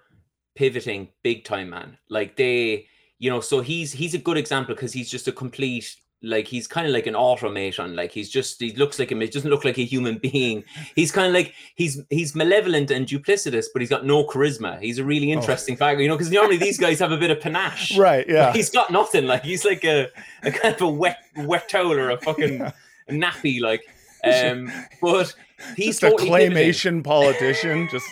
pivoting 0.56 1.10
big 1.22 1.44
time, 1.44 1.72
man. 1.72 1.98
Like 2.10 2.38
they, 2.38 2.88
you 3.20 3.30
know, 3.30 3.42
so 3.42 3.62
he's 3.62 3.92
he's 3.92 4.14
a 4.14 4.18
good 4.20 4.38
example 4.38 4.74
because 4.76 4.94
he's 4.94 5.10
just 5.10 5.28
a 5.28 5.32
complete 5.32 5.96
like 6.24 6.48
he's 6.48 6.68
kind 6.68 6.88
of 6.88 6.94
like 6.94 7.06
an 7.06 7.16
automaton 7.16 7.96
like 7.96 8.12
he's 8.12 8.30
just 8.30 8.60
he 8.60 8.74
looks 8.76 8.98
like 8.98 9.12
him 9.12 9.20
he 9.20 9.28
doesn't 9.28 9.50
look 9.50 9.66
like 9.66 9.78
a 9.78 9.84
human 9.84 10.18
being. 10.18 10.64
He's 10.96 11.12
kind 11.12 11.28
of 11.28 11.34
like 11.34 11.54
he's 11.76 12.02
he's 12.10 12.34
malevolent 12.34 12.90
and 12.92 13.06
duplicitous 13.06 13.66
but 13.74 13.82
he's 13.82 13.90
got 13.90 14.06
no 14.06 14.26
charisma. 14.26 14.80
He's 14.82 14.98
a 14.98 15.04
really 15.04 15.32
interesting 15.32 15.76
oh. 15.76 15.90
figure 15.90 16.02
you 16.02 16.08
know 16.08 16.16
because 16.16 16.32
normally 16.32 16.58
these 16.58 16.80
guys 16.80 17.00
have 17.00 17.12
a 17.12 17.18
bit 17.18 17.30
of 17.32 17.42
panache. 17.42 17.98
Right 18.04 18.28
yeah. 18.28 18.52
He's 18.54 18.70
got 18.70 18.92
nothing 18.92 19.28
like 19.28 19.44
he's 19.44 19.66
like 19.66 19.84
a, 19.84 20.10
a 20.44 20.52
kind 20.52 20.74
of 20.76 20.82
a 20.82 20.90
wet 20.90 21.20
wet 21.38 21.70
towel 21.70 21.94
or 21.94 22.10
a 22.10 22.18
fucking 22.18 22.60
yeah. 22.60 22.72
nappy 23.10 23.62
like. 23.62 23.84
Um 24.24 24.72
but 25.02 25.36
he's 25.78 26.00
just 26.00 26.14
a 26.14 26.16
claymation 26.18 26.84
pivoting. 26.84 27.04
politician 27.04 27.90
just 27.90 28.06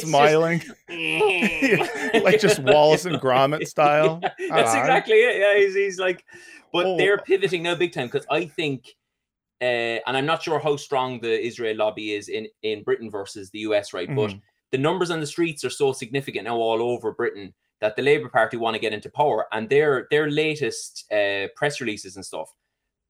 smiling 0.00 0.60
just... 0.90 2.24
like 2.24 2.40
just 2.40 2.58
wallace 2.60 3.04
and 3.04 3.20
gromit 3.20 3.66
style 3.66 4.20
yeah, 4.22 4.30
that's 4.50 4.74
exactly 4.74 5.16
it 5.16 5.38
yeah 5.38 5.56
he's, 5.58 5.74
he's 5.74 5.98
like 5.98 6.24
but 6.74 6.86
oh. 6.86 6.96
they're 6.96 7.18
pivoting 7.18 7.62
now 7.62 7.76
big 7.76 7.92
time 7.92 8.08
because 8.08 8.26
I 8.28 8.46
think, 8.46 8.88
uh, 9.62 10.02
and 10.04 10.16
I'm 10.16 10.26
not 10.26 10.42
sure 10.42 10.58
how 10.58 10.74
strong 10.76 11.20
the 11.20 11.40
Israel 11.40 11.76
lobby 11.76 12.14
is 12.14 12.28
in 12.28 12.48
in 12.64 12.82
Britain 12.82 13.08
versus 13.08 13.48
the 13.50 13.60
US, 13.60 13.92
right? 13.92 14.10
Mm. 14.10 14.16
But 14.16 14.34
the 14.72 14.78
numbers 14.78 15.12
on 15.12 15.20
the 15.20 15.26
streets 15.26 15.64
are 15.64 15.70
so 15.70 15.92
significant 15.92 16.46
now 16.46 16.56
all 16.56 16.82
over 16.82 17.12
Britain 17.12 17.54
that 17.80 17.94
the 17.94 18.02
Labour 18.02 18.28
Party 18.28 18.56
want 18.56 18.74
to 18.74 18.80
get 18.80 18.92
into 18.92 19.08
power, 19.08 19.46
and 19.52 19.68
their 19.68 20.08
their 20.10 20.28
latest 20.28 21.04
uh, 21.12 21.46
press 21.54 21.80
releases 21.80 22.16
and 22.16 22.24
stuff, 22.24 22.52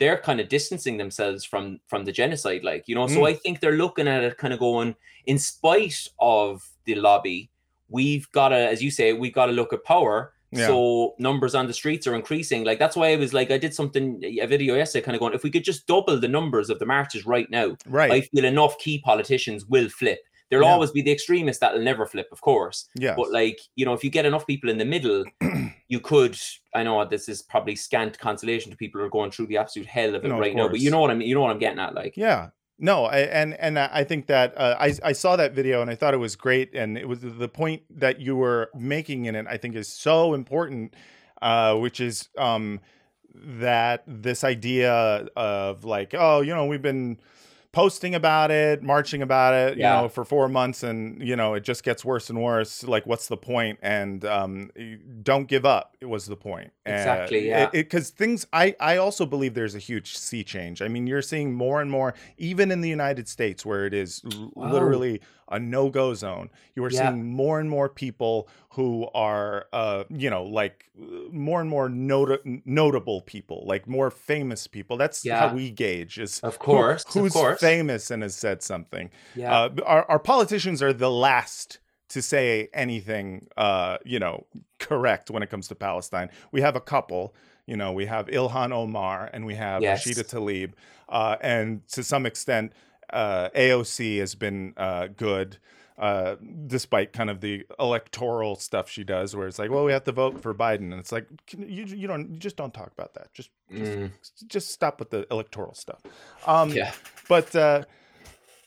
they're 0.01 0.19
kind 0.19 0.41
of 0.41 0.49
distancing 0.49 0.97
themselves 0.97 1.45
from 1.45 1.81
from 1.87 2.05
the 2.05 2.13
genocide, 2.13 2.65
like 2.65 2.85
you 2.87 2.95
know. 2.95 3.07
Mm. 3.07 3.15
So 3.15 3.27
I 3.27 3.35
think 3.35 3.61
they're 3.61 3.73
looking 3.73 4.09
at 4.09 4.23
it, 4.23 4.39
kind 4.39 4.53
of 4.53 4.61
going, 4.61 4.95
in 5.27 5.39
spite 5.39 6.09
of 6.19 6.69
the 6.85 6.95
lobby, 6.97 7.51
we've 7.89 8.31
got 8.33 8.49
to, 8.49 8.57
as 8.57 8.83
you 8.83 8.91
say, 8.91 9.13
we've 9.13 9.35
got 9.35 9.47
to 9.47 9.53
look 9.53 9.73
at 9.73 9.85
power 9.85 10.35
yeah. 10.55 10.69
So 10.69 11.15
numbers 11.19 11.57
on 11.57 11.67
the 11.67 11.73
streets 11.73 12.07
are 12.07 12.15
increasing. 12.15 12.63
Like 12.63 12.79
that's 12.79 12.95
why 12.95 13.13
I 13.13 13.17
was 13.17 13.35
like, 13.35 13.51
I 13.51 13.59
did 13.59 13.75
something 13.75 14.21
a 14.23 14.47
video 14.47 14.77
yesterday, 14.77 15.05
kind 15.05 15.17
of 15.17 15.21
going, 15.21 15.35
if 15.35 15.43
we 15.43 15.51
could 15.51 15.65
just 15.65 15.87
double 15.89 16.19
the 16.19 16.29
numbers 16.29 16.71
of 16.71 16.79
the 16.79 16.87
marches 16.87 17.27
right 17.27 17.51
now, 17.51 17.77
right? 17.87 18.13
I 18.13 18.21
feel 18.21 18.45
enough 18.45 18.79
key 18.79 19.01
politicians 19.01 19.67
will 19.67 19.89
flip. 19.89 20.21
There'll 20.55 20.69
yeah. 20.69 20.75
always 20.75 20.93
be 20.93 21.03
the 21.03 21.11
extremists 21.11 21.59
that'll 21.59 21.83
never 21.83 22.07
flip, 22.07 22.29
of 22.31 22.41
course. 22.41 22.89
Yeah. 22.95 23.15
But 23.17 23.33
like, 23.33 23.59
you 23.75 23.85
know, 23.85 23.93
if 23.93 24.05
you 24.05 24.11
get 24.11 24.25
enough 24.25 24.47
people 24.47 24.71
in 24.71 24.79
the 24.79 24.85
middle, 24.85 25.25
you 25.89 25.99
could. 25.99 26.39
I 26.73 26.85
know 26.85 27.05
this 27.05 27.29
is 27.29 27.43
probably 27.43 27.75
scant 27.75 28.17
consolation 28.21 28.71
to 28.71 28.77
people 28.77 29.01
who 29.01 29.07
are 29.07 29.11
going 29.11 29.33
through 29.33 29.47
the 29.47 29.57
absolute 29.57 29.89
hell 29.89 30.15
of 30.15 30.25
it 30.25 30.29
no, 30.29 30.39
right 30.39 30.53
of 30.53 30.57
now, 30.57 30.69
but 30.69 30.79
you 30.79 30.93
know 30.93 31.01
what 31.01 31.11
I 31.11 31.15
mean. 31.15 31.29
You 31.29 31.35
know 31.35 31.41
what 31.41 31.51
I'm 31.51 31.59
getting 31.59 31.81
at, 31.81 31.93
like. 31.93 32.17
Yeah, 32.17 32.51
no, 32.79 33.07
I, 33.07 33.19
and 33.19 33.55
and 33.55 33.79
I 33.79 34.05
think 34.05 34.27
that 34.27 34.57
uh, 34.57 34.77
I 34.79 34.95
I 35.03 35.13
saw 35.13 35.35
that 35.35 35.55
video 35.55 35.83
and 35.83 35.91
I 35.91 35.97
thought 35.97 36.15
it 36.15 36.19
was 36.19 36.37
great, 36.37 36.73
and 36.73 36.97
it 36.97 37.09
was 37.09 37.19
the 37.21 37.49
point 37.49 37.83
that 37.91 38.21
you 38.21 38.37
were 38.37 38.71
making 38.75 39.25
in 39.25 39.35
it. 39.35 39.47
I 39.49 39.57
think 39.57 39.75
is 39.75 39.89
so 39.89 40.35
important, 40.35 40.95
uh, 41.43 41.77
which 41.77 42.01
is 42.01 42.29
um, 42.39 42.79
that 43.35 44.05
this 44.07 44.45
idea 44.45 44.93
of 45.37 45.85
like, 45.85 46.15
oh, 46.17 46.41
you 46.41 46.55
know, 46.55 46.67
we've 46.67 46.83
been 46.83 47.19
posting 47.75 48.15
about 48.15 48.53
it, 48.53 48.83
marching 48.85 49.21
about 49.21 49.53
it, 49.53 49.77
yeah. 49.77 49.97
you 49.97 50.03
know, 50.03 50.09
for 50.09 50.25
four 50.25 50.49
months, 50.49 50.85
and 50.85 51.21
you 51.21 51.35
know, 51.35 51.55
it 51.55 51.65
just 51.65 51.83
gets 51.83 52.05
worse 52.05 52.31
and 52.31 52.41
worse. 52.41 52.85
Like, 52.85 53.05
what's 53.05 53.27
the 53.27 53.37
point? 53.37 53.81
And 53.83 54.25
um, 54.25 54.71
don't 55.23 55.49
give 55.49 55.67
up. 55.67 55.97
It 56.01 56.07
was 56.07 56.27
the 56.27 56.37
point. 56.37 56.73
Exactly. 56.87 57.53
Uh, 57.53 57.59
yeah. 57.59 57.71
Because 57.71 58.11
things, 58.11 58.47
I 58.53 58.77
I 58.79 58.97
also 58.97 59.27
believe 59.27 59.55
there's 59.55 59.75
a 59.75 59.81
huge 59.81 60.17
sea 60.17 60.45
change. 60.45 60.81
I 60.81 60.89
mean, 60.89 61.07
you're 61.07 61.21
seeing 61.21 61.53
more 61.53 61.83
and 61.83 61.91
more, 61.91 62.15
even 62.39 62.71
in 62.71 62.81
the 62.81 62.89
United 62.89 63.29
States, 63.29 63.67
where 63.67 63.85
it 63.85 63.93
is 63.93 64.23
wow. 64.55 64.73
literally 64.73 65.21
a 65.49 65.59
no-go 65.59 66.15
zone. 66.15 66.51
You 66.75 66.85
are 66.85 66.91
yeah. 66.91 67.11
seeing 67.11 67.25
more 67.25 67.61
and 67.61 67.69
more 67.69 67.89
people 67.89 68.49
who 68.71 69.09
are, 69.15 69.67
uh, 69.73 70.05
you 70.09 70.31
know, 70.31 70.45
like 70.45 70.91
more 71.31 71.61
and 71.61 71.71
more 71.71 71.89
not- 71.89 72.41
notable 72.65 73.21
people, 73.23 73.65
like 73.67 73.87
more 73.87 74.11
famous 74.11 74.67
people. 74.67 74.97
That's 74.97 75.25
yeah. 75.25 75.49
how 75.49 75.55
we 75.55 75.71
gauge 75.71 76.19
is 76.19 76.41
of 76.41 76.59
course 76.59 77.05
who, 77.13 77.21
who's 77.21 77.35
of 77.35 77.41
course. 77.41 77.61
famous 77.61 78.11
and 78.11 78.23
has 78.23 78.35
said 78.35 78.63
something. 78.63 79.11
Yeah, 79.35 79.57
uh, 79.57 79.71
our, 79.85 80.11
our 80.11 80.19
politicians 80.19 80.83
are 80.83 80.93
the 80.93 81.11
last 81.11 81.79
to 82.09 82.23
say 82.23 82.69
anything, 82.73 83.49
uh, 83.57 83.99
you 84.05 84.19
know, 84.19 84.47
correct 84.79 85.31
when 85.31 85.43
it 85.43 85.51
comes 85.51 85.69
to 85.69 85.75
Palestine. 85.75 86.31
We 86.53 86.61
have 86.61 86.77
a 86.77 86.81
couple. 86.81 87.35
You 87.67 87.77
know, 87.77 87.93
we 87.93 88.07
have 88.07 88.27
Ilhan 88.27 88.73
Omar 88.73 89.31
and 89.33 89.47
we 89.47 89.55
have 89.55 89.81
yes. 89.81 90.05
Rashida 90.05 90.29
Tlaib, 90.29 90.73
uh, 91.09 91.37
and 91.41 91.87
to 91.89 92.03
some 92.03 92.27
extent, 92.27 92.73
uh, 93.15 93.49
AOC 93.55 94.19
has 94.19 94.35
been 94.35 94.75
uh, 94.77 95.07
good, 95.17 95.59
uh, 95.97 96.35
despite 96.67 97.13
kind 97.13 97.31
of 97.31 97.41
the 97.41 97.65
electoral 97.79 98.57
stuff 98.57 98.91
she 98.91 99.05
does, 99.05 99.37
where 99.37 99.47
it's 99.47 99.59
like, 99.59 99.71
well, 99.71 99.85
we 99.85 99.93
have 99.93 100.05
to 100.05 100.13
vote 100.13 100.43
for 100.43 100.53
Biden, 100.53 100.93
and 100.93 100.95
it's 100.95 101.13
like, 101.13 101.29
you 101.57 101.85
you 101.85 102.09
don't 102.09 102.31
you 102.31 102.39
just 102.39 102.57
don't 102.57 102.75
talk 102.75 102.91
about 102.93 103.15
that. 103.15 103.33
Just 103.33 103.51
just, 103.71 103.93
mm. 103.93 104.11
just 104.49 104.71
stop 104.71 104.99
with 104.99 105.11
the 105.11 105.27
electoral 105.31 105.75
stuff. 105.75 106.01
Um, 106.47 106.71
yeah, 106.71 106.93
but 107.29 107.55
uh, 107.55 107.85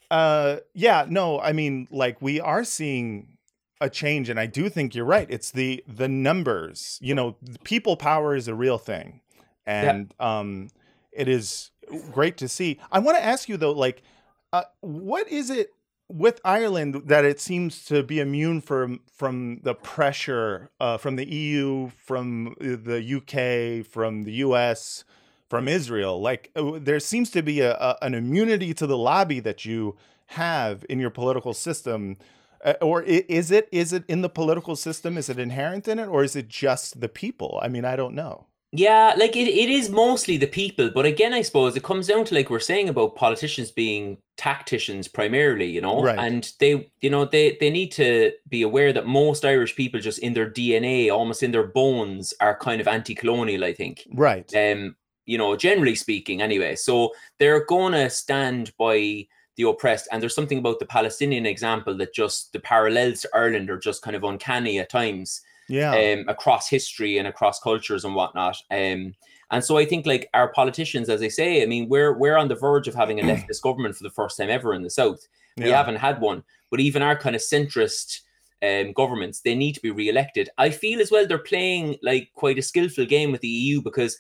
uh, 0.10 0.57
yeah, 0.73 1.05
no, 1.10 1.39
I 1.39 1.51
mean, 1.51 1.88
like 1.91 2.21
we 2.21 2.39
are 2.39 2.63
seeing 2.63 3.38
a 3.81 3.89
change, 3.89 4.29
and 4.29 4.39
I 4.39 4.45
do 4.45 4.69
think 4.69 4.95
you're 4.95 5.05
right. 5.05 5.27
It's 5.29 5.51
the 5.51 5.83
the 5.86 6.07
numbers. 6.07 6.97
You 7.01 7.13
know, 7.13 7.36
people 7.65 7.97
power 7.97 8.36
is 8.36 8.47
a 8.47 8.55
real 8.55 8.77
thing, 8.77 9.19
and 9.65 10.13
yeah. 10.17 10.39
um, 10.39 10.69
it 11.12 11.27
is 11.27 11.71
great 12.12 12.38
to 12.38 12.47
see. 12.47 12.79
I 12.91 12.99
want 12.99 13.17
to 13.17 13.23
ask 13.23 13.49
you 13.49 13.57
though, 13.57 13.71
like 13.71 14.01
uh, 14.53 14.63
what 14.81 15.27
is 15.27 15.49
it 15.49 15.71
with 16.10 16.39
Ireland 16.45 17.03
that 17.05 17.25
it 17.25 17.39
seems 17.39 17.83
to 17.86 18.03
be 18.03 18.19
immune 18.19 18.62
from 18.62 19.01
from 19.13 19.60
the 19.63 19.73
pressure 19.73 20.69
uh, 20.79 20.97
from 20.97 21.15
the 21.15 21.27
EU, 21.27 21.89
from 21.89 22.55
the 22.60 23.01
UK, 23.17 23.86
from 23.86 24.23
the 24.23 24.33
US, 24.33 25.03
from 25.49 25.67
Israel? 25.67 26.21
Like 26.21 26.51
uh, 26.55 26.79
there 26.79 26.99
seems 26.99 27.29
to 27.31 27.41
be 27.41 27.60
a, 27.62 27.73
a, 27.75 27.97
an 28.01 28.13
immunity 28.13 28.73
to 28.75 28.88
the 28.88 28.97
lobby 28.97 29.39
that 29.41 29.65
you 29.65 29.97
have 30.27 30.86
in 30.89 30.99
your 30.99 31.10
political 31.10 31.53
system. 31.53 32.17
Uh, 32.63 32.73
or 32.81 33.03
is 33.03 33.51
it 33.51 33.67
is 33.71 33.93
it 33.93 34.03
in 34.07 34.21
the 34.21 34.29
political 34.29 34.75
system? 34.75 35.17
Is 35.17 35.29
it 35.29 35.38
inherent 35.38 35.88
in 35.88 35.99
it, 35.99 36.07
or 36.07 36.23
is 36.23 36.36
it 36.36 36.47
just 36.47 37.01
the 37.01 37.10
people? 37.10 37.60
I 37.62 37.67
mean, 37.67 37.86
I 37.86 37.95
don't 37.95 38.15
know. 38.15 38.47
Yeah, 38.73 39.13
like 39.17 39.36
it, 39.38 39.47
it 39.47 39.69
is 39.69 39.89
mostly 39.89 40.36
the 40.36 40.47
people, 40.47 40.89
but 40.89 41.06
again, 41.06 41.34
I 41.34 41.41
suppose 41.41 41.77
it 41.77 41.84
comes 41.84 42.08
down 42.08 42.25
to 42.25 42.36
like 42.36 42.49
we're 42.49 42.60
saying 42.60 42.89
about 42.89 43.15
politicians 43.15 43.71
being 43.71 44.17
tacticians 44.36 45.08
primarily, 45.08 45.65
you 45.65 45.80
know, 45.80 46.03
right. 46.03 46.19
and 46.19 46.51
they, 46.60 46.89
you 46.99 47.10
know, 47.10 47.23
they 47.23 47.58
they 47.62 47.69
need 47.69 47.93
to 47.93 48.34
be 48.49 48.63
aware 48.63 48.91
that 48.91 49.08
most 49.08 49.45
Irish 49.45 49.75
people, 49.75 50.01
just 50.01 50.19
in 50.19 50.34
their 50.34 50.49
DNA, 50.49 51.10
almost 51.10 51.43
in 51.43 51.51
their 51.51 51.67
bones, 51.67 52.34
are 52.41 52.58
kind 52.58 52.82
of 52.82 52.89
anti-colonial. 52.89 53.63
I 53.63 53.73
think, 53.73 54.06
right? 54.13 54.53
Um, 54.53 54.97
you 55.25 55.38
know, 55.38 55.56
generally 55.56 55.95
speaking, 55.95 56.41
anyway. 56.41 56.75
So 56.75 57.13
they're 57.39 57.65
gonna 57.65 58.10
stand 58.10 58.73
by 58.77 59.27
the 59.56 59.63
oppressed, 59.63 60.10
and 60.12 60.21
there's 60.21 60.36
something 60.36 60.58
about 60.58 60.80
the 60.80 60.86
Palestinian 60.86 61.45
example 61.45 61.95
that 61.97 62.13
just 62.13 62.51
the 62.51 62.60
parallels 62.60 63.21
to 63.21 63.30
Ireland 63.34 63.69
are 63.69 63.79
just 63.79 64.02
kind 64.02 64.15
of 64.15 64.25
uncanny 64.25 64.77
at 64.77 64.89
times 64.89 65.42
yeah. 65.70 65.92
um, 65.92 66.26
across 66.28 66.70
history 66.70 67.18
and 67.18 67.28
across 67.28 67.60
cultures 67.60 68.06
and 68.06 68.15
whatnot. 68.15 68.58
Um, 68.72 69.13
and 69.52 69.63
so 69.63 69.78
i 69.78 69.86
think 69.86 70.06
like 70.06 70.30
our 70.34 70.52
politicians 70.52 71.08
as 71.10 71.22
i 71.22 71.28
say 71.28 71.63
i 71.63 71.65
mean 71.65 71.88
we're 71.88 72.18
we're 72.18 72.36
on 72.36 72.50
the 72.50 72.56
verge 72.56 72.88
of 72.88 72.96
having 72.96 73.20
a 73.20 73.24
leftist 73.32 73.62
government 73.62 73.96
for 73.96 74.04
the 74.04 74.10
first 74.10 74.38
time 74.38 74.50
ever 74.50 74.74
in 74.74 74.82
the 74.82 74.90
south. 74.90 75.26
We 75.58 75.70
yeah. 75.70 75.78
haven't 75.78 75.96
had 75.96 76.22
one. 76.22 76.44
But 76.70 76.80
even 76.82 77.02
our 77.02 77.18
kind 77.18 77.36
of 77.36 77.42
centrist 77.42 78.20
um, 78.63 78.92
governments 78.94 79.42
they 79.42 79.56
need 79.56 79.74
to 79.74 79.82
be 79.82 79.92
re-elected. 79.92 80.50
I 80.58 80.70
feel 80.70 81.00
as 81.00 81.12
well 81.12 81.28
they're 81.28 81.38
playing 81.38 81.98
like 82.02 82.30
quite 82.34 82.58
a 82.58 82.63
skillful 82.63 83.06
game 83.06 83.32
with 83.32 83.42
the 83.42 83.48
eu 83.48 83.82
because 83.82 84.18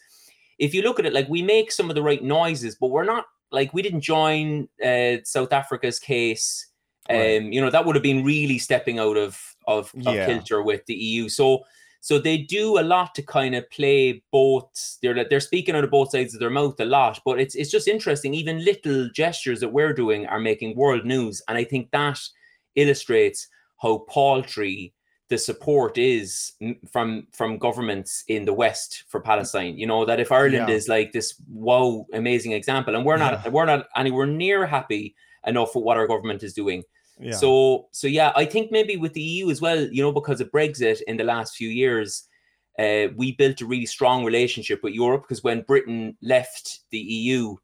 if 0.59 0.73
you 0.73 0.81
look 0.81 0.99
at 0.99 1.05
it 1.05 1.13
like 1.13 1.27
we 1.27 1.41
make 1.41 1.71
some 1.71 1.89
of 1.89 1.95
the 1.95 2.03
right 2.03 2.23
noises 2.23 2.77
but 2.79 2.89
we're 2.89 3.03
not 3.03 3.25
like 3.51 3.73
we 3.73 3.81
didn't 3.81 4.01
join 4.01 4.67
uh, 4.85 5.17
south 5.23 5.53
africa's 5.53 5.99
case 5.99 6.67
um, 7.09 7.51
you 7.51 7.61
know 7.61 7.69
that 7.69 7.85
would 7.85 7.95
have 7.95 8.03
been 8.03 8.23
really 8.23 8.57
stepping 8.57 8.99
out 8.99 9.17
of 9.17 9.41
of, 9.67 9.91
of 10.05 10.15
yeah. 10.15 10.25
kilter 10.25 10.63
with 10.63 10.85
the 10.85 10.95
EU. 10.95 11.29
So 11.29 11.63
so 12.01 12.19
they 12.19 12.37
do 12.37 12.79
a 12.79 12.81
lot 12.81 13.13
to 13.15 13.21
kind 13.21 13.55
of 13.55 13.69
play 13.69 14.23
both. 14.31 14.97
They're 15.01 15.27
they're 15.29 15.39
speaking 15.39 15.75
out 15.75 15.83
of 15.83 15.91
both 15.91 16.11
sides 16.11 16.33
of 16.33 16.39
their 16.39 16.49
mouth 16.49 16.79
a 16.79 16.85
lot, 16.85 17.19
but 17.25 17.39
it's 17.39 17.55
it's 17.55 17.71
just 17.71 17.87
interesting. 17.87 18.33
Even 18.33 18.63
little 18.63 19.09
gestures 19.13 19.59
that 19.59 19.73
we're 19.73 19.93
doing 19.93 20.25
are 20.27 20.39
making 20.39 20.77
world 20.77 21.05
news, 21.05 21.41
and 21.47 21.57
I 21.57 21.63
think 21.63 21.91
that 21.91 22.19
illustrates 22.75 23.47
how 23.81 24.05
paltry 24.09 24.93
the 25.29 25.37
support 25.37 25.97
is 25.97 26.53
from 26.91 27.27
from 27.33 27.57
governments 27.57 28.23
in 28.27 28.45
the 28.45 28.53
West 28.53 29.03
for 29.09 29.19
Palestine. 29.19 29.77
You 29.77 29.87
know 29.87 30.05
that 30.05 30.19
if 30.19 30.31
Ireland 30.31 30.69
yeah. 30.69 30.75
is 30.75 30.87
like 30.87 31.11
this 31.11 31.35
wow 31.49 32.05
amazing 32.13 32.53
example, 32.53 32.95
and 32.95 33.05
we're 33.05 33.17
not 33.17 33.41
yeah. 33.43 33.51
we're 33.51 33.65
not 33.65 33.87
anywhere 33.95 34.27
near 34.27 34.65
happy 34.65 35.15
enough 35.45 35.75
with 35.75 35.83
what 35.83 35.97
our 35.97 36.07
government 36.07 36.43
is 36.43 36.53
doing. 36.53 36.83
Yeah. 37.19 37.33
So 37.33 37.87
so 37.91 38.07
yeah, 38.07 38.31
I 38.35 38.45
think 38.45 38.71
maybe 38.71 38.97
with 38.97 39.13
the 39.13 39.21
EU 39.21 39.49
as 39.49 39.61
well, 39.61 39.79
you 39.79 40.01
know, 40.01 40.11
because 40.11 40.41
of 40.41 40.51
Brexit 40.51 41.01
in 41.07 41.17
the 41.17 41.23
last 41.23 41.55
few 41.55 41.69
years, 41.69 42.23
uh, 42.79 43.07
we 43.15 43.31
built 43.33 43.61
a 43.61 43.65
really 43.65 43.85
strong 43.85 44.23
relationship 44.23 44.83
with 44.83 44.93
Europe 44.93 45.23
because 45.23 45.43
when 45.43 45.61
Britain 45.61 46.15
left 46.21 46.81
the 46.91 46.99
EU, 46.99 47.55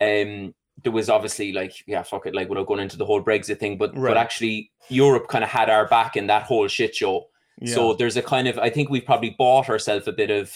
um, 0.00 0.54
there 0.82 0.92
was 0.92 1.08
obviously 1.08 1.52
like, 1.52 1.72
yeah, 1.86 2.02
fuck 2.02 2.26
it, 2.26 2.34
like 2.34 2.48
without 2.48 2.66
going 2.66 2.80
into 2.80 2.96
the 2.96 3.06
whole 3.06 3.22
Brexit 3.22 3.58
thing, 3.58 3.78
but 3.78 3.96
right. 3.96 4.10
but 4.10 4.16
actually 4.16 4.70
Europe 4.88 5.28
kind 5.28 5.44
of 5.44 5.50
had 5.50 5.70
our 5.70 5.86
back 5.88 6.16
in 6.16 6.26
that 6.26 6.42
whole 6.42 6.68
shit 6.68 6.94
show. 6.94 7.26
So 7.66 7.92
there's 7.92 8.16
a 8.16 8.22
kind 8.22 8.48
of 8.48 8.58
I 8.58 8.70
think 8.70 8.88
we've 8.88 9.04
probably 9.04 9.36
bought 9.38 9.68
ourselves 9.68 10.08
a 10.08 10.12
bit 10.12 10.30
of 10.30 10.50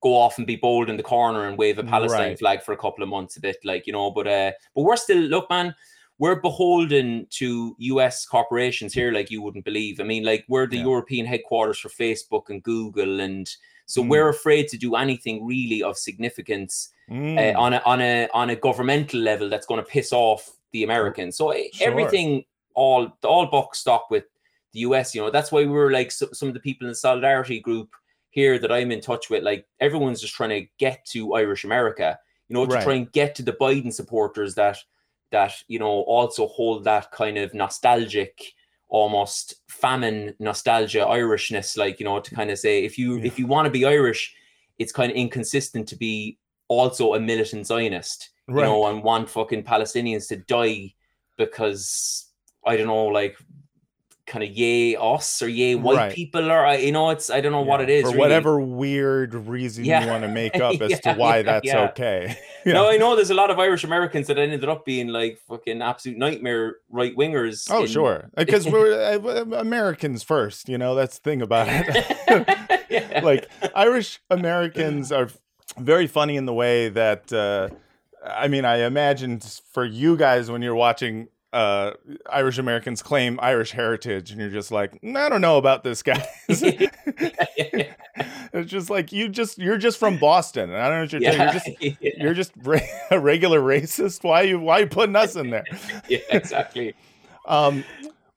go 0.00 0.14
off 0.14 0.38
and 0.38 0.46
be 0.46 0.54
bold 0.54 0.88
in 0.88 0.96
the 0.96 1.02
corner 1.02 1.48
and 1.48 1.58
wave 1.58 1.78
a 1.78 1.82
Palestine 1.82 2.28
Right. 2.28 2.38
flag 2.38 2.62
for 2.62 2.72
a 2.72 2.76
couple 2.76 3.02
of 3.02 3.08
months 3.08 3.36
a 3.36 3.40
bit 3.40 3.56
like 3.64 3.86
you 3.86 3.92
know 3.92 4.10
but 4.10 4.28
uh 4.28 4.52
but 4.74 4.82
we're 4.82 4.96
still 4.96 5.16
look 5.16 5.48
man 5.48 5.74
we're 6.18 6.36
beholden 6.40 7.26
to 7.30 7.74
US 7.78 8.24
corporations 8.24 8.94
here 8.94 9.10
like 9.12 9.30
you 9.30 9.42
wouldn't 9.42 9.64
believe. 9.64 10.00
I 10.00 10.04
mean 10.04 10.24
like 10.24 10.44
we're 10.48 10.66
the 10.66 10.76
Yeah. 10.76 10.84
European 10.84 11.26
headquarters 11.26 11.78
for 11.78 11.88
Facebook 11.88 12.50
and 12.50 12.62
Google 12.62 13.20
and 13.20 13.48
so 13.86 14.02
Mm. 14.02 14.08
we're 14.08 14.28
afraid 14.28 14.68
to 14.68 14.78
do 14.78 14.94
anything 14.94 15.44
really 15.44 15.82
of 15.82 15.96
significance 15.98 16.90
Mm. 17.10 17.36
uh, 17.54 17.58
on 17.60 17.74
a 17.74 17.82
on 17.84 18.00
a 18.00 18.28
on 18.32 18.50
a 18.50 18.56
governmental 18.56 19.20
level 19.20 19.48
that's 19.50 19.66
going 19.66 19.82
to 19.82 19.90
piss 19.90 20.12
off 20.12 20.50
the 20.72 20.84
Americans. 20.84 21.36
So 21.36 21.50
eh, 21.50 21.64
Sure. 21.72 21.88
everything 21.90 22.44
all 22.74 23.08
all 23.24 23.46
buck 23.46 23.74
stock 23.74 24.08
with 24.10 24.24
the 24.72 24.80
US. 24.80 25.14
You 25.14 25.20
know 25.22 25.30
that's 25.30 25.52
why 25.52 25.60
we 25.60 25.66
were 25.80 25.90
like 25.90 26.10
so, 26.12 26.28
some 26.32 26.48
of 26.48 26.54
the 26.54 26.60
people 26.60 26.86
in 26.86 26.90
the 26.92 26.94
solidarity 26.96 27.60
group 27.60 27.90
here 28.30 28.58
that 28.58 28.72
I'm 28.72 28.90
in 28.90 29.00
touch 29.00 29.30
with. 29.30 29.42
Like 29.44 29.66
everyone's 29.80 30.20
just 30.20 30.34
trying 30.34 30.50
to 30.50 30.66
get 30.78 31.04
to 31.12 31.34
Irish 31.34 31.64
America. 31.64 32.18
You 32.48 32.54
know 32.54 32.66
to 32.66 32.72
Right. 32.74 32.84
try 32.84 32.94
and 32.94 33.12
get 33.12 33.34
to 33.36 33.42
the 33.42 33.52
Biden 33.52 33.92
supporters 33.92 34.54
that 34.54 34.78
that 35.34 35.54
you 35.68 35.78
know 35.78 35.94
also 36.16 36.46
hold 36.46 36.84
that 36.84 37.10
kind 37.12 37.36
of 37.36 37.52
nostalgic 37.52 38.54
almost 38.88 39.44
famine 39.68 40.34
nostalgia 40.38 41.04
irishness 41.06 41.76
like 41.76 41.98
you 42.00 42.06
know 42.06 42.20
to 42.20 42.34
kind 42.34 42.50
of 42.50 42.58
say 42.58 42.84
if 42.84 42.96
you 42.98 43.18
Yeah. 43.18 43.26
if 43.26 43.38
you 43.38 43.46
want 43.46 43.66
to 43.66 43.70
be 43.70 43.84
irish 43.84 44.34
it's 44.78 44.92
kind 44.92 45.10
of 45.10 45.16
inconsistent 45.16 45.88
to 45.88 45.96
be 45.96 46.38
also 46.68 47.14
a 47.14 47.20
militant 47.20 47.66
Zionist, 47.66 48.30
you 48.48 48.54
know, 48.54 48.86
and 48.86 49.02
want 49.02 49.30
fucking 49.30 49.64
Palestinians 49.64 50.28
to 50.28 50.36
die 50.36 50.94
because 51.36 52.26
I 52.66 52.76
don't 52.76 52.86
know, 52.86 53.06
like 53.06 53.36
kind 54.26 54.42
of 54.42 54.50
yay 54.50 54.96
us 54.96 55.42
or 55.42 55.48
yay 55.48 55.74
white 55.74 55.96
Right. 55.96 56.14
people 56.14 56.50
or 56.50 56.72
you 56.76 56.92
know, 56.92 57.10
it's 57.10 57.28
I 57.28 57.40
don't 57.42 57.52
know 57.52 57.60
what 57.60 57.80
it 57.82 57.90
is. 57.90 58.02
for 58.02 58.08
really. 58.08 58.18
whatever 58.20 58.58
weird 58.58 59.34
reason 59.34 59.84
Yeah. 59.84 60.02
you 60.04 60.10
want 60.10 60.22
to 60.22 60.28
make 60.28 60.56
up 60.60 60.80
as 60.80 60.98
to 61.00 61.12
why 61.14 61.36
yeah, 61.38 61.42
that's 61.42 61.66
yeah. 61.66 61.84
okay. 61.90 62.38
No, 62.66 62.88
I 62.88 62.96
know 62.96 63.14
there's 63.14 63.28
a 63.28 63.34
lot 63.34 63.50
of 63.50 63.58
Irish 63.58 63.84
Americans 63.84 64.26
that 64.28 64.38
ended 64.38 64.64
up 64.66 64.86
being 64.86 65.08
like 65.08 65.38
fucking 65.46 65.82
absolute 65.82 66.16
nightmare 66.16 66.76
right 66.88 67.14
wingers. 67.14 67.68
Oh, 67.70 67.82
in- 67.82 67.86
sure. 67.88 68.30
Because 68.34 68.66
we're 68.66 68.94
uh, 69.22 69.58
Americans 69.58 70.22
first, 70.22 70.70
you 70.70 70.78
know, 70.78 70.94
that's 70.94 71.18
the 71.18 71.22
thing 71.30 71.42
about 71.42 71.66
it. 71.70 72.84
Yeah. 72.88 73.20
like 73.22 73.46
Irish 73.74 74.20
Americans 74.30 75.12
are 75.12 75.28
very 75.78 76.06
funny 76.06 76.36
in 76.36 76.46
the 76.46 76.54
way 76.54 76.88
that 76.88 77.30
uh, 77.32 77.68
I 78.26 78.48
mean, 78.48 78.64
I 78.64 78.86
imagine 78.86 79.40
for 79.72 79.84
you 79.84 80.16
guys 80.16 80.50
when 80.50 80.62
you're 80.62 80.74
watching 80.74 81.28
uh, 81.54 81.94
Irish 82.28 82.58
Americans 82.58 83.00
claim 83.00 83.38
Irish 83.40 83.70
heritage, 83.70 84.32
and 84.32 84.40
you're 84.40 84.50
just 84.50 84.72
like, 84.72 85.00
"Mm, 85.02 85.16
I 85.16 85.28
don't 85.28 85.40
know 85.40 85.56
about 85.56 85.84
this 85.84 86.02
guy. 86.02 86.26
it's 86.48 87.90
just 88.64 88.90
like 88.90 89.12
you 89.12 89.28
just 89.28 89.56
you're 89.58 89.78
just 89.78 89.98
from 89.98 90.18
Boston, 90.18 90.70
and 90.70 90.82
I 90.82 90.88
don't 90.88 90.96
know 90.96 91.02
what 91.02 91.12
you're 91.12 91.20
doing. 91.20 91.40
You're 91.40 91.52
just 91.52 91.70
yeah, 92.00 92.10
you're 92.16 92.34
just 92.34 92.52
a 93.12 93.20
regular 93.20 93.60
racist. 93.60 94.24
Why 94.24 94.42
are 94.42 94.46
you 94.46 94.58
why 94.58 94.78
are 94.78 94.80
you 94.80 94.88
putting 94.88 95.14
us 95.14 95.36
in 95.36 95.50
there? 95.50 95.64
yeah, 96.08 96.18
exactly. 96.30 96.94
Um, 97.46 97.84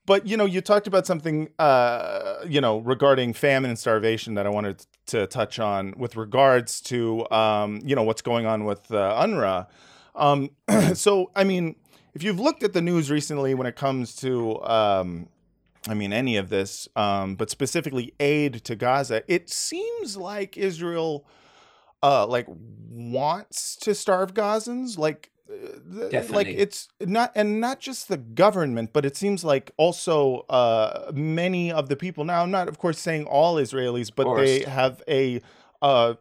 but 0.06 0.24
you 0.24 0.36
know, 0.36 0.44
you 0.44 0.60
talked 0.60 0.86
about 0.86 1.04
something, 1.04 1.48
uh, 1.58 2.36
you 2.46 2.60
know, 2.60 2.78
regarding 2.78 3.32
famine 3.34 3.70
and 3.70 3.78
starvation 3.78 4.34
that 4.34 4.46
I 4.46 4.50
wanted 4.50 4.86
to 5.06 5.26
touch 5.26 5.58
on 5.58 5.92
with 5.96 6.14
regards 6.14 6.80
to, 6.82 7.28
um, 7.32 7.80
you 7.84 7.96
know, 7.96 8.04
what's 8.04 8.22
going 8.22 8.46
on 8.46 8.64
with 8.64 8.92
uh, 8.92 9.20
UNRWA. 9.20 9.66
Um, 10.14 10.50
so, 10.94 11.32
I 11.34 11.44
mean, 11.44 11.76
if 12.18 12.24
you've 12.24 12.40
looked 12.40 12.64
at 12.64 12.72
the 12.72 12.82
news 12.82 13.12
recently 13.12 13.54
when 13.54 13.68
it 13.68 13.76
comes 13.76 14.16
to, 14.16 14.60
um, 14.64 15.28
I 15.88 15.94
mean, 15.94 16.12
any 16.12 16.36
of 16.36 16.48
this, 16.48 16.88
um, 16.96 17.36
but 17.36 17.48
specifically 17.48 18.12
aid 18.18 18.64
to 18.64 18.74
Gaza, 18.74 19.22
it 19.28 19.48
seems 19.48 20.16
like 20.16 20.56
Israel, 20.56 21.24
uh, 22.02 22.26
like 22.26 22.46
wants 22.48 23.76
to 23.76 23.94
starve 23.94 24.34
Gazans, 24.34 24.98
like. 24.98 25.30
uh, 25.48 26.10
Like 26.38 26.48
it's 26.48 26.88
not, 27.00 27.30
and 27.36 27.60
not 27.60 27.78
just 27.78 28.08
the 28.08 28.16
government, 28.16 28.92
but 28.92 29.04
it 29.06 29.16
seems 29.16 29.44
like 29.44 29.70
also 29.76 30.40
uh, 30.50 31.12
many 31.14 31.70
of 31.70 31.88
the 31.88 31.96
people 31.96 32.24
now. 32.24 32.42
I'm 32.42 32.50
not, 32.50 32.66
of 32.68 32.78
course, 32.78 32.98
saying 32.98 33.24
all 33.26 33.54
Israelis, 33.56 34.10
but 34.14 34.26
they 34.42 34.70
have 34.70 35.02
a 35.08 35.40
uh, 35.80 36.14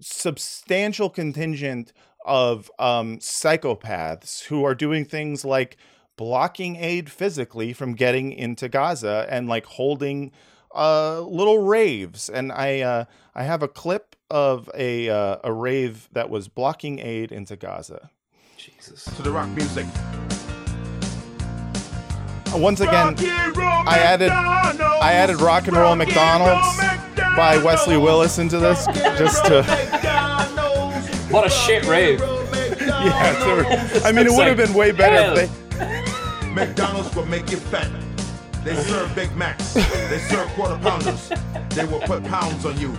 substantial 0.00 1.08
contingent 1.08 1.92
of 2.26 2.70
um, 2.78 3.18
psychopaths 3.18 4.44
who 4.44 4.64
are 4.64 4.74
doing 4.74 5.04
things 5.04 5.44
like 5.44 5.76
blocking 6.16 6.76
aid 6.76 7.10
physically 7.10 7.72
from 7.72 7.94
getting 7.94 8.32
into 8.32 8.68
Gaza 8.68 9.26
and 9.30 9.48
like 9.48 9.64
holding 9.66 10.32
uh, 10.74 11.20
little 11.20 11.60
raves. 11.60 12.28
And 12.28 12.52
I 12.52 12.80
uh, 12.80 13.04
I 13.34 13.44
have 13.44 13.62
a 13.62 13.68
clip 13.68 14.16
of 14.30 14.68
a 14.74 15.08
uh, 15.08 15.38
a 15.44 15.52
rave 15.52 16.08
that 16.12 16.28
was 16.28 16.48
blocking 16.48 16.98
aid 16.98 17.32
into 17.32 17.56
Gaza. 17.56 18.10
Jesus. 18.56 19.04
to 19.04 19.22
the 19.22 19.30
rock 19.30 19.48
music. 19.50 19.86
Uh, 22.52 22.58
Once 22.58 22.80
again, 22.80 23.14
I 23.18 23.98
added 23.98 24.30
I 24.30 25.12
added 25.12 25.40
Rock 25.40 25.68
and 25.68 25.76
Roll 25.76 25.94
McDonald's 25.94 26.78
by 27.36 27.58
Wesley 27.62 27.96
Willis 27.96 28.38
into 28.38 28.58
this 28.58 28.86
just 29.18 29.44
to 29.46 29.62
What 31.30 31.46
a 31.46 31.50
shit 31.50 31.84
rave. 31.86 32.20
yeah. 32.80 33.38
so- 33.40 34.06
I 34.06 34.12
mean, 34.12 34.26
it 34.26 34.32
would 34.32 34.46
have 34.46 34.56
been 34.56 34.74
way 34.74 34.92
better 34.92 35.40
if 35.40 35.50
they. 35.50 36.48
McDonald's 36.54 37.14
will 37.14 37.26
make 37.26 37.50
you 37.50 37.56
fat. 37.58 37.90
They 38.64 38.74
serve 38.74 39.14
Big 39.14 39.34
Macs. 39.36 39.74
They 39.74 40.18
serve 40.28 40.48
quarter 40.50 40.76
pounders. 40.78 41.30
They 41.70 41.84
will 41.84 42.00
put 42.00 42.24
pounds 42.24 42.64
on 42.64 42.78
you. 42.80 42.90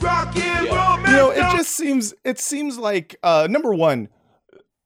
Rock 0.00 0.36
and 0.36 0.66
roll, 0.68 0.98
you 1.00 1.16
know, 1.16 1.30
it 1.30 1.56
just 1.56 1.70
seems 1.70 2.14
it 2.24 2.38
seems 2.38 2.78
like 2.78 3.16
uh 3.22 3.48
number 3.50 3.74
one, 3.74 4.08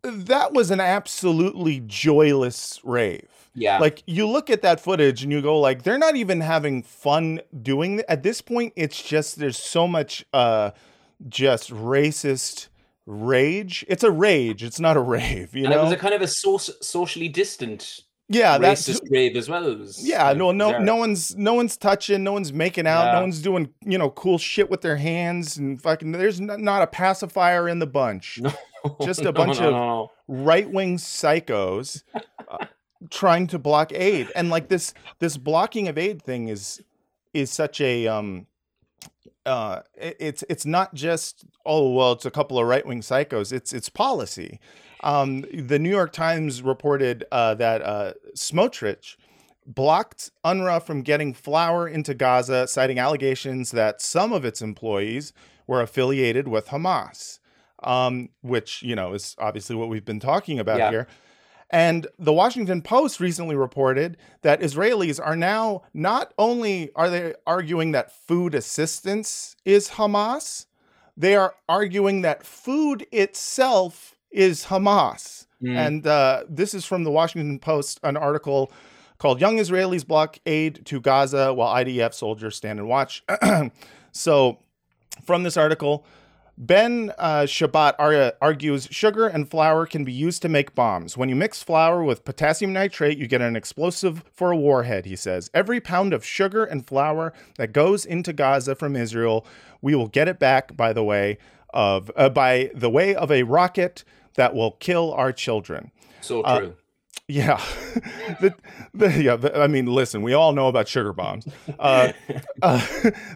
that 0.03 0.53
was 0.53 0.71
an 0.71 0.81
absolutely 0.81 1.83
joyless 1.87 2.81
rave. 2.83 3.29
Yeah. 3.55 3.79
Like 3.79 4.03
you 4.07 4.27
look 4.27 4.49
at 4.51 4.63
that 4.63 4.81
footage 4.81 5.23
and 5.23 5.31
you 5.31 5.43
go 5.43 5.59
like 5.61 5.83
they're 5.83 5.99
not 5.99 6.17
even 6.17 6.41
having 6.41 6.83
fun 6.83 7.41
doing 7.63 7.99
it. 7.99 8.07
At 8.09 8.23
this 8.23 8.41
point 8.41 8.73
it's 8.77 9.03
just 9.03 9.37
there's 9.39 9.59
so 9.59 9.87
much 9.87 10.25
uh 10.33 10.71
just 11.29 11.71
racist 11.71 12.69
rage. 13.07 13.85
It's 13.89 14.03
a 14.05 14.11
rage, 14.11 14.63
it's 14.63 14.81
not 14.81 14.97
a 14.97 15.01
rave, 15.17 15.55
you 15.55 15.65
and 15.65 15.73
know. 15.75 15.81
it 15.81 15.85
was 15.85 15.93
a 15.93 15.97
kind 15.97 16.15
of 16.15 16.23
a 16.23 16.27
so- 16.29 16.57
socially 16.59 17.29
distant 17.29 18.01
yeah, 18.29 18.57
that's 18.57 18.89
racist 18.89 19.03
rave 19.11 19.37
as 19.37 19.49
well. 19.51 19.77
Was, 19.77 20.09
Yeah, 20.09 20.29
like, 20.29 20.39
no, 20.39 20.53
no, 20.53 20.69
bizarre. 20.69 20.81
no 20.81 20.97
one's 20.97 21.37
no 21.37 21.53
one's 21.53 21.77
touching, 21.77 22.23
no 22.25 22.33
one's 22.33 22.51
making 22.53 22.87
out, 22.87 23.13
no 23.13 23.21
one's 23.21 23.43
doing 23.43 23.69
you 23.85 23.99
know 23.99 24.09
cool 24.09 24.39
shit 24.39 24.71
with 24.71 24.81
their 24.81 24.97
hands 24.97 25.59
and 25.59 25.83
fucking. 25.83 26.13
There's 26.13 26.41
n- 26.41 26.65
not 26.65 26.81
a 26.81 26.87
pacifier 26.87 27.69
in 27.69 27.79
the 27.81 27.87
bunch. 27.87 28.41
No, 28.85 28.97
just 29.05 29.21
a 29.21 29.25
No, 29.25 29.33
bunch 29.33 29.61
no, 29.61 29.75
of 30.05 30.11
right 30.27 30.69
wing 30.69 30.97
psychos 30.97 32.03
uh, 32.51 32.67
trying 33.11 33.47
to 33.49 33.59
block 33.59 33.93
aid, 33.93 34.29
and 34.37 34.51
like 34.51 34.69
this 34.69 34.95
this 35.19 35.37
blocking 35.37 35.89
of 35.89 35.99
aid 35.99 36.23
thing 36.23 36.49
is 36.49 36.83
is 37.35 37.51
such 37.51 37.81
a 37.81 38.07
um 38.07 38.47
uh 39.47 39.81
it's 39.97 40.45
it's 40.49 40.65
not 40.65 40.95
just 40.95 41.45
oh 41.67 41.91
well 41.93 42.13
it's 42.13 42.27
a 42.27 42.31
couple 42.31 42.59
of 42.59 42.67
right 42.67 42.87
wing 42.87 43.01
psychos 43.01 43.53
it's 43.53 43.73
it's 43.73 43.89
policy 43.89 44.61
um 45.03 45.45
the 45.53 45.79
new 45.81 45.91
york 45.91 46.13
times 46.13 46.63
reported 46.63 47.25
uh 47.33 47.53
that 47.55 47.83
uh 47.83 48.13
smotrich 48.37 49.17
blocked 49.67 50.31
unrwa 50.45 50.81
from 50.81 51.03
getting 51.03 51.35
flour 51.35 51.89
into 51.89 52.15
gaza 52.15 52.69
citing 52.69 52.99
allegations 53.01 53.73
that 53.73 54.01
some 54.01 54.33
of 54.33 54.45
its 54.45 54.63
employees 54.63 55.33
were 55.67 55.81
affiliated 55.81 56.47
with 56.47 56.69
hamas 56.69 57.41
um 57.83 58.29
which 58.43 58.83
you 58.83 58.95
know 58.95 59.13
is 59.13 59.35
obviously 59.39 59.75
what 59.75 59.89
we've 59.89 60.05
been 60.05 60.21
talking 60.21 60.61
about 60.61 60.79
Yeah. 60.79 60.91
here 60.91 61.07
and 61.73 62.07
the 62.19 62.35
Washington 62.35 62.83
Post 62.83 63.19
recently 63.19 63.57
reported 63.57 64.19
that 64.43 64.61
Israelis 64.61 65.19
are 65.25 65.35
now 65.35 65.83
not 65.95 66.35
only 66.39 66.91
are 66.95 67.09
they 67.09 67.35
arguing 67.47 67.93
that 67.93 68.13
food 68.13 68.55
assistance 68.55 69.57
is 69.65 69.91
Hamas, 69.91 70.67
they 71.17 71.35
are 71.35 71.55
arguing 71.71 72.21
that 72.23 72.45
food 72.45 73.07
itself 73.11 74.17
is 74.31 74.67
Hamas. 74.67 75.47
Mm. 75.63 75.77
And 75.77 76.07
uh, 76.07 76.45
this 76.47 76.75
is 76.75 76.85
from 76.85 77.05
the 77.05 77.11
Washington 77.11 77.59
Post, 77.59 78.01
an 78.03 78.19
article 78.19 78.71
called 79.17 79.41
"Young 79.41 79.57
Israelis 79.57 80.07
Block 80.07 80.39
Aid 80.45 80.85
to 80.87 81.01
Gaza 81.01 81.55
While 81.55 81.75
IDF 81.75 82.13
Soldiers 82.13 82.55
Stand 82.57 82.81
and 82.81 82.89
Watch." 82.89 83.25
so, 84.13 84.59
from 85.25 85.43
this 85.43 85.57
article. 85.57 86.05
Ben 86.59 87.13
uh, 87.19 87.43
Shabbat 87.43 87.95
ar- 87.99 88.35
argues 88.41 88.87
sugar 88.91 89.27
and 89.27 89.51
flour 89.51 89.87
can 89.87 90.05
be 90.05 90.13
used 90.13 90.43
to 90.43 90.49
make 90.49 90.75
bombs. 90.75 91.17
When 91.17 91.29
you 91.29 91.35
mix 91.35 91.63
flour 91.63 92.05
with 92.05 92.25
potassium 92.25 92.73
nitrate, 92.73 93.19
you 93.19 93.27
get 93.27 93.41
an 93.41 93.57
explosive 93.57 94.23
for 94.33 94.53
a 94.53 94.57
warhead, 94.57 95.07
he 95.07 95.17
says. 95.17 95.51
Every 95.55 95.81
pound 95.81 96.13
of 96.13 96.25
sugar 96.25 96.65
and 96.65 96.87
flour 96.87 97.33
that 97.57 97.73
goes 97.73 98.05
into 98.05 98.33
Gaza 98.33 98.75
from 98.75 98.97
Israel, 98.97 99.47
we 99.81 99.95
will 99.95 100.09
get 100.09 100.29
it 100.29 100.39
back 100.39 100.77
by 100.77 100.93
the 100.93 101.03
way 101.03 101.39
of 101.75 102.11
uh, 102.17 102.29
by 102.29 102.71
the 102.75 102.91
way 102.91 103.15
of 103.15 103.31
a 103.31 103.45
rocket 103.45 104.05
that 104.35 104.55
will 104.55 104.73
kill 104.73 105.13
our 105.15 105.33
children. 105.33 105.91
So 106.21 106.43
Uh, 106.43 106.59
true. 106.61 106.75
Yeah, 107.29 107.63
the, 108.41 108.55
the, 108.93 109.23
yeah. 109.23 109.37
The, 109.37 109.59
I 109.59 109.67
mean, 109.67 109.87
listen, 109.87 110.23
we 110.23 110.35
all 110.35 110.53
know 110.53 110.69
about 110.69 110.89
sugar 110.89 111.13
bombs. 111.13 111.47
Uh, 111.79 112.13
uh, 112.63 112.85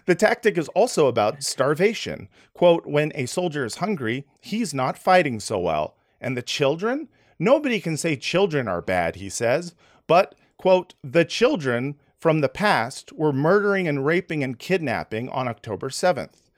the 0.05 0.15
tactic 0.15 0.57
is 0.57 0.67
also 0.69 1.07
about 1.07 1.41
starvation. 1.43 2.27
Quote: 2.53 2.85
When 2.85 3.11
a 3.15 3.25
soldier 3.25 3.65
is 3.65 3.75
hungry, 3.75 4.25
he's 4.41 4.73
not 4.73 4.97
fighting 4.97 5.39
so 5.39 5.59
well, 5.59 5.95
and 6.19 6.35
the 6.35 6.41
children. 6.41 7.07
Nobody 7.39 7.79
can 7.79 7.97
say 7.97 8.15
children 8.15 8.67
are 8.67 8.81
bad, 8.81 9.17
he 9.17 9.29
says, 9.29 9.73
but 10.05 10.35
quote: 10.57 10.93
the 11.03 11.25
children 11.25 11.95
from 12.19 12.41
the 12.41 12.49
past 12.49 13.13
were 13.13 13.31
murdering 13.31 13.87
and 13.87 14.05
raping 14.05 14.43
and 14.43 14.59
kidnapping 14.59 15.29
on 15.29 15.47
October 15.47 15.89
seventh. 15.89 16.51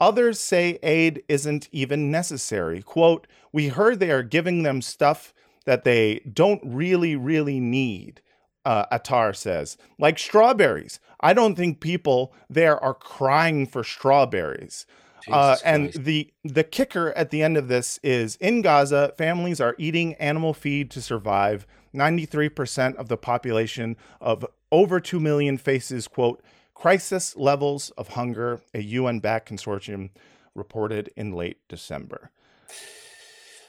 Others 0.00 0.40
say 0.40 0.78
aid 0.82 1.22
isn't 1.28 1.68
even 1.70 2.10
necessary. 2.10 2.82
Quote: 2.82 3.26
We 3.52 3.68
heard 3.68 4.00
they 4.00 4.10
are 4.10 4.22
giving 4.22 4.62
them 4.62 4.82
stuff 4.82 5.32
that 5.66 5.84
they 5.84 6.20
don't 6.32 6.62
really, 6.64 7.14
really 7.14 7.60
need, 7.60 8.22
uh, 8.64 8.86
Attar 8.90 9.34
says. 9.34 9.76
Like 9.98 10.18
strawberries. 10.18 10.98
I 11.20 11.34
don't 11.34 11.54
think 11.54 11.80
people 11.80 12.32
there 12.48 12.82
are 12.82 12.94
crying 12.94 13.66
for 13.66 13.84
strawberries. 13.84 14.86
Uh, 15.28 15.56
and 15.64 15.92
the 15.92 16.32
the 16.44 16.62
kicker 16.62 17.12
at 17.16 17.30
the 17.30 17.42
end 17.42 17.56
of 17.56 17.66
this 17.66 17.98
is 18.02 18.36
in 18.36 18.62
Gaza, 18.62 19.12
families 19.18 19.60
are 19.60 19.74
eating 19.76 20.14
animal 20.14 20.54
feed 20.54 20.90
to 20.92 21.02
survive. 21.02 21.66
93% 21.94 22.94
of 22.96 23.08
the 23.08 23.16
population 23.16 23.96
of 24.20 24.44
over 24.70 25.00
2 25.00 25.18
million 25.18 25.56
faces, 25.56 26.06
quote, 26.06 26.42
crisis 26.74 27.34
levels 27.36 27.90
of 27.96 28.08
hunger, 28.08 28.60
a 28.74 28.80
UN 28.82 29.18
backed 29.18 29.50
consortium 29.50 30.10
reported 30.54 31.10
in 31.16 31.32
late 31.32 31.58
December. 31.68 32.30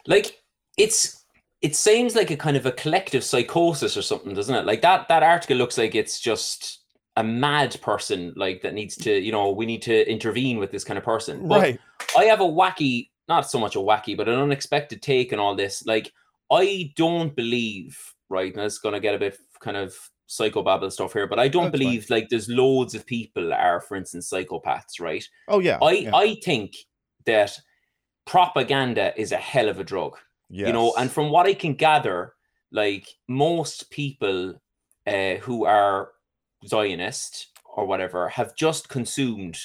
Like, 0.06 0.42
it's 0.78 1.24
it 1.62 1.76
seems 1.76 2.16
like 2.16 2.30
a 2.32 2.38
kind 2.38 2.56
of 2.58 2.66
a 2.66 2.72
collective 2.72 3.24
psychosis 3.24 3.98
or 3.98 4.02
something, 4.02 4.34
doesn't 4.34 4.54
it? 4.56 4.66
Like 4.66 4.82
that 4.82 5.08
that 5.08 5.24
article 5.24 5.58
looks 5.58 5.78
like 5.78 5.96
it's 5.96 6.20
just 6.20 6.82
a 7.16 7.24
mad 7.24 7.80
person 7.82 8.32
like 8.36 8.62
that 8.62 8.76
needs 8.76 8.96
to, 8.98 9.12
you 9.12 9.32
know, 9.32 9.50
we 9.52 9.66
need 9.66 9.82
to 9.82 10.10
intervene 10.10 10.60
with 10.60 10.72
this 10.72 10.84
kind 10.84 11.00
of 11.00 11.04
person. 11.04 11.48
But 11.48 11.62
Right. 11.62 11.80
I 12.16 12.26
have 12.26 12.42
a 12.42 12.46
wacky, 12.46 13.10
not 13.28 13.50
so 13.50 13.60
much 13.60 13.76
a 13.76 13.80
wacky, 13.80 14.16
but 14.16 14.30
an 14.30 14.40
unexpected 14.40 15.02
take 15.02 15.34
on 15.34 15.40
all 15.40 15.56
this. 15.56 15.84
Like, 15.88 16.14
I 16.52 16.94
don't 16.96 17.36
believe, 17.36 18.00
right? 18.30 18.54
And 18.54 18.64
it's 18.64 18.78
gonna 18.78 19.00
get 19.00 19.16
a 19.16 19.20
bit 19.20 19.38
kind 19.60 19.78
of 19.78 19.96
psychobabble 20.30 20.92
stuff 20.92 21.14
here, 21.14 21.26
but 21.26 21.40
I 21.40 21.48
don't 21.48 21.72
That's 21.72 21.72
fine. 21.72 21.80
believe 21.80 22.10
like 22.12 22.30
there's 22.30 22.50
loads 22.50 22.94
of 22.94 23.04
people 23.06 23.52
are, 23.52 23.82
for 23.82 23.96
instance, 23.98 24.30
psychopaths, 24.30 25.00
right? 25.02 25.28
Oh 25.48 25.60
yeah. 25.60 25.80
I 25.82 25.92
yeah. 25.92 26.16
I 26.16 26.36
think 26.44 26.76
that 27.26 27.58
propaganda 28.26 29.20
is 29.20 29.32
a 29.32 29.38
hell 29.38 29.70
of 29.70 29.80
a 29.80 29.84
drug 29.84 30.18
you 30.64 30.72
know 30.74 30.94
and 30.98 31.12
from 31.12 31.30
what 31.30 31.46
i 31.46 31.54
can 31.54 31.74
gather 31.74 32.34
like 32.72 33.08
most 33.28 33.90
people 33.92 34.54
uh, 35.08 35.36
who 35.36 35.66
are 35.66 36.12
zionist 36.68 37.48
or 37.76 37.86
whatever 37.86 38.28
have 38.30 38.56
just 38.56 38.90
consumed 38.90 39.58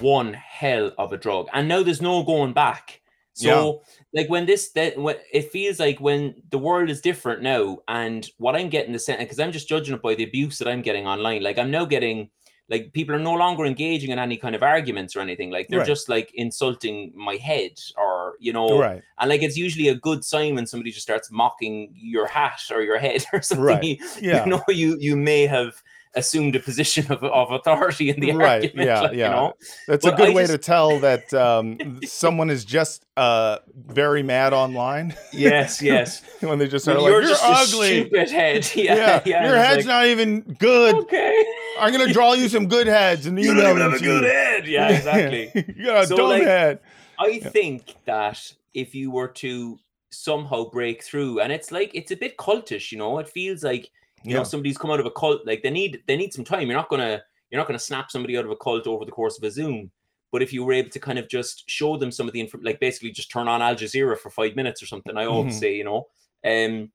one 0.00 0.34
hell 0.34 0.92
of 0.98 1.12
a 1.12 1.16
drug 1.16 1.48
and 1.52 1.68
now 1.68 1.82
there's 1.82 2.02
no 2.02 2.22
going 2.22 2.52
back. 2.52 3.00
So 3.36 3.82
like 4.12 4.28
when 4.30 4.46
this 4.46 4.70
that 4.72 4.96
when 4.96 5.16
it 5.32 5.50
feels 5.50 5.80
like 5.80 5.98
when 6.00 6.36
the 6.50 6.58
world 6.58 6.88
is 6.88 7.00
different 7.00 7.42
now 7.42 7.78
and 7.88 8.28
what 8.38 8.54
i'm 8.54 8.68
getting 8.68 8.92
the 8.92 8.98
sense 9.00 9.18
because 9.18 9.40
i'm 9.40 9.50
just 9.50 9.68
judging 9.68 9.94
it 9.94 10.02
by 10.02 10.14
the 10.14 10.22
abuse 10.22 10.58
that 10.58 10.68
i'm 10.68 10.82
getting 10.82 11.06
online. 11.06 11.42
Like 11.42 11.58
i'm 11.58 11.70
now 11.72 11.84
getting 11.84 12.30
like 12.68 12.92
people 12.92 13.14
are 13.14 13.18
no 13.18 13.34
longer 13.34 13.64
engaging 13.64 14.10
in 14.10 14.18
any 14.20 14.36
kind 14.36 14.54
of 14.54 14.62
arguments 14.62 15.16
or 15.16 15.20
anything. 15.20 15.50
Like 15.50 15.68
they're 15.68 15.80
Right. 15.80 15.88
just 15.94 16.08
like 16.08 16.30
insulting 16.34 17.12
my 17.16 17.34
head 17.36 17.72
or 17.96 18.13
you 18.44 18.52
know 18.52 18.78
right. 18.78 19.02
and 19.18 19.28
like 19.30 19.42
it's 19.42 19.56
usually 19.56 19.88
a 19.88 19.94
good 20.08 20.24
sign 20.24 20.54
when 20.54 20.66
somebody 20.66 20.90
just 20.90 21.02
starts 21.08 21.30
mocking 21.30 21.74
your 21.94 22.26
hat 22.26 22.60
or 22.70 22.80
your 22.82 22.98
head 22.98 23.24
or 23.32 23.40
something. 23.42 23.64
Right. 23.64 23.84
You, 23.84 23.96
Yeah. 24.20 24.44
you 24.44 24.50
know, 24.52 24.62
you 24.68 24.96
you 25.00 25.16
may 25.16 25.46
have 25.46 25.82
assumed 26.16 26.54
a 26.54 26.60
position 26.60 27.10
of, 27.10 27.24
of 27.24 27.50
authority 27.50 28.08
in 28.08 28.20
the 28.20 28.30
Right, 28.30 28.62
argument. 28.66 28.86
yeah, 28.86 29.00
like, 29.06 29.12
yeah. 29.14 29.28
You 29.30 29.34
know? 29.34 29.52
That's 29.88 30.04
But 30.04 30.14
a 30.14 30.16
good 30.16 30.28
I 30.30 30.32
way 30.32 30.42
just- 30.44 30.52
to 30.52 30.58
tell 30.58 31.00
that 31.00 31.34
um, 31.34 31.98
someone 32.04 32.50
is 32.50 32.64
just 32.64 33.04
uh, 33.16 33.58
very 33.74 34.22
mad 34.22 34.52
online 34.52 35.16
Yes, 35.32 35.82
yes. 35.82 36.22
when 36.38 36.60
they 36.60 36.68
just 36.68 36.86
are 36.86 36.94
like, 36.94 37.10
you're 37.10 37.22
"You're 37.22 37.36
ugly." 37.42 38.00
stupid 38.02 38.30
head. 38.30 38.70
Yeah, 38.76 38.94
Yeah, 38.94 39.22
yeah. 39.26 39.46
your 39.48 39.56
head's 39.56 39.86
like, 39.86 39.86
not 39.86 40.06
even 40.06 40.42
good. 40.60 40.94
okay. 41.02 41.44
I'm 41.80 41.90
gonna 41.92 42.12
draw 42.12 42.34
you 42.34 42.48
some 42.48 42.66
good 42.68 42.86
heads 42.86 43.26
and 43.26 43.36
You 43.36 43.52
don't 43.52 43.58
even 43.70 43.78
have 43.78 43.94
a 43.94 44.04
you. 44.04 44.20
good 44.20 44.24
head. 44.24 44.68
Yeah, 44.68 44.90
exactly. 44.90 45.50
you 45.76 45.84
got 45.86 46.04
a 46.04 46.06
So, 46.06 46.16
dumb 46.16 46.28
like, 46.28 46.42
head. 46.44 46.78
I 47.18 47.38
think 47.38 47.94
that 48.04 48.52
if 48.74 48.94
you 48.94 49.10
were 49.10 49.28
to 49.28 49.78
somehow 50.10 50.70
break 50.70 51.02
through, 51.02 51.40
and 51.40 51.52
it's 51.52 51.70
like 51.72 51.90
it's 51.94 52.10
a 52.10 52.16
bit 52.16 52.36
cultish, 52.36 52.92
you 52.92 52.98
know, 52.98 53.18
it 53.18 53.28
feels 53.28 53.62
like 53.62 53.90
you 54.24 54.32
Yeah. 54.32 54.38
know 54.38 54.44
somebody's 54.44 54.78
come 54.78 54.90
out 54.90 55.00
of 55.00 55.06
a 55.06 55.10
cult. 55.10 55.46
Like 55.46 55.62
they 55.62 55.70
need 55.70 56.02
they 56.06 56.16
need 56.16 56.32
some 56.32 56.44
time. 56.44 56.68
You're 56.68 56.76
not 56.76 56.88
gonna 56.88 57.22
you're 57.50 57.60
not 57.60 57.66
gonna 57.66 57.78
snap 57.78 58.10
somebody 58.10 58.36
out 58.38 58.44
of 58.44 58.50
a 58.50 58.56
cult 58.56 58.86
over 58.86 59.04
the 59.04 59.12
course 59.12 59.36
of 59.38 59.44
a 59.44 59.50
Zoom. 59.50 59.90
But 60.32 60.42
if 60.42 60.52
you 60.52 60.64
were 60.64 60.72
able 60.72 60.90
to 60.90 60.98
kind 60.98 61.18
of 61.18 61.28
just 61.28 61.68
show 61.70 61.96
them 61.96 62.10
some 62.10 62.26
of 62.26 62.32
the 62.32 62.40
info, 62.40 62.58
like 62.62 62.80
basically 62.80 63.12
just 63.12 63.30
turn 63.30 63.46
on 63.48 63.62
Al 63.62 63.76
Jazeera 63.76 64.18
for 64.18 64.30
five 64.30 64.56
minutes 64.56 64.82
or 64.82 64.86
something, 64.86 65.16
I 65.16 65.26
always 65.26 65.54
Mhm. 65.54 65.58
say, 65.60 65.76
you 65.76 65.84
know. 65.84 66.08
Um, 66.44 66.90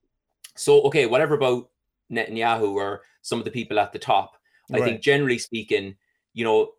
so 0.56 0.82
okay, 0.84 1.06
whatever 1.06 1.36
about 1.36 1.70
Netanyahu 2.12 2.74
or 2.74 3.04
some 3.22 3.40
of 3.40 3.46
the 3.46 3.52
people 3.52 3.80
at 3.80 3.94
the 3.94 4.00
top, 4.00 4.38
I 4.74 4.80
Right. 4.80 4.84
think 4.86 5.02
generally 5.02 5.38
speaking, 5.38 5.96
you 6.34 6.44
know, 6.44 6.74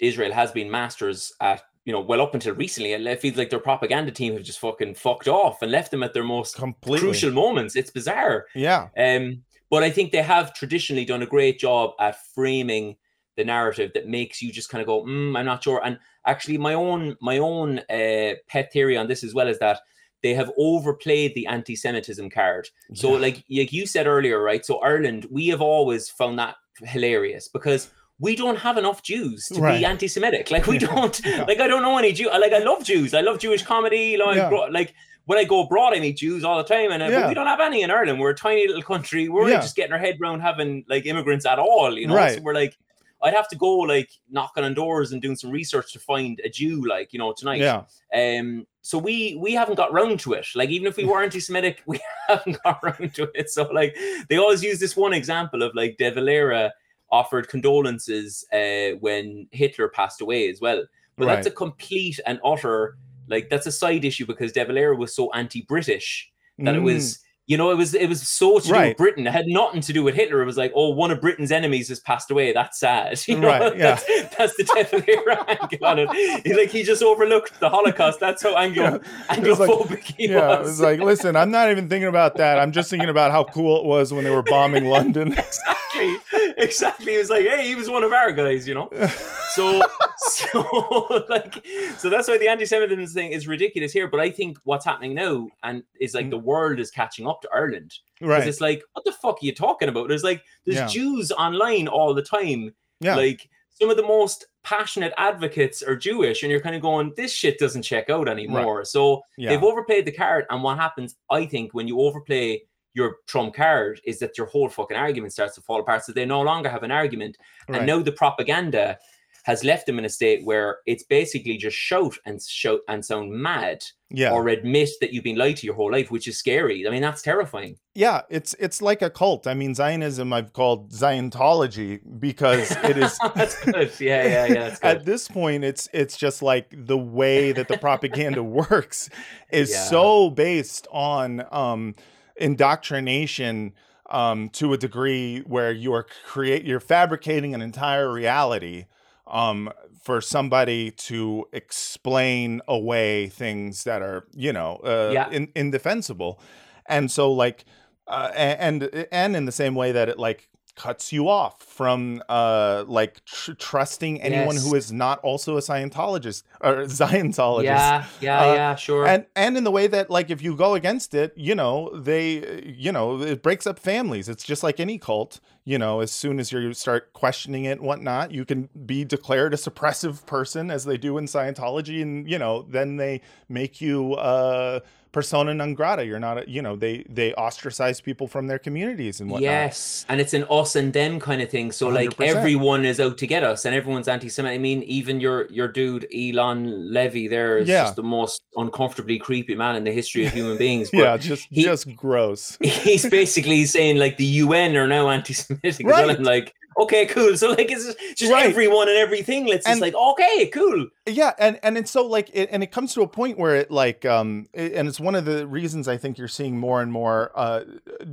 Israel 0.00 0.32
has 0.32 0.50
been 0.50 0.70
masters 0.70 1.32
at, 1.40 1.62
you 1.84 1.92
know, 1.92 2.00
well 2.00 2.20
up 2.20 2.34
until 2.34 2.54
recently, 2.54 2.92
it 2.92 3.20
feels 3.20 3.36
like 3.36 3.50
their 3.50 3.58
propaganda 3.58 4.12
team 4.12 4.34
have 4.34 4.42
just 4.42 4.60
fucking 4.60 4.94
fucked 4.94 5.28
off 5.28 5.62
and 5.62 5.72
left 5.72 5.90
them 5.90 6.02
at 6.02 6.14
their 6.14 6.22
most 6.24 6.56
Completely. 6.56 7.00
crucial 7.08 7.32
moments. 7.32 7.74
It's 7.76 7.90
bizarre. 7.90 8.46
Yeah. 8.54 8.88
Um, 8.96 9.42
but 9.70 9.82
I 9.82 9.90
think 9.90 10.12
they 10.12 10.22
have 10.22 10.54
traditionally 10.54 11.04
done 11.04 11.22
a 11.22 11.26
great 11.26 11.58
job 11.58 11.92
at 11.98 12.16
framing 12.34 12.96
the 13.36 13.44
narrative 13.44 13.90
that 13.94 14.06
makes 14.06 14.42
you 14.42 14.52
just 14.52 14.68
kind 14.68 14.80
of 14.82 14.86
go, 14.86 15.02
mm, 15.04 15.36
I'm 15.36 15.46
not 15.46 15.64
sure. 15.64 15.80
And 15.84 15.98
actually, 16.26 16.58
my 16.58 16.74
own 16.74 17.16
my 17.20 17.38
own 17.38 17.78
uh, 17.90 18.34
pet 18.48 18.70
theory 18.72 18.96
on 18.96 19.08
this 19.08 19.24
as 19.24 19.34
well 19.34 19.48
is 19.48 19.58
that 19.60 19.80
they 20.22 20.34
have 20.34 20.52
overplayed 20.58 21.34
the 21.34 21.46
anti-Semitism 21.48 22.30
card. 22.30 22.68
So, 22.94 23.14
Yeah. 23.14 23.18
like 23.20 23.44
like 23.50 23.72
you 23.72 23.86
said 23.86 24.06
earlier, 24.06 24.40
right? 24.40 24.64
So 24.64 24.78
Ireland, 24.80 25.26
we 25.30 25.48
have 25.48 25.60
always 25.62 26.08
found 26.10 26.38
that 26.38 26.54
hilarious 26.84 27.48
because 27.48 27.90
we 28.18 28.36
don't 28.36 28.58
have 28.58 28.78
enough 28.78 29.02
Jews 29.02 29.48
to 29.48 29.60
Right. 29.60 29.78
be 29.78 29.84
anti-Semitic. 29.84 30.50
Like 30.50 30.66
we 30.66 30.78
don't. 30.88 31.20
Yeah. 31.24 31.44
Like 31.44 31.60
I 31.60 31.66
don't 31.66 31.82
know 31.82 31.98
any 31.98 32.12
Jew. 32.12 32.30
Like 32.30 32.52
I 32.52 32.58
love 32.58 32.84
Jews. 32.84 33.14
I 33.14 33.20
love 33.20 33.38
Jewish 33.38 33.62
comedy. 33.62 34.16
Like, 34.16 34.36
Yeah. 34.36 34.48
gro- 34.48 34.66
like 34.70 34.94
when 35.24 35.38
I 35.38 35.44
go 35.44 35.62
abroad, 35.62 35.94
I 35.94 36.00
meet 36.00 36.16
Jews 36.18 36.42
all 36.44 36.58
the 36.58 36.64
time, 36.64 36.90
and 36.90 37.02
uh, 37.02 37.06
Yeah. 37.06 37.28
we 37.28 37.34
don't 37.34 37.46
have 37.46 37.60
any 37.60 37.82
in 37.82 37.90
Ireland. 37.90 38.18
We're 38.20 38.30
a 38.30 38.34
tiny 38.34 38.66
little 38.66 38.82
country. 38.82 39.28
We're 39.28 39.48
Yeah. 39.50 39.60
just 39.60 39.76
getting 39.76 39.92
our 39.92 39.98
head 39.98 40.18
around 40.20 40.40
having 40.40 40.84
like 40.88 41.06
immigrants 41.06 41.46
at 41.46 41.58
all. 41.58 41.96
You 41.98 42.06
know, 42.08 42.14
Right. 42.16 42.36
so 42.36 42.42
we're 42.42 42.54
like. 42.54 42.76
I'd 43.24 43.34
have 43.34 43.46
to 43.50 43.56
go 43.56 43.76
like 43.76 44.10
knocking 44.32 44.64
on 44.64 44.74
doors 44.74 45.12
and 45.12 45.22
doing 45.22 45.36
some 45.36 45.52
research 45.52 45.92
to 45.92 46.00
find 46.00 46.40
a 46.44 46.48
Jew, 46.48 46.84
like 46.84 47.12
you 47.12 47.20
know, 47.20 47.32
tonight. 47.32 47.60
Yeah. 47.60 47.84
Um, 48.12 48.66
so 48.80 48.98
we 48.98 49.36
we 49.40 49.52
haven't 49.52 49.76
got 49.76 49.92
round 49.92 50.18
to 50.20 50.32
it. 50.32 50.44
Like 50.56 50.70
even 50.70 50.88
if 50.88 50.96
we 50.96 51.04
were 51.04 51.22
anti-Semitic, 51.22 51.82
we 51.86 52.00
haven't 52.26 52.60
got 52.64 52.82
round 52.82 53.14
to 53.14 53.30
it. 53.36 53.48
So 53.48 53.62
like 53.70 53.96
they 54.28 54.38
always 54.38 54.64
use 54.64 54.80
this 54.80 54.96
one 54.96 55.12
example 55.12 55.62
of 55.62 55.72
like 55.76 55.98
De 55.98 56.10
Valera 56.10 56.72
offered 57.12 57.48
condolences 57.48 58.44
uh, 58.52 58.96
when 59.00 59.46
Hitler 59.52 59.88
passed 59.88 60.20
away 60.20 60.48
as 60.48 60.60
well. 60.60 60.84
But 61.16 61.26
that's 61.26 61.46
a 61.46 61.50
complete 61.52 62.18
and 62.26 62.40
utter 62.44 62.96
like 63.28 63.48
that's 63.50 63.66
a 63.66 63.72
side 63.72 64.04
issue 64.04 64.26
because 64.26 64.50
De 64.50 64.64
Valera 64.64 64.96
was 64.96 65.14
so 65.14 65.30
anti-British 65.32 66.30
that 66.58 66.74
it 66.74 66.80
was 66.80 67.20
you 67.46 67.56
know 67.56 67.70
it 67.70 67.76
was 67.76 67.94
it 67.94 68.08
was 68.08 68.26
so 68.26 68.58
to 68.58 68.66
do 68.66 68.72
Mm. 68.72 68.88
With 68.88 68.96
Britain. 68.96 69.26
It 69.26 69.32
had 69.32 69.46
nothing 69.46 69.80
to 69.82 69.92
do 69.92 70.02
with 70.02 70.14
Hitler. 70.14 70.42
It 70.42 70.46
was 70.46 70.56
like 70.56 70.72
oh 70.74 70.90
one 70.90 71.10
of 71.10 71.20
Britain's 71.20 71.52
enemies 71.52 71.88
has 71.90 72.00
passed 72.00 72.30
away. 72.30 72.52
That's 72.52 72.80
sad. 72.80 73.20
You 73.28 73.38
know? 73.38 73.48
Right, 73.48 73.76
yeah. 73.76 73.94
That's, 73.96 74.36
that's 74.36 74.56
the 74.56 74.64
De 74.64 74.84
Valera 74.84 75.44
angle 75.60 75.86
on 75.86 75.98
it. 76.00 76.42
He, 76.46 76.54
like 76.54 76.70
he 76.70 76.82
just 76.82 77.02
overlooked 77.02 77.60
the 77.60 77.68
Holocaust. 77.68 78.18
That's 78.20 78.42
how 78.42 78.56
Anglo 78.64 79.00
It 79.30 79.40
was 79.46 79.58
like- 79.60 80.02
he 80.04 80.28
Yeah, 80.28 80.54
it 80.54 80.58
was. 80.60 80.68
was 80.68 80.80
like, 80.80 81.00
listen, 81.00 81.36
I'm 81.36 81.50
not 81.50 81.70
even 81.70 81.88
thinking 81.88 82.08
about 82.08 82.36
that. 82.36 82.58
I'm 82.58 82.72
just 82.72 82.90
thinking 82.90 83.08
about 83.10 83.30
how 83.32 83.44
cool 83.44 83.78
it 83.80 83.84
was 83.86 84.12
when 84.12 84.24
they 84.24 84.30
were 84.30 84.42
bombing 84.42 84.86
London. 84.86 85.32
exactly, 85.32 86.16
exactly. 86.58 87.12
He 87.12 87.18
was 87.18 87.30
like, 87.30 87.46
hey, 87.46 87.66
he 87.66 87.74
was 87.74 87.88
one 87.90 88.04
of 88.04 88.12
our 88.12 88.32
guys, 88.32 88.66
you 88.68 88.74
know. 88.74 88.90
So, 89.54 89.82
so 90.18 91.24
like, 91.28 91.62
so 91.98 92.08
that's 92.08 92.26
why 92.26 92.38
the 92.38 92.48
anti-Semitism 92.48 93.06
thing 93.08 93.32
is 93.32 93.46
ridiculous 93.46 93.92
here. 93.92 94.08
But 94.08 94.20
I 94.20 94.30
think 94.30 94.56
what's 94.64 94.86
happening 94.86 95.12
now, 95.12 95.46
and 95.62 95.82
is 96.00 96.14
like 96.14 96.30
the 96.30 96.38
world 96.38 96.78
is 96.78 96.90
catching 96.90 97.26
up 97.26 97.42
to 97.42 97.50
Ireland. 97.54 97.92
Because 98.18 98.28
Mm. 98.34 98.38
right. 98.38 98.48
it's 98.48 98.62
like, 98.62 98.82
what 98.94 99.04
the 99.04 99.12
fuck 99.12 99.34
are 99.42 99.44
you 99.44 99.54
talking 99.54 99.90
about? 99.90 100.08
There's 100.08 100.24
like, 100.24 100.42
there's 100.64 100.78
Yeah. 100.78 100.86
Jews 100.86 101.32
online 101.32 101.86
all 101.86 102.14
the 102.14 102.22
time. 102.22 102.74
Yeah. 103.00 103.14
Like 103.16 103.46
some 103.68 103.90
of 103.90 103.98
the 103.98 104.02
most 104.06 104.46
passionate 104.64 105.12
advocates 105.18 105.82
are 105.82 105.96
Jewish, 105.96 106.42
and 106.42 106.50
you're 106.50 106.60
kind 106.62 106.76
of 106.76 106.80
going, 106.80 107.12
this 107.18 107.32
shit 107.34 107.58
doesn't 107.58 107.82
check 107.82 108.08
out 108.08 108.30
anymore. 108.30 108.86
So 108.86 109.20
Yeah. 109.36 109.50
they've 109.50 109.62
overplayed 109.62 110.06
the 110.06 110.12
card. 110.12 110.46
And 110.48 110.62
what 110.62 110.78
happens, 110.78 111.14
I 111.28 111.44
think, 111.44 111.74
when 111.74 111.88
you 111.88 112.00
overplay 112.00 112.62
your 112.94 113.16
trump 113.26 113.54
card 113.54 114.00
is 114.04 114.18
that 114.18 114.36
your 114.36 114.46
whole 114.46 114.68
fucking 114.68 114.96
argument 114.96 115.32
starts 115.32 115.54
to 115.54 115.60
fall 115.62 115.80
apart. 115.80 116.04
So 116.04 116.12
they 116.12 116.26
no 116.26 116.40
longer 116.42 116.68
have 116.68 116.82
an 116.82 116.90
argument. 116.92 117.36
Right. 117.68 117.78
And 117.78 117.86
now 117.86 118.00
the 118.02 118.12
propaganda 118.12 118.98
has 119.44 119.64
left 119.64 119.86
them 119.86 119.98
in 119.98 120.04
a 120.04 120.08
state 120.08 120.44
where 120.44 120.78
it's 120.86 121.02
basically 121.02 121.56
just 121.56 121.76
shout 121.76 122.14
and 122.26 122.40
shout 122.40 122.78
and 122.86 123.04
sound 123.04 123.32
mad 123.32 123.82
Yeah. 124.08 124.30
or 124.30 124.46
admit 124.46 124.90
that 125.00 125.12
you've 125.12 125.24
been 125.24 125.34
lied 125.36 125.56
to 125.56 125.66
your 125.66 125.74
whole 125.74 125.90
life, 125.90 126.12
which 126.12 126.28
is 126.28 126.38
scary. 126.38 126.86
I 126.86 126.90
mean, 126.92 127.02
that's 127.02 127.22
terrifying. 127.22 127.76
Yeah, 127.96 128.20
it's 128.30 128.54
it's 128.60 128.80
like 128.80 129.02
a 129.02 129.10
cult. 129.10 129.48
I 129.48 129.54
mean, 129.54 129.74
Zionism 129.74 130.32
I've 130.32 130.52
called 130.52 130.92
Ziontology 130.92 132.00
because 132.20 132.70
it 132.84 132.96
is 132.96 133.18
that's 133.34 133.62
good. 133.64 133.90
Yeah, 133.98 134.24
yeah, 134.24 134.46
yeah. 134.46 134.54
That's 134.68 134.80
at 134.84 135.04
this 135.04 135.26
point 135.26 135.64
it's 135.64 135.88
it's 135.92 136.16
just 136.16 136.40
like 136.42 136.72
the 136.72 136.96
way 136.98 137.50
that 137.50 137.66
the 137.66 137.78
propaganda 137.78 138.42
works 138.70 139.10
is 139.50 139.70
Yeah. 139.72 139.84
so 139.84 140.30
based 140.30 140.86
on 140.92 141.44
um 141.50 141.94
indoctrination 142.42 143.72
um 144.10 144.48
to 144.50 144.72
a 144.72 144.78
degree 144.78 145.40
where 145.46 145.72
you 145.72 145.92
are 145.94 146.06
create 146.26 146.64
you're 146.64 146.80
fabricating 146.80 147.54
an 147.54 147.62
entire 147.62 148.12
reality 148.12 148.86
um 149.28 149.70
for 150.02 150.20
somebody 150.20 150.90
to 150.90 151.46
explain 151.52 152.60
away 152.66 153.28
things 153.28 153.84
that 153.84 154.02
are 154.02 154.26
you 154.34 154.52
know 154.52 154.76
uh 154.84 155.12
Yeah. 155.12 155.30
in, 155.30 155.48
indefensible 155.54 156.40
and 156.86 157.10
so 157.10 157.32
like 157.32 157.64
uh, 158.08 158.30
and 158.34 158.90
and 159.12 159.36
in 159.36 159.44
the 159.44 159.52
same 159.52 159.74
way 159.76 159.92
that 159.92 160.08
it 160.08 160.18
like 160.18 160.48
cuts 160.74 161.12
you 161.12 161.28
off 161.28 161.62
from 161.62 162.22
uh 162.30 162.84
like 162.88 163.22
tr- 163.26 163.52
trusting 163.52 164.20
anyone 164.22 164.56
who 164.56 164.74
Yes. 164.74 164.86
is 164.86 164.92
not 164.92 165.18
also 165.20 165.56
a 165.56 165.60
Scientologist 165.60 166.44
or 166.62 166.84
Ziontologist. 166.86 167.64
Yeah, 167.64 168.04
yeah, 168.20 168.40
Uh, 168.40 168.54
yeah, 168.54 168.74
sure. 168.74 169.06
And 169.06 169.26
and 169.36 169.56
in 169.56 169.64
the 169.64 169.70
way 169.70 169.86
that 169.86 170.08
like 170.10 170.30
if 170.30 170.40
you 170.42 170.56
go 170.56 170.74
against 170.74 171.12
it, 171.14 171.32
you 171.36 171.54
know, 171.54 171.90
they 171.94 172.62
you 172.64 172.90
know, 172.90 173.20
it 173.20 173.42
breaks 173.42 173.66
up 173.66 173.78
families. 173.78 174.28
It's 174.28 174.44
just 174.44 174.62
like 174.62 174.80
any 174.80 174.96
cult, 174.98 175.40
you 175.64 175.78
know, 175.78 176.00
as 176.00 176.10
soon 176.10 176.40
as 176.40 176.50
you 176.52 176.72
start 176.72 177.12
questioning 177.12 177.64
it 177.66 177.72
and 177.72 177.82
whatnot, 177.82 178.32
you 178.32 178.44
can 178.46 178.68
be 178.86 179.04
declared 179.04 179.52
a 179.52 179.58
suppressive 179.58 180.24
person 180.26 180.70
as 180.70 180.84
they 180.84 180.96
do 180.96 181.18
in 181.18 181.26
Scientology 181.26 182.00
and 182.00 182.28
you 182.28 182.38
know, 182.38 182.62
then 182.62 182.96
they 182.96 183.20
make 183.48 183.80
you 183.80 184.14
uh 184.14 184.80
persona 185.12 185.54
non 185.54 185.74
grata. 185.74 186.04
You're 186.04 186.18
not 186.18 186.38
a, 186.38 186.50
you 186.50 186.62
know, 186.62 186.74
they 186.76 187.04
they 187.08 187.32
ostracize 187.34 188.00
people 188.00 188.26
from 188.26 188.46
their 188.46 188.58
communities 188.58 189.20
and 189.20 189.30
whatnot. 189.30 189.42
Yes, 189.42 190.04
and 190.08 190.20
it's 190.20 190.34
an 190.34 190.44
us 190.50 190.74
and 190.74 190.92
them 190.92 191.20
kind 191.20 191.40
of 191.42 191.50
thing. 191.50 191.70
So 191.72 191.88
like 191.88 192.10
100%. 192.16 192.26
everyone 192.34 192.84
is 192.84 192.98
out 192.98 193.18
to 193.18 193.26
get 193.26 193.42
us, 193.44 193.64
and 193.64 193.74
everyone's 193.74 194.08
anti-Semitic. 194.08 194.54
I 194.54 194.58
mean, 194.58 194.82
even 194.84 195.20
your 195.20 195.46
your 195.50 195.68
dude 195.68 196.06
Eylon 196.14 196.90
Levy 196.90 197.28
there 197.28 197.58
is 197.58 197.68
Yeah. 197.68 197.84
just 197.84 197.96
the 197.96 198.02
most 198.02 198.42
uncomfortably 198.56 199.18
creepy 199.18 199.54
man 199.54 199.76
in 199.76 199.84
the 199.84 199.92
history 199.92 200.26
of 200.26 200.32
human 200.32 200.56
beings. 200.64 200.90
But 200.90 200.98
Yeah, 200.98 201.16
just 201.16 201.46
he- 201.50 201.62
just 201.62 201.94
gross. 201.94 202.56
he's 202.62 203.08
basically 203.08 203.64
saying 203.66 203.98
like 203.98 204.16
the 204.16 204.24
UN 204.44 204.76
are 204.76 204.86
now 204.86 205.08
anti-Semitic. 205.10 205.86
Well. 205.86 206.06
Right. 206.08 206.16
I'm 206.16 206.22
like, 206.24 206.54
okay, 206.78 207.06
cool. 207.06 207.36
So 207.42 207.50
like 207.50 207.70
it's 207.70 207.94
just 208.14 208.32
Right. 208.32 208.46
everyone 208.46 208.88
and 208.88 208.98
everything. 208.98 209.46
Let's 209.46 209.66
And- 209.66 209.74
just 209.74 209.82
like, 209.82 209.94
okay, 209.94 210.46
cool. 210.48 210.86
yeah 211.06 211.32
and 211.38 211.58
and 211.62 211.76
it's 211.78 211.90
so 211.90 212.06
like 212.06 212.30
it, 212.32 212.48
and 212.52 212.62
it 212.62 212.70
comes 212.72 212.94
to 212.94 213.02
a 213.02 213.08
point 213.08 213.38
where 213.38 213.56
it 213.56 213.70
like 213.70 214.04
um 214.04 214.46
it- 214.52 214.72
and 214.72 214.88
it's 214.88 215.00
one 215.00 215.14
of 215.14 215.24
the 215.24 215.46
reasons 215.46 215.88
i 215.88 215.96
think 215.96 216.16
you're 216.18 216.28
seeing 216.28 216.56
more 216.58 216.80
and 216.82 216.92
more 216.92 217.30
uh 217.34 217.62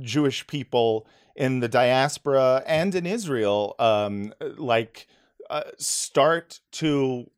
jewish 0.00 0.46
people 0.46 1.06
in 1.36 1.60
the 1.60 1.68
diaspora 1.68 2.62
and 2.66 2.94
in 2.94 3.06
israel 3.06 3.74
um 3.78 4.32
like 4.56 5.06
uh, 5.50 5.62
start 5.78 6.60
to 6.72 7.30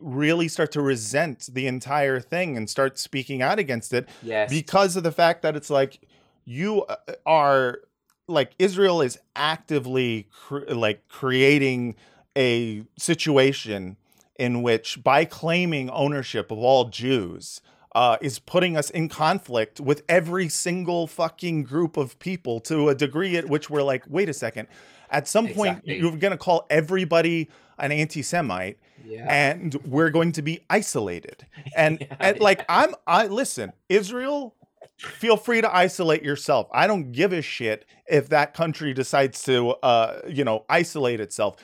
really 0.00 0.46
start 0.48 0.70
to 0.72 0.82
resent 0.82 1.48
the 1.52 1.66
entire 1.66 2.20
thing 2.20 2.56
and 2.56 2.68
start 2.68 2.98
speaking 2.98 3.40
out 3.42 3.58
against 3.58 3.92
it 3.94 4.08
Yes. 4.22 4.50
because 4.50 4.94
of 4.96 5.02
the 5.02 5.12
fact 5.12 5.42
that 5.42 5.56
it's 5.56 5.70
like 5.70 6.00
you 6.44 6.82
uh, 6.82 6.96
are 7.24 7.80
like 8.28 8.52
Israel 8.58 9.00
is 9.00 9.18
actively 9.34 10.26
cr- 10.32 10.64
like 10.68 11.06
creating 11.08 11.94
a 12.36 12.84
situation 12.98 13.96
in 14.38 14.62
which 14.62 15.02
by 15.02 15.24
claiming 15.24 15.88
ownership 15.90 16.50
of 16.50 16.58
all 16.58 16.86
Jews 16.86 17.60
uh, 17.94 18.18
is 18.20 18.38
putting 18.38 18.76
us 18.76 18.90
in 18.90 19.08
conflict 19.08 19.80
with 19.80 20.02
every 20.08 20.48
single 20.50 21.06
fucking 21.06 21.62
group 21.62 21.96
of 21.96 22.18
people 22.18 22.60
to 22.60 22.90
a 22.90 22.94
degree 22.94 23.36
at 23.36 23.48
which 23.48 23.70
we're 23.70 23.82
like, 23.82 24.04
wait 24.08 24.28
a 24.28 24.34
second. 24.34 24.68
At 25.10 25.26
some 25.26 25.46
point, 25.48 25.78
Exactly. 25.78 25.98
you're 26.00 26.16
going 26.16 26.32
to 26.32 26.36
call 26.36 26.66
everybody 26.68 27.48
an 27.78 27.92
anti-Semite, 27.92 28.78
Yeah. 29.04 29.26
and 29.30 29.74
we're 29.86 30.10
going 30.10 30.32
to 30.32 30.42
be 30.42 30.60
isolated. 30.68 31.46
And, 31.76 32.00
Yeah, 32.00 32.16
and 32.20 32.40
like 32.40 32.64
I'm, 32.68 32.94
I 33.06 33.28
listen, 33.28 33.72
Israel. 33.88 34.54
Feel 34.98 35.36
free 35.36 35.60
to 35.60 35.74
isolate 35.74 36.22
yourself. 36.22 36.68
I 36.72 36.86
don't 36.86 37.12
give 37.12 37.32
a 37.32 37.42
shit 37.42 37.84
if 38.06 38.28
that 38.30 38.54
country 38.54 38.94
decides 38.94 39.42
to, 39.42 39.70
uh, 39.82 40.22
you 40.28 40.42
know, 40.42 40.64
isolate 40.68 41.20
itself. 41.20 41.56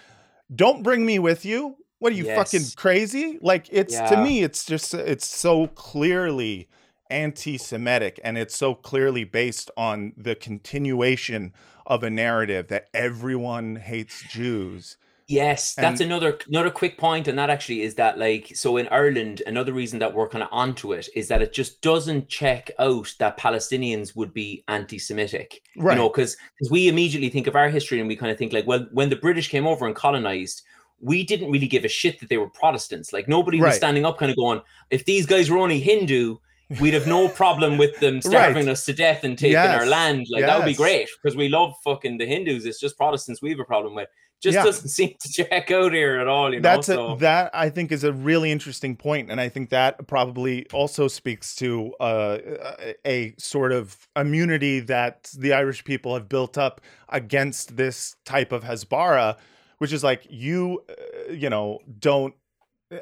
Don't 0.55 0.83
bring 0.83 1.07
me 1.07 1.19
with 1.19 1.45
you. 1.45 1.77
What 1.99 2.13
are 2.13 2.17
you 2.17 2.25
fucking 2.25 2.67
crazy? 2.77 3.39
Like 3.41 3.69
it's 3.71 3.97
to 4.11 4.17
me, 4.23 4.43
it's 4.43 4.65
just 4.65 4.93
it's 4.93 5.27
so 5.27 5.69
clearly 5.69 6.69
anti-Semitic, 7.11 8.19
and 8.25 8.37
it's 8.37 8.57
so 8.57 8.75
clearly 8.75 9.25
based 9.25 9.71
on 9.77 10.13
the 10.17 10.35
continuation 10.35 11.53
of 11.87 12.03
a 12.03 12.11
narrative 12.11 12.69
that 12.69 12.89
everyone 12.93 13.77
hates 13.77 14.23
Jews. 14.29 14.97
Yes, 15.33 15.75
that's 15.75 16.01
And- 16.01 16.11
another 16.11 16.39
another 16.49 16.71
quick 16.71 16.99
point, 16.99 17.27
and 17.27 17.39
that 17.39 17.49
actually 17.49 17.83
is 17.83 17.95
that 17.95 18.19
like 18.19 18.53
so 18.55 18.77
in 18.77 18.87
Ireland, 18.89 19.43
another 19.47 19.73
reason 19.73 19.99
that 20.01 20.13
we're 20.15 20.29
kind 20.29 20.43
of 20.45 20.51
onto 20.53 20.93
it 20.93 21.09
is 21.15 21.29
that 21.29 21.41
it 21.41 21.53
just 21.53 21.81
doesn't 21.81 22.29
check 22.29 22.71
out 22.79 23.15
that 23.19 23.39
Palestinians 23.39 24.15
would 24.15 24.35
be 24.35 24.63
anti-Semitic, 24.69 25.63
Right. 25.77 25.95
You 25.95 26.03
know, 26.03 26.09
because 26.09 26.37
we 26.71 26.89
immediately 26.89 27.31
think 27.31 27.47
of 27.47 27.57
our 27.57 27.69
history 27.69 27.99
and 27.99 28.09
we 28.09 28.17
kind 28.17 28.31
of 28.31 28.39
think 28.39 28.53
like, 28.53 28.67
well, 28.67 28.87
when 28.93 29.09
the 29.09 29.17
British 29.17 29.49
came 29.49 29.67
over 29.67 29.87
and 29.87 29.97
colonized, 29.97 30.63
we 31.01 31.25
didn't 31.25 31.51
really 31.51 31.67
give 31.67 31.85
a 31.85 31.89
shit 31.89 32.21
that 32.21 32.29
they 32.29 32.37
were 32.39 32.51
Protestants. 32.51 33.13
Like 33.13 33.27
nobody 33.27 33.61
was 33.61 33.77
standing 33.77 34.05
up, 34.05 34.19
kind 34.19 34.31
of 34.31 34.37
going, 34.37 34.61
if 34.91 35.05
these 35.05 35.27
guys 35.27 35.51
were 35.51 35.59
only 35.59 35.81
Hindu. 35.81 36.37
We'd 36.81 36.95
have 36.95 37.07
no 37.07 37.29
problem 37.29 37.77
with 37.77 38.01
them 38.01 38.23
starving 38.31 38.67
us 38.67 38.87
to 38.87 38.95
death 38.95 39.25
and 39.25 39.37
taking 39.37 39.57
our 39.59 39.85
land. 39.85 40.27
Like 40.31 40.47
that 40.47 40.57
would 40.57 40.65
be 40.65 40.73
great 40.73 41.07
because 41.23 41.37
we 41.37 41.51
love 41.51 41.75
fucking 41.85 42.17
the 42.17 42.25
Hindus. 42.25 42.65
It's 42.65 42.81
just 42.81 42.97
Protestants 42.97 43.43
we 43.43 43.51
have 43.51 43.61
a 43.61 43.65
problem 43.65 43.95
with 43.95 44.09
just 44.43 44.55
Yeah. 44.57 44.65
doesn't 44.65 44.89
seem 44.99 45.15
to 45.21 45.33
check 45.33 45.71
out 45.71 45.93
here 45.93 46.19
at 46.19 46.27
all. 46.29 46.53
You 46.53 46.61
know, 46.61 46.69
That's 46.69 46.89
so 46.89 47.13
a, 47.13 47.17
that 47.19 47.51
I 47.55 47.71
think 47.71 47.93
is 47.93 48.05
a 48.05 48.13
really 48.13 48.51
interesting 48.51 48.97
point, 48.97 49.31
and 49.31 49.41
I 49.41 49.49
think 49.49 49.71
that 49.71 50.07
probably 50.07 50.67
also 50.73 51.09
speaks 51.09 51.55
to 51.57 51.93
uh, 52.01 52.39
a, 52.81 52.95
a 53.07 53.35
sort 53.39 53.73
of 53.73 54.09
immunity 54.17 54.81
that 54.81 55.31
the 55.39 55.53
Irish 55.53 55.85
people 55.85 56.15
have 56.15 56.29
built 56.29 56.59
up 56.59 56.81
against 57.09 57.77
this 57.77 58.17
type 58.25 58.53
of 58.53 58.65
Hasbara, 58.65 59.37
which 59.79 59.93
is 59.93 60.03
like 60.03 60.27
you, 60.29 60.83
uh, 60.89 61.33
you 61.33 61.49
know, 61.49 61.79
don't. 61.99 62.35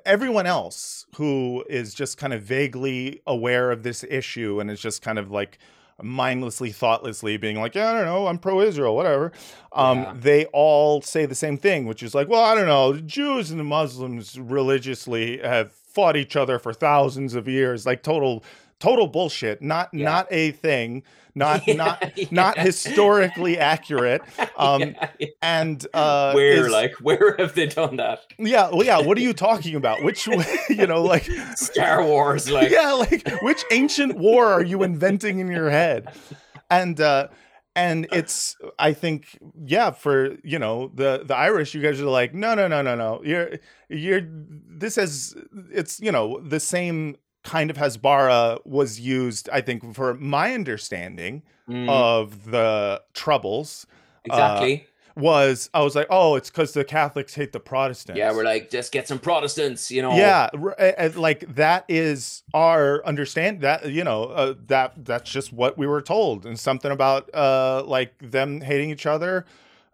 Everyone 0.04 0.46
else 0.46 1.04
who 1.16 1.64
is 1.68 1.94
just 1.94 2.16
kind 2.16 2.32
of 2.32 2.42
vaguely 2.42 3.20
aware 3.26 3.72
of 3.72 3.82
this 3.82 4.04
issue 4.08 4.60
and 4.60 4.70
is 4.70 4.80
just 4.80 5.02
kind 5.02 5.18
of 5.18 5.32
like 5.32 5.58
mindlessly, 6.02 6.70
thoughtlessly 6.70 7.36
being 7.36 7.56
like, 7.60 7.74
yeah, 7.74 7.90
I 7.90 7.92
don't 7.94 8.06
know, 8.06 8.26
I'm 8.26 8.38
pro-Israel, 8.38 8.94
whatever. 8.96 9.32
Um, 9.72 9.98
Yeah. 9.98 10.12
They 10.16 10.44
all 10.46 11.02
say 11.02 11.26
the 11.26 11.34
same 11.34 11.56
thing, 11.58 11.86
which 11.86 12.02
is 12.02 12.14
like, 12.14 12.28
well, 12.28 12.42
I 12.42 12.54
don't 12.54 12.66
know, 12.66 12.92
the 12.92 13.02
Jews 13.02 13.50
and 13.50 13.58
the 13.60 13.64
Muslims 13.64 14.38
religiously 14.38 15.38
have 15.38 15.72
fought 15.72 16.16
each 16.16 16.36
other 16.36 16.58
for 16.58 16.72
thousands 16.72 17.34
of 17.34 17.48
years, 17.48 17.84
like 17.86 18.02
total, 18.02 18.44
total 18.80 19.06
bullshit. 19.06 19.62
Not, 19.62 19.90
Yeah. 19.92 20.04
not 20.04 20.26
a 20.30 20.50
thing. 20.50 21.04
Not, 21.36 21.64
Yeah, 21.68 21.74
not, 21.74 22.12
not 22.32 22.58
historically 22.58 23.56
accurate. 23.58 24.22
Um, 24.58 24.80
Yeah, 24.82 25.08
yeah. 25.20 25.26
and 25.42 25.86
uh, 25.94 26.32
where 26.32 26.66
is- 26.66 26.72
like 26.72 26.92
where 27.00 27.36
have 27.38 27.54
they 27.54 27.66
done 27.66 27.96
that? 27.96 28.20
yeah, 28.38 28.68
well, 28.70 28.84
yeah. 28.84 29.00
What 29.00 29.16
are 29.16 29.22
you 29.22 29.32
talking 29.32 29.74
about? 29.76 30.02
Which, 30.02 30.26
you 30.68 30.86
know, 30.86 31.02
like, 31.02 31.24
Star 31.54 32.04
Wars, 32.04 32.50
like 32.50 32.70
yeah, 32.70 32.92
like 32.92 33.26
which 33.42 33.64
ancient 33.70 34.18
war 34.18 34.46
are 34.46 34.62
you 34.64 34.82
inventing 34.82 35.38
in 35.38 35.48
your 35.50 35.70
head? 35.70 36.12
And 36.70 37.00
uh 37.00 37.28
and 37.76 38.06
it's 38.12 38.56
I 38.78 38.92
think 38.92 39.38
yeah, 39.64 39.92
for 39.92 40.36
you 40.44 40.58
know, 40.58 40.90
the 40.94 41.22
the 41.24 41.36
Irish, 41.36 41.72
you 41.74 41.80
guys 41.80 42.00
are 42.00 42.04
like, 42.06 42.34
no, 42.34 42.54
no, 42.54 42.66
no, 42.68 42.82
no, 42.82 42.94
no. 42.96 43.22
You're 43.24 43.50
you're 43.88 44.22
this 44.28 44.98
is 44.98 45.34
it's 45.72 46.00
you 46.00 46.12
know, 46.12 46.40
the 46.40 46.60
same 46.60 47.16
kind 47.42 47.70
of 47.70 47.76
Hasbara 47.76 48.64
was 48.66 49.00
used, 49.00 49.48
I 49.50 49.60
think, 49.60 49.94
for 49.94 50.14
my 50.14 50.52
understanding 50.54 51.42
Mm, 51.68 51.88
of 51.88 52.50
the 52.50 53.00
troubles. 53.14 53.86
uh, 53.90 54.20
exactly. 54.24 54.86
Was 55.16 55.70
I 55.74 55.82
was 55.82 55.94
like, 55.94 56.06
oh, 56.10 56.34
it's 56.36 56.50
because 56.50 56.72
the 56.72 56.82
Catholics 56.84 57.34
hate 57.34 57.52
the 57.52 57.60
Protestants. 57.60 58.18
yeah, 58.18 58.32
we're 58.32 58.44
like 58.44 58.70
just 58.70 58.90
get 58.90 59.06
some 59.06 59.18
Protestants, 59.18 59.90
you 59.90 60.02
know. 60.02 60.16
Yeah, 60.16 60.48
r- 60.54 60.74
a- 60.78 61.06
a- 61.06 61.18
like 61.20 61.54
that 61.56 61.84
is 61.88 62.42
our 62.54 63.04
understand 63.04 63.60
that 63.60 63.90
you 63.90 64.02
know 64.02 64.24
uh, 64.24 64.54
that 64.68 65.04
that's 65.04 65.30
just 65.30 65.52
what 65.52 65.76
we 65.78 65.86
were 65.86 66.00
told, 66.02 66.46
and 66.46 66.58
something 66.58 66.90
about 66.90 67.32
uh 67.34 67.82
like 67.86 68.14
them 68.20 68.60
hating 68.62 68.90
each 68.90 69.04
other. 69.06 69.44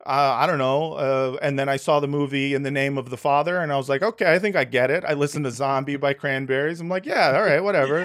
Uh, 0.07 0.37
I 0.41 0.47
don't 0.47 0.59
know. 0.59 0.93
Uh, 0.95 1.37
and 1.43 1.59
then 1.59 1.69
I 1.69 1.77
saw 1.77 2.01
the 2.01 2.07
movie 2.09 2.55
In 2.55 2.63
the 2.63 2.71
Name 2.71 2.97
of 2.97 3.11
the 3.11 3.17
Father, 3.17 3.59
and 3.59 3.73
I 3.73 3.77
was 3.77 3.89
like, 3.89 4.03
okay, 4.03 4.33
I 4.33 4.39
think 4.39 4.55
I 4.57 4.65
get 4.65 4.91
it. 4.91 5.05
I 5.05 5.15
listened 5.15 5.45
to 5.47 5.51
Zombie 5.51 5.97
by 5.97 6.15
Cranberries. 6.15 6.81
I'm 6.81 6.89
like, 6.89 7.05
yeah, 7.07 7.33
all 7.37 7.43
right, 7.43 7.61
whatever. 7.61 8.03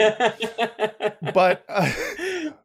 but 1.34 1.64
uh, 1.70 1.91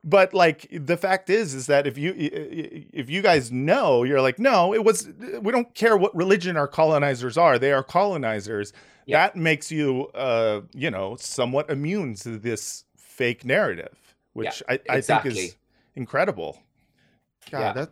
but 0.03 0.33
like 0.35 0.67
the 0.71 0.97
fact 0.97 1.29
is 1.31 1.55
is 1.55 1.67
that 1.67 1.87
if 1.87 1.99
you 1.99 2.15
if 2.17 3.11
you 3.11 3.23
guys 3.23 3.51
know 3.53 4.03
you're 4.05 4.21
like 4.21 4.39
no 4.39 4.73
it 4.73 4.85
was 4.85 5.09
we 5.41 5.53
don't 5.53 5.75
care 5.75 5.97
what 5.97 6.15
religion 6.17 6.57
our 6.57 6.69
colonizers 6.69 7.37
are 7.37 7.59
they 7.59 7.73
are 7.73 7.83
colonizers 7.83 8.73
Yeah. 9.05 9.19
that 9.27 9.37
makes 9.37 9.71
you 9.71 10.07
uh 10.15 10.63
you 10.73 10.91
know 10.91 11.17
somewhat 11.17 11.71
immune 11.71 12.15
to 12.17 12.39
this 12.39 12.85
fake 12.97 13.45
narrative 13.45 13.97
which 14.33 14.63
I, 14.69 14.79
I 14.89 15.01
think 15.01 15.27
is 15.27 15.57
incredible 15.95 16.63
god 17.51 17.61
Yeah. 17.61 17.73
that 17.75 17.91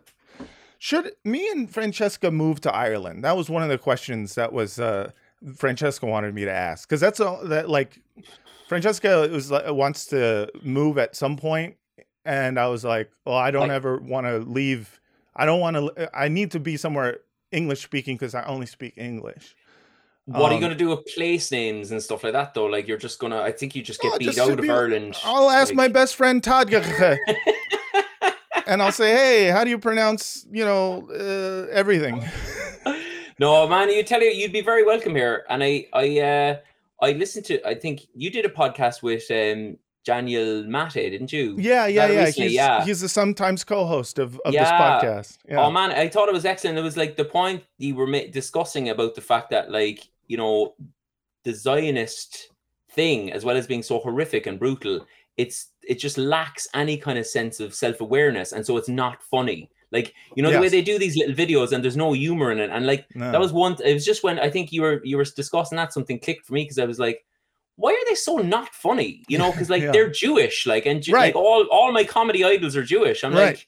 should 0.79 1.11
me 1.23 1.49
and 1.49 1.69
francesca 1.73 2.29
move 2.31 2.59
to 2.61 2.73
ireland 2.73 3.23
that 3.23 3.35
was 3.37 3.49
one 3.49 3.63
of 3.63 3.69
the 3.69 3.77
questions 3.77 4.35
that 4.35 4.51
was 4.53 4.79
uh 4.79 5.09
francesca 5.55 6.05
wanted 6.05 6.33
me 6.33 6.45
to 6.45 6.51
ask 6.51 6.87
because 6.87 6.99
that's 7.01 7.19
all 7.19 7.43
that 7.45 7.69
like 7.69 7.99
Francesca 8.67 9.27
was 9.31 9.51
like, 9.51 9.71
wants 9.71 10.07
to 10.07 10.49
move 10.63 10.97
at 10.97 11.15
some 11.15 11.37
point, 11.37 11.75
and 12.25 12.59
I 12.59 12.65
was 12.67 12.83
like, 12.83 13.11
"Well, 13.23 13.35
I 13.35 13.51
don't 13.51 13.67
Like- 13.67 13.75
ever 13.75 13.97
want 13.99 14.25
to 14.25 14.39
leave. 14.39 14.99
I 15.35 15.45
don't 15.45 15.59
want 15.59 15.75
to. 15.75 16.09
I 16.17 16.29
need 16.29 16.49
to 16.49 16.59
be 16.59 16.75
somewhere 16.75 17.19
English 17.51 17.83
speaking 17.83 18.15
because 18.15 18.33
I 18.33 18.43
only 18.45 18.65
speak 18.65 18.95
English." 18.97 19.55
What 20.25 20.45
are 20.45 20.53
you 20.53 20.55
Um, 20.55 20.61
gonna 20.61 20.73
do 20.75 20.89
with 20.89 21.05
place 21.05 21.51
names 21.51 21.91
and 21.91 22.01
stuff 22.01 22.23
like 22.23 22.33
that 22.33 22.55
though? 22.55 22.65
Like 22.65 22.87
you're 22.87 22.97
just 22.97 23.19
gonna 23.19 23.39
I 23.39 23.51
think 23.51 23.75
you 23.75 23.83
just 23.83 24.01
get 24.01 24.17
beat 24.17 24.25
just 24.25 24.39
out 24.39 24.47
to 24.47 24.53
of 24.53 24.61
be- 24.61 24.69
Ireland. 24.71 25.15
I'll 25.23 25.51
ask 25.51 25.67
like- 25.69 25.75
my 25.75 25.87
best 25.87 26.15
friend 26.15 26.43
Todd, 26.43 26.71
and 28.67 28.81
I'll 28.81 28.91
say, 28.91 29.15
"Hey, 29.15 29.47
how 29.47 29.63
do 29.63 29.69
you 29.69 29.79
pronounce 29.79 30.45
you 30.51 30.65
know 30.65 31.07
uh, 31.09 31.71
everything?" 31.71 32.23
No, 33.37 33.67
man, 33.67 33.89
you 33.89 34.03
tell 34.03 34.21
you 34.21 34.29
you'd 34.29 34.53
be 34.53 34.61
very 34.61 34.83
welcome 34.85 35.15
here. 35.15 35.45
And 35.49 35.63
I 35.63 35.87
I 35.93 36.19
uh 36.19 36.57
I 37.01 37.11
listened 37.11 37.45
to 37.45 37.67
I 37.67 37.75
think 37.75 38.07
you 38.13 38.29
did 38.29 38.45
a 38.45 38.49
podcast 38.49 39.03
with 39.03 39.29
um 39.29 39.77
Daniel 40.05 40.63
Maté, 40.63 41.09
didn't 41.09 41.33
you? 41.33 41.55
yeah, 41.57 41.87
yeah, 41.87 42.07
yeah. 42.07 42.29
He's 42.29 42.53
yeah. 42.53 42.85
he's 42.85 43.01
the 43.01 43.09
sometimes 43.09 43.63
co-host 43.63 44.19
of, 44.19 44.39
of 44.45 44.53
this 44.53 44.69
podcast. 44.69 45.39
Yeah. 45.49 45.65
Oh 45.65 45.71
man, 45.71 45.91
I 45.91 46.07
thought 46.07 46.29
it 46.29 46.33
was 46.33 46.45
excellent. 46.45 46.77
It 46.77 46.83
was 46.83 46.95
like 46.95 47.17
the 47.17 47.25
point 47.25 47.63
you 47.77 47.95
were 47.95 48.07
discussing 48.27 48.89
about 48.89 49.15
the 49.15 49.21
fact 49.21 49.49
that, 49.49 49.71
like, 49.71 50.07
you 50.27 50.37
know, 50.37 50.75
the 51.43 51.53
Zionist 51.53 52.49
thing, 52.91 53.31
as 53.33 53.43
well 53.43 53.57
as 53.57 53.67
being 53.67 53.83
so 53.83 53.99
horrific 53.99 54.45
and 54.45 54.59
brutal, 54.59 55.05
it's 55.37 55.71
it 55.87 55.99
just 55.99 56.17
lacks 56.17 56.67
any 56.73 56.97
kind 56.97 57.17
of 57.19 57.25
sense 57.27 57.59
of 57.59 57.73
self 57.73 58.01
awareness, 58.01 58.51
and 58.53 58.65
so 58.65 58.77
it's 58.77 58.89
not 58.89 59.21
funny. 59.23 59.69
Like, 59.91 60.13
you 60.35 60.43
know, 60.43 60.51
the 60.51 60.59
way 60.59 60.67
they 60.69 60.81
do 60.81 60.97
these 60.99 61.15
little 61.15 61.35
videos, 61.35 61.71
and 61.71 61.83
there's 61.83 61.95
no 61.95 62.11
humor 62.13 62.51
in 62.51 62.59
it, 62.59 62.69
and 62.71 62.85
like 62.87 63.05
No. 63.15 63.31
that 63.31 63.39
was 63.39 63.53
one. 63.53 63.75
It 63.83 63.93
was 63.93 64.03
just 64.05 64.23
when 64.23 64.39
I 64.39 64.49
think 64.49 64.71
you 64.71 64.81
were 64.81 65.01
you 65.03 65.17
were 65.17 65.23
discussing 65.23 65.75
that 65.77 65.93
something 65.93 66.19
clicked 66.19 66.45
for 66.45 66.53
me 66.53 66.63
because 66.63 66.79
I 66.79 66.85
was 66.85 66.99
like. 66.99 67.23
Why 67.77 67.91
are 67.91 68.05
they 68.09 68.15
so 68.15 68.37
not 68.37 68.73
funny? 68.73 69.21
You 69.27 69.37
know, 69.37 69.51
because 69.51 69.69
like 69.69 69.81
Yeah. 69.83 69.91
they're 69.91 70.09
Jewish, 70.09 70.65
like 70.65 70.85
and 70.85 71.05
Right. 71.09 71.25
like 71.25 71.35
all 71.35 71.65
all 71.69 71.91
my 71.91 72.05
comedy 72.05 72.41
idols 72.45 72.73
are 72.77 72.83
Jewish. 72.83 73.21
I'm 73.21 73.33
Right. 73.33 73.47
like, 73.57 73.67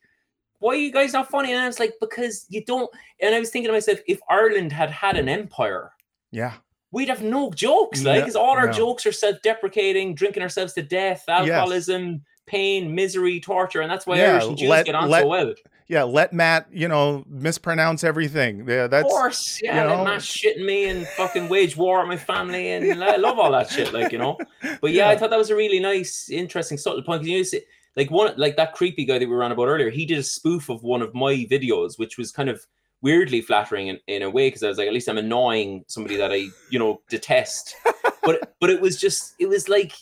why 0.60 0.72
are 0.76 0.78
you 0.78 0.94
guys 0.94 1.12
not 1.12 1.30
funny? 1.30 1.52
And 1.52 1.62
I 1.62 1.68
was 1.68 1.78
like, 1.78 1.94
because 2.00 2.46
you 2.48 2.64
don't. 2.64 2.90
And 3.22 3.36
I 3.36 3.40
was 3.42 3.50
thinking 3.50 3.68
to 3.68 3.74
myself, 3.74 4.00
if 4.08 4.22
Ireland 4.30 4.72
had 4.72 4.92
had 4.92 5.18
an 5.18 5.28
empire, 5.28 5.92
yeah. 6.32 6.54
We'd 6.98 7.10
have 7.10 7.22
no 7.24 7.52
jokes. 7.52 8.04
Like, 8.04 8.16
No, 8.16 8.22
because 8.22 8.36
all 8.36 8.52
our 8.58 8.68
no. 8.68 8.74
jokes 8.74 9.06
are 9.06 9.12
self-deprecating, 9.12 10.16
drinking 10.16 10.44
ourselves 10.44 10.74
to 10.74 10.82
death, 10.82 11.24
alcoholism, 11.28 12.24
pain, 12.46 12.94
misery, 12.96 13.40
torture, 13.40 13.82
and 13.82 13.92
that's 13.92 14.06
why 14.08 14.18
Yeah, 14.18 14.34
Irish 14.34 14.46
and 14.48 14.58
Jews 14.58 14.70
let- 14.70 14.86
get 14.86 14.96
on 14.96 15.10
let- 15.10 15.22
so 15.24 15.28
well. 15.28 15.54
Yeah, 15.90 16.04
let 16.04 16.34
Matt, 16.34 16.68
you 16.70 16.90
know, 16.90 17.24
mispronounce 17.30 18.04
everything. 18.04 18.66
Yeah, 18.68 18.86
Of 18.86 18.92
that's 18.92 19.08
course, 19.08 19.62
yeah, 19.64 19.84
you 19.84 19.90
know. 19.90 20.04
Matt 20.04 20.20
shitting 20.20 20.66
me 20.66 20.90
and 20.90 21.08
fucking 21.08 21.48
wage 21.48 21.78
war 21.78 22.02
on 22.02 22.10
my 22.10 22.18
family, 22.18 22.72
and 22.72 23.02
I 23.14 23.16
love 23.16 23.40
all 23.40 23.52
that 23.54 23.70
shit, 23.70 23.94
like 23.94 24.12
you 24.12 24.18
know. 24.18 24.38
But 24.82 24.92
yeah, 24.92 25.08
I 25.08 25.16
thought 25.16 25.30
that 25.30 25.38
was 25.40 25.50
a 25.50 25.56
really 25.56 25.80
nice, 25.80 26.30
interesting, 26.30 26.78
subtle 26.78 27.04
point. 27.04 27.22
'cause 27.22 27.54
You 27.54 27.62
like 27.96 28.12
one, 28.12 28.34
like 28.36 28.58
that 28.58 28.74
creepy 28.74 29.06
guy 29.06 29.18
that 29.18 29.30
we 29.30 29.34
were 29.34 29.44
on 29.46 29.54
about 29.54 29.68
earlier. 29.68 29.90
He 29.90 30.06
did 30.06 30.18
a 30.18 30.24
spoof 30.24 30.68
of 30.70 30.84
one 30.84 31.02
of 31.02 31.14
my 31.16 31.34
videos, 31.50 31.98
which 31.98 32.18
was 32.18 32.32
kind 32.34 32.50
of 32.50 32.68
weirdly 33.02 33.42
flattering 33.42 33.88
in, 33.88 34.00
in 34.08 34.22
a 34.24 34.30
way 34.30 34.48
because 34.48 34.64
I 34.64 34.68
was 34.70 34.78
like, 34.78 34.88
at 34.88 34.94
least 34.94 35.08
I'm 35.10 35.18
annoying 35.18 35.84
somebody 35.88 36.18
that 36.18 36.32
I, 36.32 36.48
you 36.70 36.80
know, 36.80 37.02
detest. 37.10 37.76
but 38.24 38.54
but 38.60 38.70
it 38.70 38.82
was 38.82 39.00
just, 39.00 39.34
it 39.40 39.48
was 39.48 39.70
like, 39.70 39.94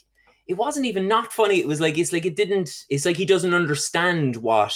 it 0.48 0.56
wasn't 0.56 0.86
even 0.86 1.08
not 1.08 1.34
funny. 1.34 1.60
It 1.60 1.68
was 1.68 1.82
like 1.82 1.98
it's 1.98 2.14
like 2.14 2.26
it 2.26 2.36
didn't. 2.36 2.70
It's 2.90 3.06
like 3.06 3.18
he 3.18 3.26
doesn't 3.26 3.54
understand 3.54 4.38
what 4.38 4.76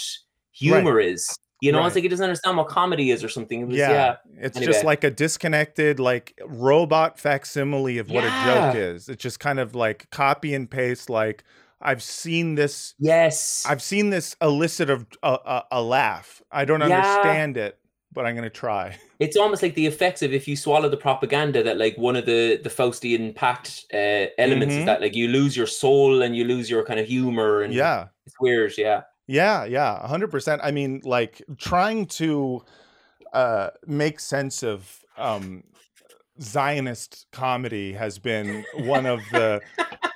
humor 0.52 1.00
is. 1.00 1.38
You 1.62 1.74
know, 1.74 1.80
Right. 1.80 1.88
it's 1.88 1.96
like 1.96 2.04
he 2.04 2.08
doesn't 2.10 2.24
understand 2.24 2.56
what 2.58 2.70
comedy 2.70 3.12
is 3.12 3.22
or 3.22 3.28
something. 3.30 3.62
It 3.62 3.68
was, 3.68 3.76
yeah. 3.78 3.92
yeah, 3.92 4.16
it's 4.38 4.58
just 4.60 4.86
like 4.86 5.04
a 5.04 5.12
disconnected 5.12 6.00
like 6.00 6.40
robot 6.46 7.20
facsimile 7.20 7.98
of 7.98 8.10
what 8.10 8.24
a 8.24 8.30
joke 8.46 8.76
is 8.76 9.10
it's 9.10 9.22
just 9.22 9.40
kind 9.42 9.60
of 9.60 9.76
like 9.76 10.10
copy 10.10 10.54
and 10.54 10.72
paste 10.72 11.10
like 11.10 11.44
i've 11.82 12.02
seen 12.02 12.56
this 12.56 12.94
Yes. 12.98 13.66
i've 13.68 13.82
seen 13.82 14.10
this 14.10 14.38
elicit 14.42 14.90
of 14.90 15.06
a, 15.22 15.28
a, 15.34 15.64
a 15.74 15.82
laugh 15.84 16.42
i 16.50 16.64
don't 16.64 16.80
Yeah. 16.80 16.98
understand 16.98 17.58
it 17.58 17.78
but 18.14 18.26
i'm 18.26 18.36
gonna 18.36 18.50
try 18.50 18.98
it's 19.20 19.38
almost 19.38 19.62
like 19.62 19.76
the 19.76 19.86
effects 19.86 20.22
of 20.22 20.34
if 20.34 20.48
you 20.48 20.56
swallow 20.56 20.90
the 20.90 20.98
propaganda 20.98 21.62
that 21.64 21.78
like 21.78 21.96
one 21.98 22.16
of 22.16 22.26
the 22.26 22.60
the 22.64 22.70
Faustian 22.70 23.34
pact 23.36 23.86
uh, 23.94 24.26
elements 24.38 24.74
Mhm. 24.76 24.80
is 24.80 24.86
that 24.86 25.02
like 25.02 25.16
you 25.16 25.28
lose 25.28 25.56
your 25.56 25.68
soul 25.68 26.22
and 26.22 26.36
you 26.36 26.44
lose 26.46 26.70
your 26.70 26.84
kind 26.86 27.00
of 27.00 27.08
humor 27.08 27.62
and 27.62 27.74
yeah 27.74 28.08
it's 28.26 28.36
weird. 28.40 28.74
Yeah. 28.78 29.02
Yeah, 29.28 29.64
yeah, 29.66 30.00
100%. 30.08 30.60
I 30.64 30.72
mean, 30.72 31.02
like 31.04 31.42
trying 31.58 32.06
to 32.22 32.64
uh 33.34 33.70
make 33.86 34.20
sense 34.20 34.64
of 34.64 35.04
um 35.18 35.64
Zionist 36.42 37.28
comedy 37.32 37.94
has 37.94 38.18
been 38.20 38.64
one 38.76 39.06
of 39.06 39.20
the 39.32 39.62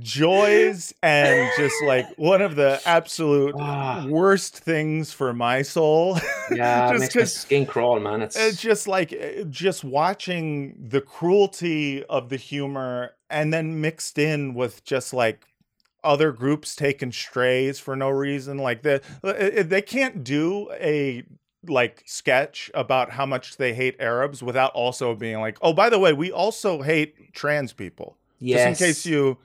joys 0.00 0.94
and 1.02 1.50
just 1.56 1.74
like 1.86 2.06
one 2.16 2.40
of 2.42 2.56
the 2.56 2.80
absolute 2.86 3.54
Ah. 3.58 4.06
worst 4.08 4.56
things 4.58 5.12
for 5.12 5.32
my 5.32 5.62
soul. 5.62 6.18
Yeah. 6.50 6.90
Just 6.92 7.00
makes 7.00 7.16
my 7.16 7.24
skin 7.24 7.64
crawl, 7.66 7.98
man. 8.00 8.20
It's, 8.20 8.36
it's 8.36 8.60
just 8.60 8.86
like 8.86 9.14
uh, 9.14 9.44
just 9.44 9.82
watching 9.82 10.74
the 10.78 11.00
cruelty 11.00 12.04
of 12.04 12.28
the 12.28 12.36
humor 12.36 13.12
and 13.30 13.50
then 13.50 13.80
mixed 13.80 14.18
in 14.18 14.52
with 14.52 14.84
just 14.84 15.14
like 15.14 15.46
other 16.04 16.32
groups 16.32 16.76
taking 16.76 17.10
strays 17.12 17.80
for 17.80 17.96
no 17.96 18.10
reason 18.10 18.58
like 18.58 18.82
the 18.82 19.00
uh, 19.24 19.62
they 19.62 19.80
can't 19.80 20.22
do 20.22 20.68
a 20.72 21.22
like 21.66 22.02
sketch 22.04 22.70
about 22.74 23.10
how 23.12 23.24
much 23.24 23.56
they 23.56 23.72
hate 23.72 23.96
arabs 23.98 24.42
without 24.42 24.70
also 24.72 25.14
being 25.14 25.40
like 25.40 25.56
oh 25.62 25.72
by 25.72 25.88
the 25.88 25.98
way 25.98 26.12
we 26.12 26.30
also 26.30 26.82
hate 26.82 27.32
trans 27.32 27.72
people 27.72 28.18
just 28.42 28.66
in 28.66 28.74
case 28.74 29.06
you 29.06 29.38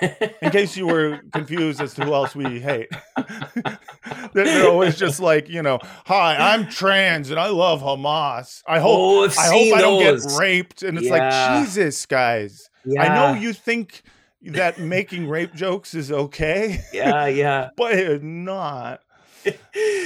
in 0.00 0.50
case 0.50 0.76
you 0.76 0.86
were 0.86 1.20
confused 1.32 1.80
as 1.80 1.94
to 1.94 2.04
who 2.04 2.14
else 2.14 2.34
we 2.34 2.60
hate. 2.60 2.88
they're, 4.32 4.68
always 4.68 4.96
just 4.96 5.20
like, 5.20 5.48
you 5.48 5.62
know, 5.62 5.78
hi, 6.06 6.36
I'm 6.36 6.68
trans 6.68 7.30
and 7.30 7.38
I 7.38 7.48
love 7.48 7.80
Hamas. 7.82 8.62
I 8.66 8.78
hope 8.78 8.98
Oh, 8.98 9.24
I 9.24 9.46
hope 9.48 9.74
I 9.76 9.80
don't 9.80 10.00
get 10.00 10.20
raped. 10.38 10.82
And 10.82 10.98
it's 10.98 11.06
Yeah. 11.08 11.54
like, 11.54 11.64
Jesus, 11.64 12.06
guys. 12.06 12.68
I 12.98 13.08
know 13.08 13.34
you 13.34 13.52
think 13.52 14.02
that 14.42 14.78
making 14.78 15.28
rape 15.28 15.54
jokes 15.54 15.94
is 15.94 16.10
okay, 16.10 16.82
yeah, 16.94 17.26
yeah. 17.26 17.70
but 17.76 17.92
it's 17.92 18.24
not. 18.24 19.00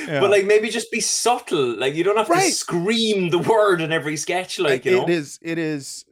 Yeah. 0.06 0.20
But 0.20 0.30
like 0.30 0.44
maybe 0.44 0.68
just 0.68 0.92
be 0.92 1.00
subtle. 1.00 1.78
Like 1.78 1.94
you 1.94 2.04
don't 2.04 2.18
have 2.18 2.28
Right. 2.28 2.50
to 2.50 2.52
scream 2.54 3.30
the 3.30 3.38
word 3.38 3.80
in 3.80 3.90
every 3.90 4.18
sketch. 4.18 4.58
Like 4.58 4.84
you 4.84 4.98
know. 4.98 5.02
it 5.04 5.08
is 5.08 5.38
it 5.40 5.56
is 5.58 6.04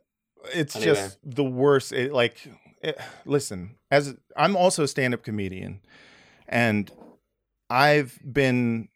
it's 0.55 0.75
Anyway. 0.77 0.95
just 0.95 1.19
the 1.23 1.45
worst 1.45 1.93
it, 1.93 2.11
like 2.11 2.37
it, 2.83 2.99
listen 3.25 3.77
as 3.91 4.15
i'm 4.37 4.57
also 4.57 4.85
a 4.85 4.89
stand-up 4.89 5.23
comedian 5.23 5.81
and 6.49 6.91
i've 7.71 8.19
been 8.31 8.89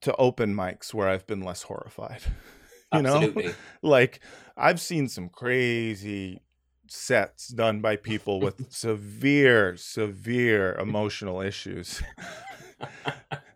to 0.00 0.14
open 0.16 0.54
mics 0.54 0.92
where 0.92 1.08
i've 1.08 1.26
been 1.26 1.42
less 1.42 1.62
horrified 1.62 2.20
you 2.92 3.00
Absolutely. 3.00 3.46
know 3.46 3.52
like 3.82 4.20
i've 4.56 4.80
seen 4.80 5.08
some 5.08 5.28
crazy 5.28 6.40
sets 6.86 7.48
done 7.48 7.80
by 7.80 7.96
people 7.96 8.40
with 8.40 8.70
severe 8.72 9.76
severe 9.76 10.74
emotional 10.74 11.40
issues 11.40 12.02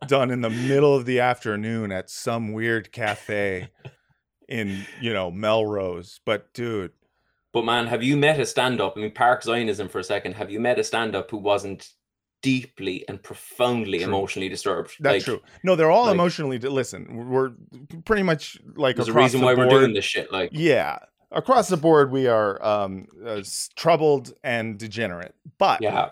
done 0.06 0.30
in 0.30 0.40
the 0.40 0.50
middle 0.50 0.94
of 0.94 1.04
the 1.04 1.20
afternoon 1.20 1.92
at 1.92 2.08
some 2.08 2.52
weird 2.52 2.90
cafe 2.90 3.68
in 4.48 4.84
you 5.00 5.12
know 5.12 5.30
Melrose. 5.30 6.20
But 6.24 6.52
dude, 6.54 6.92
But 7.52 7.64
man, 7.64 7.86
have 7.86 8.02
you 8.02 8.16
met 8.16 8.38
a 8.38 8.46
stand-up? 8.46 8.94
I 8.96 9.00
mean, 9.00 9.12
Park 9.12 9.42
Zionism 9.42 9.88
for 9.88 9.98
a 9.98 10.04
second. 10.04 10.34
Have 10.34 10.50
you 10.50 10.60
met 10.60 10.78
a 10.78 10.84
stand-up 10.84 11.30
who 11.30 11.38
wasn't 11.38 11.88
deeply 12.42 13.04
and 13.08 13.22
profoundly 13.22 13.98
True. 13.98 14.06
emotionally 14.08 14.48
disturbed? 14.48 14.96
that's 15.00 15.14
Like, 15.14 15.22
true. 15.24 15.40
No, 15.62 15.74
they're 15.74 15.90
all 15.90 16.04
like- 16.04 16.14
emotionally. 16.14 16.58
Listen, 16.58 17.28
we're 17.28 17.52
pretty 18.04 18.22
much 18.22 18.58
like 18.76 18.96
There's 18.96 19.08
a 19.08 19.12
reason 19.12 19.40
the 19.40 19.46
why 19.46 19.54
we're 19.54 19.68
doing 19.68 19.94
this 19.94 20.04
shit. 20.04 20.30
Like, 20.30 20.50
Yeah, 20.52 20.98
across 21.32 21.68
the 21.68 21.76
board, 21.78 22.10
we 22.12 22.26
are 22.26 22.62
um, 22.64 23.08
uh, 23.24 23.42
troubled 23.76 24.34
and 24.44 24.78
degenerate. 24.78 25.34
But 25.58 25.80
yeah, 25.80 26.10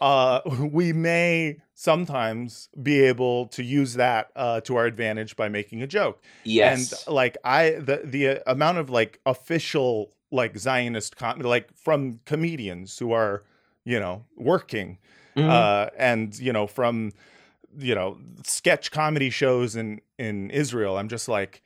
uh, 0.00 0.40
we 0.72 0.92
may 0.94 1.58
sometimes 1.74 2.68
be 2.82 3.02
able 3.02 3.46
to 3.48 3.62
use 3.62 3.94
that 3.94 4.30
uh, 4.34 4.60
to 4.62 4.76
our 4.76 4.86
advantage 4.86 5.36
by 5.36 5.48
making 5.48 5.82
a 5.82 5.86
joke. 5.86 6.22
Yes. 6.44 7.04
And 7.06 7.14
like 7.14 7.36
I 7.44 7.70
the 7.72 8.00
the 8.02 8.50
amount 8.50 8.78
of 8.78 8.88
like 8.90 9.20
official 9.26 10.10
like 10.34 10.58
Zionist 10.58 11.16
com- 11.16 11.40
like 11.40 11.66
from 11.74 12.20
comedians 12.26 12.98
who 12.98 13.12
are, 13.12 13.42
you 13.84 13.98
know, 14.00 14.24
working 14.36 14.98
Mhm. 15.36 15.48
uh 15.50 15.90
and 15.98 16.38
you 16.38 16.52
know 16.52 16.66
from 16.68 17.12
you 17.76 17.94
know 17.94 18.16
sketch 18.44 18.90
comedy 18.92 19.30
shows 19.30 19.74
in 19.76 20.00
in 20.18 20.50
Israel. 20.50 20.96
I'm 20.98 21.08
just 21.08 21.28
like 21.28 21.62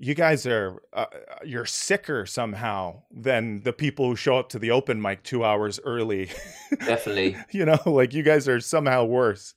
you 0.00 0.14
guys 0.14 0.46
are 0.46 0.80
uh, 0.92 1.06
you're 1.44 1.64
sicker 1.66 2.24
somehow 2.26 3.02
than 3.10 3.62
the 3.62 3.72
people 3.72 4.04
who 4.08 4.14
show 4.16 4.36
up 4.38 4.48
to 4.50 4.58
the 4.58 4.70
open 4.70 5.00
mic 5.02 5.22
2 5.24 5.42
hours 5.44 5.80
early. 5.84 6.30
Definitely. 6.86 7.36
you 7.50 7.64
know, 7.64 7.78
like 7.86 8.12
you 8.14 8.22
guys 8.22 8.46
are 8.46 8.60
somehow 8.60 9.04
worse. 9.04 9.54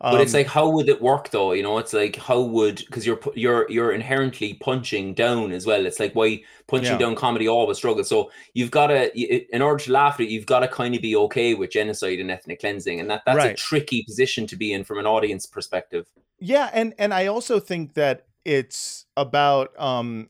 But 0.00 0.20
it's 0.20 0.32
Um, 0.32 0.38
like, 0.38 0.46
how 0.46 0.68
would 0.68 0.88
it 0.88 1.02
work 1.02 1.30
though? 1.30 1.52
You 1.52 1.62
know, 1.64 1.76
it's 1.78 1.92
like, 1.92 2.14
how 2.16 2.40
would 2.40 2.76
because 2.76 3.04
you're 3.04 3.18
you're 3.34 3.68
you're 3.68 3.92
inherently 3.92 4.54
punching 4.54 5.14
down 5.14 5.50
as 5.50 5.66
well. 5.66 5.86
It's 5.86 5.98
like 5.98 6.14
why 6.14 6.42
punching 6.68 6.92
Yeah. 6.92 6.98
down 6.98 7.16
comedy 7.16 7.48
always 7.48 7.78
struggles. 7.78 8.08
So 8.08 8.30
you've 8.54 8.70
got 8.70 8.88
to, 8.88 9.10
in 9.54 9.60
order 9.60 9.82
to 9.84 9.92
laugh 9.92 10.14
at 10.14 10.26
it, 10.26 10.30
you've 10.30 10.46
got 10.46 10.60
to 10.60 10.68
kind 10.68 10.94
of 10.94 11.02
be 11.02 11.16
okay 11.16 11.54
with 11.54 11.70
genocide 11.70 12.20
and 12.20 12.30
ethnic 12.30 12.60
cleansing, 12.60 13.00
and 13.00 13.10
that 13.10 13.22
that's 13.26 13.38
a 13.44 13.54
tricky 13.54 14.04
position 14.04 14.46
to 14.46 14.56
be 14.56 14.72
in 14.72 14.84
from 14.84 14.98
an 14.98 15.06
audience 15.06 15.46
perspective. 15.46 16.06
Yeah, 16.38 16.70
and 16.72 16.94
and 16.98 17.12
I 17.12 17.26
also 17.26 17.58
think 17.58 17.94
that 17.94 18.26
it's 18.44 19.06
about 19.16 19.78
um 19.80 20.28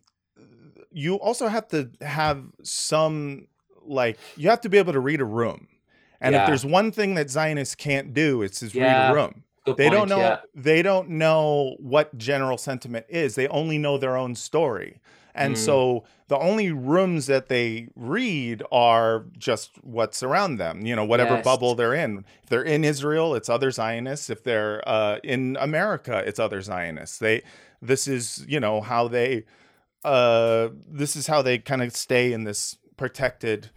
you 0.91 1.16
also 1.16 1.47
have 1.49 1.69
to 1.69 1.91
have 2.01 2.43
some 2.62 3.49
like 3.85 4.19
you 4.37 4.49
have 4.49 4.62
to 4.62 4.69
be 4.71 4.79
able 4.79 4.95
to 4.95 5.01
read 5.01 5.21
a 5.21 5.27
room. 5.27 5.69
And 6.21 6.35
if 6.35 6.47
there's 6.47 6.64
one 6.64 6.91
thing 6.91 7.14
that 7.14 7.31
Zionists 7.31 7.75
can't 7.75 8.14
do, 8.14 8.43
it's 8.43 8.62
is 8.62 8.75
read 8.75 9.11
a 9.11 9.14
room. 9.14 9.45
Good 9.69 9.77
they 9.77 9.91
don't 9.91 10.09
know 10.09 10.19
yeah. 10.19 10.41
they 10.55 10.83
don't 10.83 11.09
know 11.11 11.77
what 11.79 12.16
general 12.19 12.59
sentiment 12.59 13.07
is. 13.09 13.35
They 13.35 13.49
only 13.49 13.79
know 13.79 13.99
their 13.99 14.16
own 14.16 14.35
story. 14.35 15.01
And 15.35 15.55
Mm. 15.55 15.59
so 15.59 16.05
the 16.27 16.39
only 16.39 16.73
rooms 16.73 17.27
that 17.27 17.49
they 17.49 17.89
read 17.95 18.62
are 18.73 19.27
just 19.39 19.71
what's 19.85 20.23
around 20.23 20.57
them, 20.57 20.85
you 20.85 20.97
know, 20.97 21.05
whatever 21.05 21.35
Yes. 21.37 21.45
bubble 21.45 21.75
they're 21.77 21.95
in. 21.95 22.25
If 22.43 22.49
they're 22.49 22.62
in 22.62 22.83
Israel, 22.85 23.35
it's 23.37 23.49
other 23.49 23.71
Zionists. 23.71 24.29
If 24.31 24.43
they're 24.43 24.83
uh, 24.89 25.19
in 25.23 25.57
America, 25.61 26.23
it's 26.27 26.41
other 26.41 26.61
Zionists. 26.61 27.19
They, 27.19 27.43
this 27.81 28.09
is, 28.09 28.45
you 28.49 28.59
know, 28.59 28.81
how 28.81 29.07
they, 29.07 29.45
uh, 30.05 30.69
this 30.89 31.14
is 31.14 31.29
how 31.29 31.41
they 31.43 31.59
kind 31.59 31.83
of 31.83 31.95
stay 31.95 32.33
in 32.33 32.45
this 32.45 32.77
protected 32.97 33.71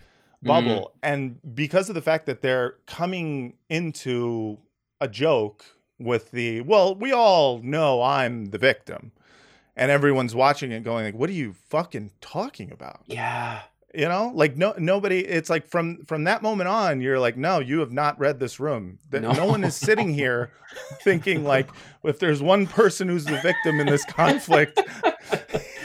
bubble. 0.43 0.93
And 1.03 1.37
because 1.53 1.89
of 1.89 1.95
the 1.95 2.01
fact 2.01 2.25
that 2.25 2.41
they're 2.41 2.75
coming 2.87 3.53
into 3.69 4.57
a 4.99 5.07
joke 5.07 5.63
with 6.03 6.31
the, 6.31 6.61
well, 6.61 6.95
we 6.95 7.11
all 7.11 7.59
know 7.59 8.01
I'm 8.01 8.45
the 8.45 8.57
victim. 8.57 9.11
And 9.75 9.89
everyone's 9.89 10.35
watching 10.35 10.71
it 10.71 10.83
going 10.83 11.05
like, 11.05 11.15
what 11.15 11.29
are 11.29 11.33
you 11.33 11.53
fucking 11.53 12.11
talking 12.19 12.71
about? 12.71 13.01
Yeah. 13.07 13.61
You 13.93 14.07
know, 14.07 14.31
like 14.33 14.55
no 14.55 14.73
nobody. 14.77 15.19
It's 15.19 15.49
like 15.49 15.67
from 15.67 16.05
from 16.05 16.23
that 16.23 16.41
moment 16.41 16.69
on, 16.69 17.01
you're 17.01 17.19
like, 17.19 17.35
no, 17.35 17.59
you 17.59 17.79
have 17.79 17.91
not 17.91 18.17
read 18.19 18.39
this 18.39 18.57
room. 18.59 18.99
That 19.09 19.21
no. 19.21 19.31
No. 19.33 19.45
one 19.47 19.63
is 19.65 19.75
sitting 19.75 20.13
here 20.13 20.51
thinking 21.01 21.43
like, 21.43 21.69
if 22.03 22.19
there's 22.19 22.41
one 22.41 22.67
person 22.67 23.09
who's 23.09 23.25
the 23.25 23.39
victim 23.41 23.79
in 23.81 23.87
this 23.87 24.05
conflict, 24.05 24.79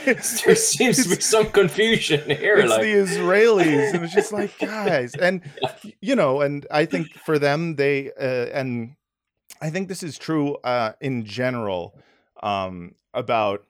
it's, 0.05 0.41
There 0.45 0.55
seems 0.55 1.03
to 1.03 1.15
be 1.15 1.21
some 1.21 1.49
confusion 1.49 2.29
here. 2.29 2.57
it's 2.57 2.69
like, 2.69 2.81
the 2.81 2.93
Israelis, 2.93 3.93
and 3.93 4.03
it's 4.05 4.13
just 4.13 4.31
like, 4.31 4.57
guys, 4.57 5.13
and 5.15 5.41
you 5.99 6.15
know, 6.15 6.41
and 6.41 6.65
I 6.71 6.85
think 6.85 7.11
for 7.13 7.37
them, 7.37 7.75
they 7.75 8.11
uh, 8.11 8.57
and 8.57 8.95
I 9.61 9.69
think 9.69 9.87
this 9.87 10.03
is 10.03 10.17
true 10.17 10.55
uh, 10.63 10.93
in 11.01 11.25
general 11.25 11.97
um, 12.41 12.95
about 13.13 13.65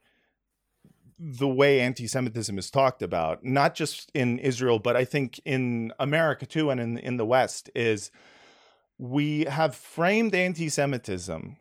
the 1.20 1.48
way 1.48 1.80
anti-Semitism 1.80 2.58
is 2.58 2.70
talked 2.70 3.02
about, 3.02 3.44
not 3.44 3.74
just 3.74 4.12
in 4.14 4.38
Israel, 4.40 4.80
but 4.80 4.96
I 4.96 5.04
think 5.04 5.40
in 5.46 5.92
America 6.00 6.46
too, 6.46 6.70
and 6.70 6.80
in 6.80 6.98
in 6.98 7.18
the 7.18 7.26
West, 7.26 7.70
is 7.74 8.12
we 8.98 9.46
have 9.46 9.76
framed 9.76 10.36
anti-Semitism 10.36 11.58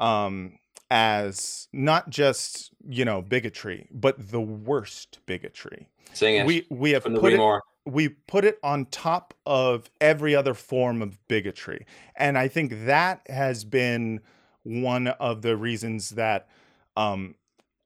um, 0.00 0.58
as 0.90 1.68
not 1.72 2.10
just 2.10 2.70
you 2.88 3.04
know 3.04 3.22
bigotry, 3.22 3.88
but 3.90 4.30
the 4.30 4.40
worst 4.40 5.18
bigotry. 5.26 5.88
Sing 6.12 6.36
it. 6.36 6.46
We 6.46 6.66
we 6.70 6.90
have 6.92 7.04
put 7.04 7.32
it, 7.32 7.38
more. 7.38 7.62
We 7.84 8.08
put 8.08 8.44
it 8.44 8.58
on 8.62 8.86
top 8.86 9.34
of 9.46 9.90
every 10.00 10.34
other 10.34 10.54
form 10.54 11.02
of 11.02 11.18
bigotry, 11.28 11.86
and 12.16 12.38
I 12.38 12.48
think 12.48 12.86
that 12.86 13.22
has 13.28 13.64
been 13.64 14.20
one 14.62 15.08
of 15.08 15.42
the 15.42 15.56
reasons 15.56 16.10
that 16.10 16.48
um, 16.96 17.34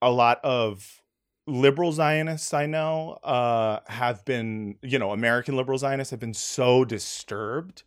a 0.02 0.10
lot 0.10 0.40
of 0.44 1.02
liberal 1.46 1.92
Zionists 1.92 2.52
I 2.52 2.66
know 2.66 3.18
uh, 3.22 3.80
have 3.86 4.24
been, 4.24 4.76
you 4.82 4.98
know, 4.98 5.12
American 5.12 5.56
liberal 5.56 5.78
Zionists 5.78 6.10
have 6.10 6.20
been 6.20 6.34
so 6.34 6.84
disturbed 6.84 7.84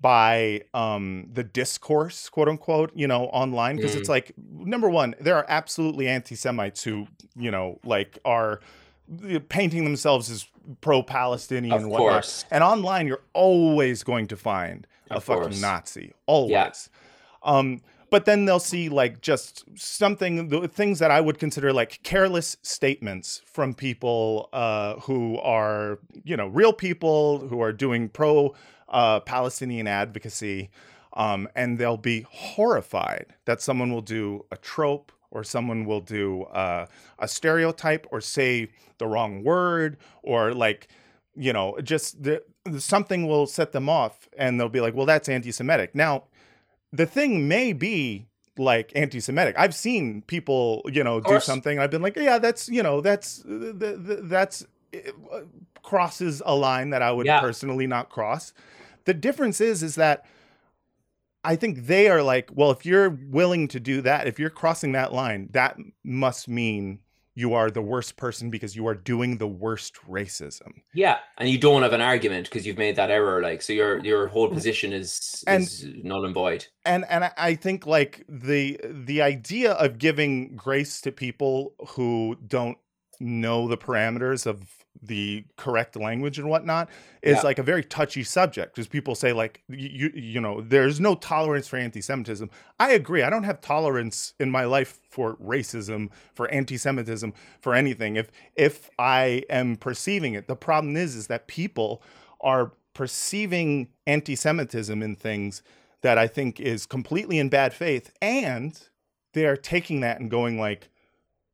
by 0.00 0.62
um, 0.72 1.26
the 1.30 1.44
discourse, 1.44 2.28
quote 2.30 2.48
unquote, 2.48 2.92
you 2.94 3.06
know, 3.06 3.24
online 3.26 3.76
because 3.76 3.94
it's 3.94 4.08
Mm. 4.08 4.12
like 4.12 4.32
number 4.38 4.88
one, 4.88 5.14
there 5.20 5.36
are 5.36 5.44
absolutely 5.48 6.08
anti-Semites 6.08 6.82
who, 6.84 7.06
you 7.36 7.50
know, 7.50 7.78
like 7.84 8.18
are 8.24 8.60
painting 9.48 9.84
themselves 9.84 10.30
as 10.30 10.46
pro-Palestinian 10.80 11.72
Of 11.72 11.82
and 11.82 11.90
whatnot. 11.90 12.12
course. 12.12 12.44
And 12.50 12.62
online, 12.62 13.06
you're 13.06 13.22
always 13.32 14.02
going 14.02 14.26
to 14.28 14.36
find 14.36 14.86
a 15.10 15.14
Of 15.14 15.24
fucking 15.24 15.42
course. 15.42 15.60
Nazi, 15.60 16.12
always. 16.26 16.90
Um, 17.42 17.80
but 18.10 18.24
then 18.24 18.44
they'll 18.44 18.58
see 18.58 18.88
like 18.88 19.20
just 19.20 19.64
something, 19.76 20.48
the 20.48 20.68
things 20.68 20.98
that 20.98 21.10
I 21.10 21.20
would 21.20 21.38
consider 21.38 21.72
like 21.72 22.02
careless 22.02 22.56
statements 22.62 23.40
from 23.46 23.74
people 23.74 24.48
uh, 24.52 24.94
who 25.00 25.38
are, 25.38 25.98
you 26.24 26.36
know, 26.36 26.48
real 26.48 26.72
people 26.72 27.46
who 27.48 27.60
are 27.60 27.72
doing 27.72 28.08
pro 28.08 28.54
uh, 28.88 29.20
Palestinian 29.20 29.86
advocacy. 29.86 30.70
Um, 31.14 31.48
and 31.56 31.76
they'll 31.78 31.96
be 31.96 32.24
horrified 32.30 33.34
that 33.44 33.60
someone 33.60 33.92
will 33.92 34.00
do 34.00 34.44
a 34.52 34.56
trope 34.56 35.10
or 35.30 35.44
someone 35.44 35.84
will 35.84 36.00
do 36.00 36.42
uh, 36.44 36.86
a 37.18 37.28
stereotype 37.28 38.06
or 38.10 38.20
say 38.20 38.68
the 38.98 39.06
wrong 39.06 39.42
word 39.44 39.96
or 40.22 40.52
like 40.54 40.88
you 41.34 41.52
know 41.52 41.78
just 41.82 42.22
the, 42.22 42.42
something 42.78 43.26
will 43.26 43.46
set 43.46 43.72
them 43.72 43.88
off 43.88 44.28
and 44.36 44.58
they'll 44.58 44.68
be 44.68 44.80
like 44.80 44.94
well 44.94 45.06
that's 45.06 45.28
anti-semitic. 45.28 45.94
Now 45.94 46.24
the 46.92 47.06
thing 47.06 47.46
may 47.48 47.72
be 47.72 48.26
like 48.58 48.92
anti-semitic. 48.94 49.54
I've 49.58 49.74
seen 49.74 50.22
people 50.22 50.82
you 50.92 51.02
know 51.04 51.20
do 51.20 51.34
something 51.40 51.78
i've 51.78 51.90
been 51.90 52.02
like 52.02 52.16
yeah 52.16 52.38
that's 52.38 52.68
you 52.68 52.82
know 52.82 53.00
that's 53.00 53.42
th- 53.42 53.78
th- 53.78 54.18
that's 54.24 54.66
uh, 54.92 55.40
crosses 55.82 56.42
a 56.44 56.54
line 56.54 56.90
that 56.90 57.00
i 57.00 57.10
would 57.12 57.26
Yeah. 57.26 57.40
personally 57.40 57.86
not 57.86 58.10
cross. 58.10 58.52
The 59.04 59.14
difference 59.14 59.60
is 59.60 59.82
is 59.82 59.94
that 59.94 60.26
I 61.44 61.56
think 61.56 61.86
they 61.86 62.08
are 62.08 62.22
like, 62.22 62.50
well, 62.52 62.70
if 62.70 62.84
you're 62.84 63.10
willing 63.10 63.68
to 63.68 63.80
do 63.80 64.02
that, 64.02 64.26
if 64.26 64.38
you're 64.38 64.50
crossing 64.50 64.92
that 64.92 65.12
line, 65.12 65.48
that 65.52 65.76
must 66.04 66.48
mean 66.48 67.00
you 67.34 67.54
are 67.54 67.70
the 67.70 67.80
worst 67.80 68.16
person 68.16 68.50
because 68.50 68.76
you 68.76 68.86
are 68.86 68.94
doing 68.94 69.38
the 69.38 69.46
worst 69.46 69.94
racism. 70.08 70.82
Yeah, 70.92 71.18
and 71.38 71.48
you 71.48 71.58
don't 71.58 71.82
have 71.82 71.92
an 71.92 72.00
argument 72.00 72.46
because 72.46 72.66
you've 72.66 72.76
made 72.76 72.96
that 72.96 73.10
error. 73.10 73.40
Like, 73.40 73.62
so 73.62 73.72
your 73.72 74.04
your 74.04 74.26
whole 74.26 74.50
mm. 74.50 74.54
position 74.54 74.92
is, 74.92 75.42
And- 75.46 75.62
is 75.62 75.86
null 76.02 76.24
and 76.24 76.34
void. 76.34 76.66
And 76.84 77.04
and 77.08 77.24
I- 77.24 77.32
I 77.38 77.54
think 77.54 77.86
like 77.86 78.24
the 78.28 78.78
the 78.84 79.22
idea 79.22 79.72
of 79.72 79.98
giving 79.98 80.56
grace 80.56 81.00
to 81.02 81.12
people 81.12 81.74
who 81.90 82.36
don't 82.46 82.78
know 83.20 83.68
the 83.68 83.76
parameters 83.76 84.46
of 84.46 84.84
the 85.02 85.44
correct 85.56 85.94
language 85.94 86.38
and 86.38 86.48
whatnot 86.48 86.88
is 87.22 87.36
Yeah. 87.36 87.42
like 87.42 87.58
a 87.58 87.62
very 87.62 87.84
touchy 87.84 88.24
subject 88.24 88.74
because 88.74 88.88
people 88.88 89.14
say 89.14 89.32
like 89.32 89.62
you 89.68 90.10
you 90.14 90.40
know 90.40 90.60
there's 90.62 90.98
no 90.98 91.14
tolerance 91.14 91.68
for 91.68 91.76
anti-semitism 91.76 92.50
i 92.80 92.90
agree 92.92 93.22
i 93.22 93.30
don't 93.30 93.44
have 93.44 93.60
tolerance 93.60 94.34
in 94.40 94.50
my 94.50 94.64
life 94.64 94.98
for 95.08 95.36
racism 95.36 96.08
for 96.34 96.48
anti-semitism 96.50 97.32
for 97.60 97.72
anything 97.74 98.16
if 98.16 98.30
if 98.56 98.90
i 98.98 99.44
am 99.48 99.76
perceiving 99.76 100.34
it 100.34 100.48
the 100.48 100.56
problem 100.56 100.96
is 100.96 101.14
is 101.14 101.28
that 101.28 101.46
people 101.46 102.02
are 102.40 102.72
perceiving 102.92 103.88
anti-semitism 104.08 105.02
in 105.02 105.14
things 105.14 105.62
that 106.02 106.18
i 106.18 106.26
think 106.26 106.58
is 106.58 106.84
completely 106.84 107.38
in 107.38 107.48
bad 107.48 107.72
faith 107.72 108.12
and 108.20 108.88
they 109.34 109.46
are 109.46 109.56
taking 109.56 110.00
that 110.00 110.18
and 110.20 110.30
going 110.30 110.58
like 110.58 110.88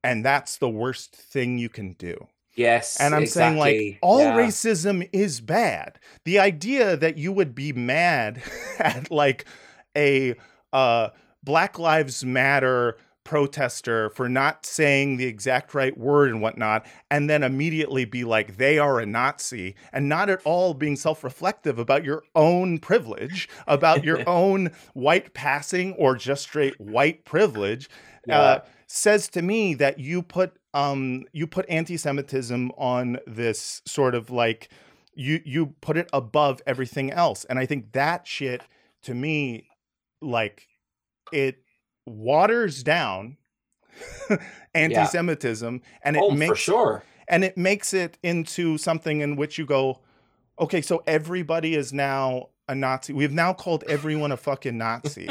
and 0.07 0.25
that's 0.25 0.59
the 0.59 0.69
worst 0.69 1.15
thing 1.15 1.59
you 1.59 1.69
can 1.69 1.93
do 1.93 2.29
Yes, 2.55 2.99
and 3.01 3.15
I'm 3.15 3.27
saying 3.27 3.59
like 3.59 3.99
all 4.01 4.21
Yeah. 4.21 4.37
racism 4.37 5.07
is 5.13 5.43
bad. 5.43 5.99
The 6.25 6.39
idea 6.39 6.97
that 6.97 7.19
you 7.19 7.31
would 7.31 7.55
be 7.55 7.73
mad 7.75 8.43
at 8.79 9.11
like 9.11 9.45
a 9.97 10.35
uh 10.73 11.11
Black 11.45 11.79
Lives 11.79 12.25
Matter 12.25 12.97
protester 13.25 14.09
for 14.11 14.29
not 14.29 14.65
saying 14.65 15.17
the 15.17 15.27
exact 15.27 15.75
right 15.75 15.99
word 15.99 16.31
and 16.31 16.41
whatnot, 16.41 16.87
and 17.11 17.29
then 17.29 17.43
immediately 17.43 18.05
be 18.05 18.25
like, 18.25 18.57
they 18.57 18.79
are 18.79 19.01
a 19.01 19.05
Nazi, 19.07 19.75
and 19.93 20.09
not 20.09 20.31
at 20.31 20.41
all 20.45 20.73
being 20.75 20.97
self 20.97 21.23
reflective 21.23 21.79
about 21.79 22.05
your 22.05 22.23
own 22.35 22.79
privilege, 22.79 23.49
about 23.67 24.03
your 24.05 24.21
own 24.29 24.71
white 24.95 25.35
passing 25.35 25.93
or 25.95 26.17
just 26.17 26.43
straight 26.45 26.81
white 26.81 27.25
privilege, 27.25 27.91
Yeah. 28.27 28.41
uh, 28.41 28.61
says 28.87 29.29
to 29.29 29.43
me 29.43 29.75
that 29.75 29.99
you 29.99 30.23
put 30.23 30.59
um 30.75 31.25
you 31.33 31.47
put 31.47 31.67
anti-Semitism 31.69 32.71
on 32.77 33.19
this 33.27 33.83
sort 33.87 34.15
of 34.15 34.31
like 34.31 34.69
you 35.15 35.41
you 35.45 35.75
put 35.81 35.97
it 35.97 36.09
above 36.13 36.63
everything 36.67 37.11
else. 37.11 37.45
And 37.47 37.59
I 37.59 37.67
think 37.67 37.93
that 37.93 38.27
shit 38.27 38.63
to 39.03 39.15
me 39.15 39.69
like 40.23 40.69
it 41.33 41.63
waters 42.07 42.83
down 42.83 43.37
anti-Semitism 44.75 45.83
and 46.03 46.17
it 46.17 46.23
oh, 46.23 46.31
makes 46.31 46.51
for 46.51 46.57
sure. 46.57 47.05
and 47.29 47.45
it 47.45 47.57
makes 47.57 47.93
it 47.95 48.19
into 48.23 48.79
something 48.79 49.21
in 49.21 49.37
which 49.37 49.59
you 49.59 49.67
go, 49.67 50.01
okay, 50.61 50.81
so 50.81 51.03
everybody 51.07 51.75
is 51.75 51.93
now 51.93 52.51
a 52.69 52.75
Nazi. 52.75 53.13
We've 53.13 53.33
now 53.33 53.53
called 53.53 53.85
everyone 53.89 54.33
a 54.33 54.37
fucking 54.37 54.77
Nazi, 54.77 55.29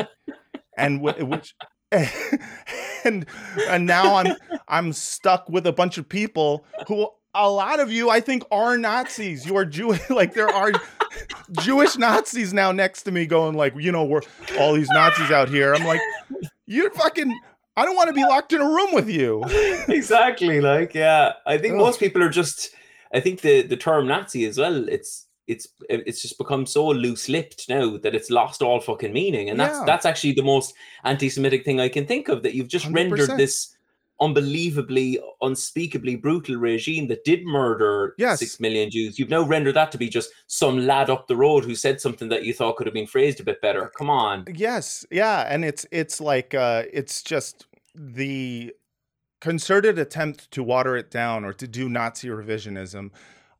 and 0.77 0.99
wh- 0.99 1.19
which. 1.27 1.53
and 3.03 3.25
and 3.69 3.85
now 3.85 4.15
I'm 4.15 4.35
I'm 4.67 4.93
stuck 4.93 5.49
with 5.49 5.67
a 5.67 5.71
bunch 5.71 5.97
of 5.97 6.07
people 6.07 6.65
who 6.87 7.07
a 7.33 7.49
lot 7.49 7.79
of 7.79 7.91
you 7.91 8.09
I 8.09 8.19
think 8.19 8.43
are 8.51 8.77
Nazis. 8.77 9.45
You 9.45 9.55
are 9.57 9.65
Jewish 9.65 10.09
like 10.09 10.33
there 10.33 10.49
are 10.49 10.71
Jewish 11.61 11.97
Nazis 11.97 12.53
now 12.53 12.71
next 12.71 13.03
to 13.03 13.11
me 13.11 13.25
going 13.25 13.55
like, 13.55 13.73
you 13.77 13.91
know, 13.91 14.03
we're 14.03 14.21
all 14.59 14.73
these 14.73 14.89
Nazis 14.89 15.31
out 15.31 15.49
here. 15.49 15.73
I'm 15.73 15.85
like, 15.85 16.01
you're 16.65 16.91
fucking 16.91 17.33
I 17.77 17.85
don't 17.85 17.95
want 17.95 18.07
to 18.07 18.13
be 18.13 18.23
locked 18.23 18.53
in 18.53 18.61
a 18.61 18.65
room 18.65 18.93
with 18.93 19.09
you. 19.09 19.43
exactly 19.87 20.61
like 20.61 20.93
yeah 20.93 21.33
i 21.45 21.57
think 21.57 21.73
Ugh. 21.73 21.79
most 21.79 21.99
people 21.99 22.23
are 22.23 22.29
just 22.29 22.71
i 23.13 23.19
think 23.19 23.41
the 23.41 23.61
the 23.61 23.77
term 23.77 24.07
nazi 24.07 24.45
as 24.45 24.57
well 24.57 24.87
it's 24.89 25.27
it's 25.47 25.67
it's 25.89 26.21
just 26.21 26.37
become 26.37 26.65
so 26.65 26.87
loose-lipped 26.87 27.69
now 27.69 27.97
that 27.97 28.15
it's 28.15 28.29
lost 28.31 28.61
all 28.63 28.79
fucking 28.79 29.13
meaning 29.13 29.49
and 29.49 29.59
that's 29.59 29.77
Yeah. 29.79 29.83
that's 29.85 30.05
actually 30.05 30.33
the 30.33 30.41
most 30.43 30.73
anti-semitic 31.03 31.63
thing 31.63 31.79
i 31.79 31.87
can 31.87 32.05
think 32.07 32.29
of 32.29 32.41
that 32.43 32.55
you've 32.55 32.67
just 32.67 32.85
100%. 32.87 32.95
rendered 32.95 33.37
this 33.37 33.75
unbelievably 34.21 35.19
unspeakably 35.41 36.15
brutal 36.15 36.55
regime 36.55 37.07
that 37.07 37.23
did 37.23 37.45
murder 37.45 38.15
Yes. 38.17 38.39
six 38.39 38.59
million 38.59 38.89
jews 38.89 39.19
you've 39.19 39.29
now 39.29 39.43
rendered 39.43 39.75
that 39.75 39.91
to 39.91 39.97
be 39.97 40.09
just 40.09 40.31
some 40.47 40.85
lad 40.87 41.09
up 41.09 41.27
the 41.27 41.35
road 41.35 41.63
who 41.63 41.75
said 41.75 42.01
something 42.01 42.29
that 42.29 42.43
you 42.43 42.53
thought 42.53 42.75
could 42.77 42.87
have 42.87 42.93
been 42.93 43.07
phrased 43.07 43.39
a 43.39 43.43
bit 43.43 43.61
better 43.61 43.91
come 43.97 44.09
on 44.09 44.45
Yes, 44.53 45.05
yeah, 45.11 45.41
and 45.49 45.63
it's 45.63 45.85
it's 45.91 46.19
like 46.21 46.53
uh 46.55 46.83
it's 46.91 47.21
just 47.21 47.65
the 47.93 48.73
concerted 49.41 49.99
attempt 49.99 50.49
to 50.51 50.63
water 50.63 50.95
it 50.97 51.11
down 51.11 51.45
or 51.45 51.53
to 51.53 51.67
do 51.67 51.87
Nazi 51.87 52.29
revisionism. 52.29 53.11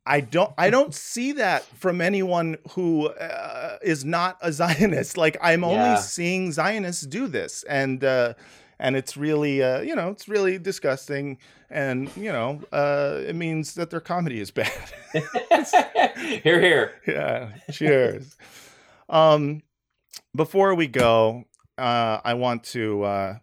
I 0.08 0.20
don't 0.22 0.53
I 0.58 0.70
don't 0.70 0.93
see 0.93 1.32
that 1.34 1.64
from 1.78 1.99
anyone 1.99 2.58
who 2.72 3.08
uh, 3.08 3.78
is 3.82 4.06
not 4.06 4.38
a 4.41 4.51
Zionist. 4.51 5.18
Like 5.26 5.38
I'm 5.41 5.64
only 5.64 5.78
Yeah. 5.78 5.95
seeing 5.95 6.51
Zionists 6.51 7.06
do 7.06 7.28
this. 7.28 7.64
And 7.64 8.03
uh 8.03 8.34
and 8.80 8.95
it's 8.95 9.18
really 9.18 9.64
uh 9.64 9.82
you 9.82 9.95
know, 9.95 10.10
it's 10.10 10.28
really 10.28 10.60
disgusting. 10.60 11.38
And 11.70 12.12
you 12.16 12.32
know, 12.32 12.62
uh 12.72 13.18
it 13.26 13.36
means 13.36 13.74
that 13.76 13.89
their 13.89 14.01
comedy 14.01 14.39
is 14.39 14.51
bad. 14.51 14.72
here 16.43 16.62
here. 16.62 16.91
Yeah. 17.08 17.49
Cheers. 17.72 18.36
Um 19.10 19.64
before 20.36 20.76
we 20.76 20.88
go 20.88 21.45
uh 21.78 22.20
i 22.24 22.34
want 22.36 22.64
to 22.64 23.03
uh 23.03 23.38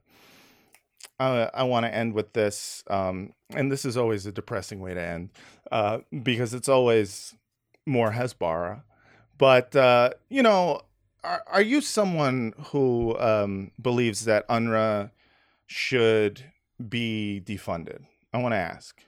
I 1.20 1.62
want 1.62 1.86
to 1.86 1.94
end 1.94 2.14
with 2.14 2.32
this, 2.32 2.82
um, 2.90 3.32
and 3.54 3.70
this 3.70 3.84
is 3.84 3.96
always 3.96 4.26
a 4.26 4.32
depressing 4.32 4.80
way 4.80 4.92
to 4.94 5.00
end 5.00 5.30
uh, 5.72 5.98
because 6.22 6.54
it's 6.54 6.68
always 6.68 7.34
more 7.86 8.12
Hasbara. 8.12 8.82
But 9.38 9.74
uh, 9.74 10.10
you 10.28 10.42
know, 10.42 10.82
are, 11.24 11.42
are 11.50 11.62
you 11.62 11.80
someone 11.80 12.52
who 12.66 13.18
um, 13.18 13.72
believes 13.80 14.26
that 14.26 14.46
UNRWA 14.48 15.10
should 15.66 16.44
be 16.88 17.42
defunded? 17.44 18.04
I 18.32 18.38
want 18.38 18.52
to 18.52 18.58
ask 18.58 19.00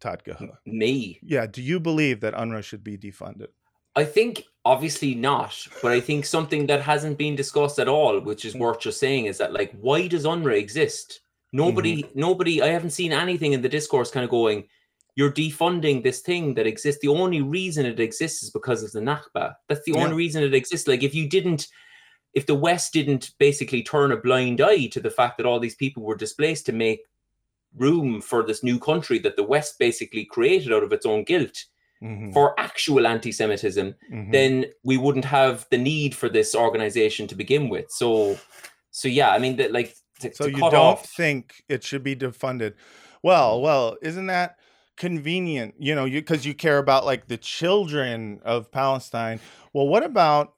Todd 0.00 0.22
Gaha. 0.24 0.58
me 0.66 1.18
Yeah, 1.22 1.46
do 1.46 1.62
you 1.62 1.78
believe 1.80 2.20
that 2.20 2.34
UNRWA 2.34 2.62
should 2.64 2.84
be 2.84 2.98
defunded? 2.98 3.48
I 3.96 4.04
think 4.04 4.44
obviously 4.64 5.14
not, 5.14 5.66
but 5.82 5.92
I 5.92 6.00
think 6.00 6.24
something 6.24 6.66
that 6.66 6.82
hasn't 6.82 7.18
been 7.18 7.36
discussed 7.36 7.78
at 7.78 7.88
all, 7.88 8.20
which 8.20 8.44
is 8.44 8.54
worth 8.54 8.80
just 8.80 9.00
saying, 9.00 9.26
is 9.26 9.38
that 9.38 9.52
like, 9.52 9.72
why 9.80 10.08
does 10.08 10.24
UNRWA 10.24 10.58
exist? 10.58 11.20
Nobody, 11.52 12.04
nobody, 12.14 12.62
I 12.62 12.68
haven't 12.68 12.90
seen 12.90 13.12
anything 13.12 13.52
in 13.52 13.62
the 13.62 13.68
discourse 13.68 14.10
kind 14.10 14.22
of 14.24 14.30
going, 14.30 14.68
you're 15.20 15.30
defunding 15.30 16.02
this 16.02 16.20
thing 16.20 16.54
that 16.54 16.66
exists. 16.66 17.02
The 17.02 17.08
only 17.08 17.42
reason 17.42 17.84
it 17.84 18.00
exists 18.00 18.42
is 18.42 18.50
because 18.50 18.82
of 18.82 18.90
the 18.92 19.00
Nakba. 19.00 19.54
That's 19.68 19.84
the 19.84 19.92
Yeah. 19.92 20.04
only 20.04 20.16
reason 20.16 20.42
it 20.42 20.54
exists. 20.54 20.88
Like, 20.88 21.02
if 21.02 21.14
you 21.14 21.28
didn't, 21.28 21.68
if 22.32 22.46
the 22.46 22.54
West 22.54 22.94
didn't 22.94 23.32
basically 23.38 23.82
turn 23.82 24.12
a 24.12 24.16
blind 24.16 24.62
eye 24.62 24.86
to 24.86 24.98
the 24.98 25.10
fact 25.10 25.36
that 25.36 25.44
all 25.44 25.60
these 25.60 25.74
people 25.74 26.02
were 26.04 26.16
displaced 26.16 26.64
to 26.66 26.72
make 26.72 27.00
room 27.76 28.22
for 28.22 28.42
this 28.42 28.62
new 28.64 28.78
country 28.78 29.18
that 29.18 29.36
the 29.36 29.42
West 29.42 29.78
basically 29.78 30.24
created 30.24 30.72
out 30.72 30.82
of 30.82 30.92
its 30.92 31.04
own 31.04 31.22
guilt 31.24 31.66
Mhm, 32.02 32.32
for 32.32 32.58
actual 32.58 33.06
anti-Semitism, 33.06 33.94
mhm. 34.10 34.32
then 34.32 34.64
we 34.84 34.96
wouldn't 34.96 35.26
have 35.26 35.66
the 35.70 35.76
need 35.76 36.14
for 36.14 36.30
this 36.30 36.54
organization 36.54 37.26
to 37.26 37.34
begin 37.34 37.68
with. 37.68 37.90
So, 37.90 38.38
so 38.90 39.06
yeah, 39.06 39.32
I 39.32 39.38
mean, 39.38 39.56
that 39.56 39.70
like 39.70 39.94
to, 40.20 40.32
So 40.34 40.44
to 40.46 40.50
you 40.50 40.60
don't 40.60 40.74
off. 40.74 41.04
think 41.10 41.62
it 41.68 41.84
should 41.84 42.02
be 42.02 42.16
defunded? 42.16 42.72
Well, 43.22 43.60
well, 43.60 43.98
isn't 44.00 44.28
that 44.28 44.56
convenient? 45.00 45.74
You 45.78 45.94
know, 45.94 46.04
you 46.04 46.20
because 46.20 46.44
you 46.44 46.54
care 46.54 46.78
about 46.78 47.04
like 47.04 47.26
the 47.26 47.38
children 47.38 48.40
of 48.44 48.70
Palestine. 48.70 49.40
Well, 49.72 49.88
what 49.88 50.04
about 50.04 50.52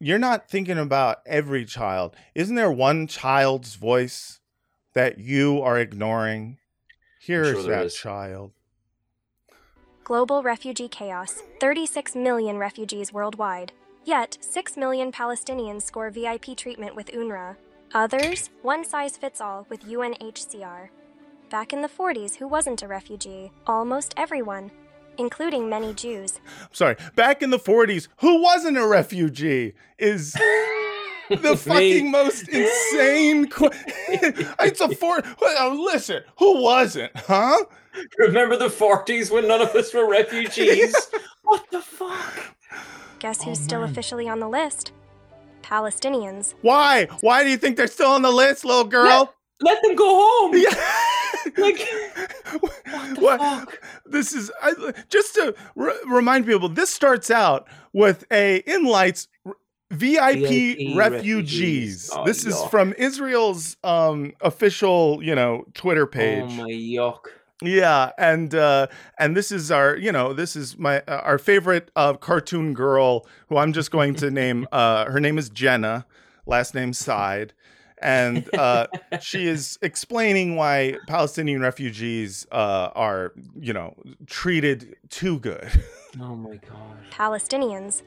you're 0.00 0.18
not 0.18 0.50
thinking 0.50 0.78
about 0.78 1.18
every 1.24 1.64
child? 1.64 2.14
Isn't 2.34 2.56
there 2.56 2.72
one 2.72 3.06
child's 3.06 3.76
voice 3.76 4.40
that 4.94 5.18
you 5.18 5.62
are 5.62 5.78
ignoring? 5.78 6.58
Here's 7.20 7.52
sure 7.52 7.62
there 7.62 7.76
that 7.76 7.86
is. 7.86 7.94
child. 7.94 8.50
Global 10.02 10.42
refugee 10.42 10.88
chaos 10.88 11.42
36 11.60 12.16
million 12.16 12.58
refugees 12.58 13.12
worldwide. 13.12 13.72
Yet, 14.04 14.36
6 14.40 14.76
million 14.76 15.12
Palestinians 15.12 15.82
score 15.82 16.10
VIP 16.10 16.56
treatment 16.56 16.94
with 16.94 17.06
UNRWA. 17.06 17.56
Others, 17.94 18.50
one 18.60 18.84
size 18.84 19.16
fits 19.16 19.40
all 19.40 19.66
with 19.70 19.84
UNHCR. 19.84 20.90
Back 21.54 21.72
in 21.72 21.82
the 21.82 21.88
40s, 21.88 22.34
who 22.34 22.48
wasn't 22.48 22.82
a 22.82 22.88
refugee? 22.88 23.52
Almost 23.68 24.12
everyone, 24.16 24.72
including 25.18 25.68
many 25.68 25.94
Jews. 25.94 26.40
Sorry, 26.72 26.96
back 27.14 27.42
in 27.44 27.50
the 27.50 27.60
40s, 27.60 28.08
who 28.16 28.42
wasn't 28.42 28.76
a 28.76 28.84
refugee 28.84 29.74
is 29.96 30.32
the 31.30 31.56
fucking 31.56 32.10
most 32.10 32.48
insane. 32.48 33.46
Qu- 33.50 33.70
it's 34.08 34.80
a 34.80 34.88
four. 34.96 35.20
Uh, 35.40 35.68
listen, 35.72 36.24
who 36.40 36.60
wasn't? 36.60 37.12
Huh? 37.16 37.64
Remember 38.18 38.56
the 38.56 38.66
40s 38.66 39.30
when 39.30 39.46
none 39.46 39.60
of 39.62 39.68
us 39.76 39.94
were 39.94 40.10
refugees? 40.10 40.92
what 41.44 41.64
the 41.70 41.80
fuck? 41.82 42.56
Guess 43.20 43.44
who's 43.44 43.60
Oh, 43.60 43.62
still 43.62 43.80
man. 43.82 43.90
officially 43.90 44.28
on 44.28 44.40
the 44.40 44.48
list? 44.48 44.90
Palestinians. 45.62 46.54
Why? 46.62 47.06
Why 47.20 47.44
do 47.44 47.50
you 47.50 47.58
think 47.58 47.76
they're 47.76 47.86
still 47.86 48.10
on 48.10 48.22
the 48.22 48.32
list, 48.32 48.64
little 48.64 48.82
girl? 48.82 49.32
Let 49.60 49.80
them 49.84 49.94
go 49.94 50.04
home. 50.08 50.56
Yeah. 50.56 50.74
Like, 51.56 53.18
what? 53.18 53.40
fuck? 53.40 53.80
This 54.06 54.32
is 54.32 54.50
I, 54.62 54.92
just 55.08 55.34
to 55.34 55.54
r- 55.76 55.92
remind 56.06 56.46
people. 56.46 56.68
This 56.68 56.90
starts 56.90 57.30
out 57.30 57.66
with 57.92 58.24
a 58.30 58.58
in 58.58 58.84
lights 58.84 59.28
r- 59.44 59.56
VIP, 59.90 60.38
VIP 60.38 60.48
refugees. 60.48 60.96
refugees. 60.96 62.10
Oh, 62.12 62.24
this 62.24 62.44
is 62.44 62.54
yuck. 62.54 62.70
from 62.70 62.94
Israel's 62.98 63.76
um, 63.84 64.32
official, 64.40 65.20
you 65.22 65.34
know, 65.34 65.64
Twitter 65.74 66.06
page. 66.06 66.44
Oh 66.44 66.48
my 66.48 66.70
yuck. 66.70 67.20
Yeah, 67.62 68.10
and 68.18 68.54
uh, 68.54 68.88
and 69.18 69.36
this 69.36 69.52
is 69.52 69.70
our, 69.70 69.96
you 69.96 70.12
know, 70.12 70.32
this 70.32 70.56
is 70.56 70.76
my 70.78 71.00
uh, 71.02 71.20
our 71.22 71.38
favorite 71.38 71.90
uh, 71.96 72.14
cartoon 72.14 72.74
girl, 72.74 73.26
who 73.48 73.56
I'm 73.56 73.72
just 73.72 73.90
going 73.90 74.14
to 74.16 74.30
name. 74.30 74.66
Uh, 74.72 75.06
her 75.10 75.20
name 75.20 75.38
is 75.38 75.50
Jenna, 75.50 76.04
last 76.46 76.74
name 76.74 76.92
Side, 76.92 77.54
and 78.02 78.48
uh, 78.58 78.86
she 79.20 79.46
is 79.46 79.78
explaining 79.82 80.56
why 80.56 80.96
Palestinian 81.06 81.60
refugees 81.60 82.46
uh, 82.52 82.90
are, 82.94 83.32
you 83.58 83.72
know, 83.72 83.94
treated 84.26 84.96
too 85.10 85.38
good. 85.38 85.70
Oh 86.20 86.36
my 86.36 86.54
god. 86.58 86.96
Palestinians. 87.10 88.02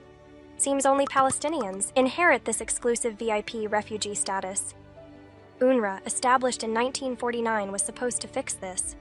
Seems 0.55 0.85
only 0.85 1.05
Palestinians 1.07 1.91
inherit 1.97 2.45
this 2.45 2.61
exclusive 2.61 3.15
VIP 3.15 3.69
refugee 3.69 4.15
status. 4.15 4.73
UNRWA, 5.59 5.99
established 6.07 6.63
in 6.63 6.73
1949, 6.73 7.69
was 7.69 7.81
supposed 7.81 8.21
to 8.21 8.29
fix 8.29 8.53
this. 8.53 8.95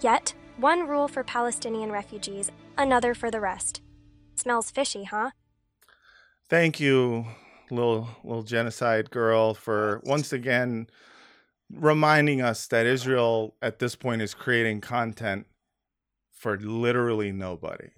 Yet, 0.00 0.32
one 0.56 0.88
rule 0.88 1.06
for 1.06 1.22
Palestinian 1.22 1.92
refugees, 1.92 2.50
another 2.78 3.12
for 3.12 3.30
the 3.30 3.40
rest. 3.40 3.82
Smells 4.36 4.70
fishy, 4.70 5.04
huh? 5.04 5.32
Thank 6.48 6.80
you, 6.80 7.26
little 7.70 8.08
little 8.24 8.42
genocide 8.42 9.10
girl, 9.10 9.54
for 9.54 10.00
once 10.04 10.32
again 10.32 10.88
reminding 11.70 12.40
us 12.40 12.66
that 12.68 12.86
Israel 12.86 13.54
at 13.60 13.78
this 13.78 13.96
point 13.96 14.22
is 14.22 14.34
creating 14.34 14.80
content 14.80 15.46
for 16.32 16.58
literally 16.58 17.32
nobody. 17.32 17.88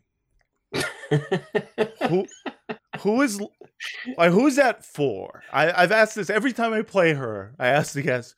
who 2.09 2.27
who 3.01 3.23
is 3.23 3.41
like 4.17 4.33
who's 4.33 4.57
that 4.57 4.85
for? 4.85 5.43
I, 5.53 5.83
I've 5.83 5.93
asked 5.93 6.15
this 6.15 6.31
every 6.31 6.53
time 6.53 6.73
I 6.73 6.83
play 6.83 7.15
her. 7.15 7.55
I 7.59 7.69
ask 7.69 7.93
the 7.93 8.03
guest, 8.03 8.35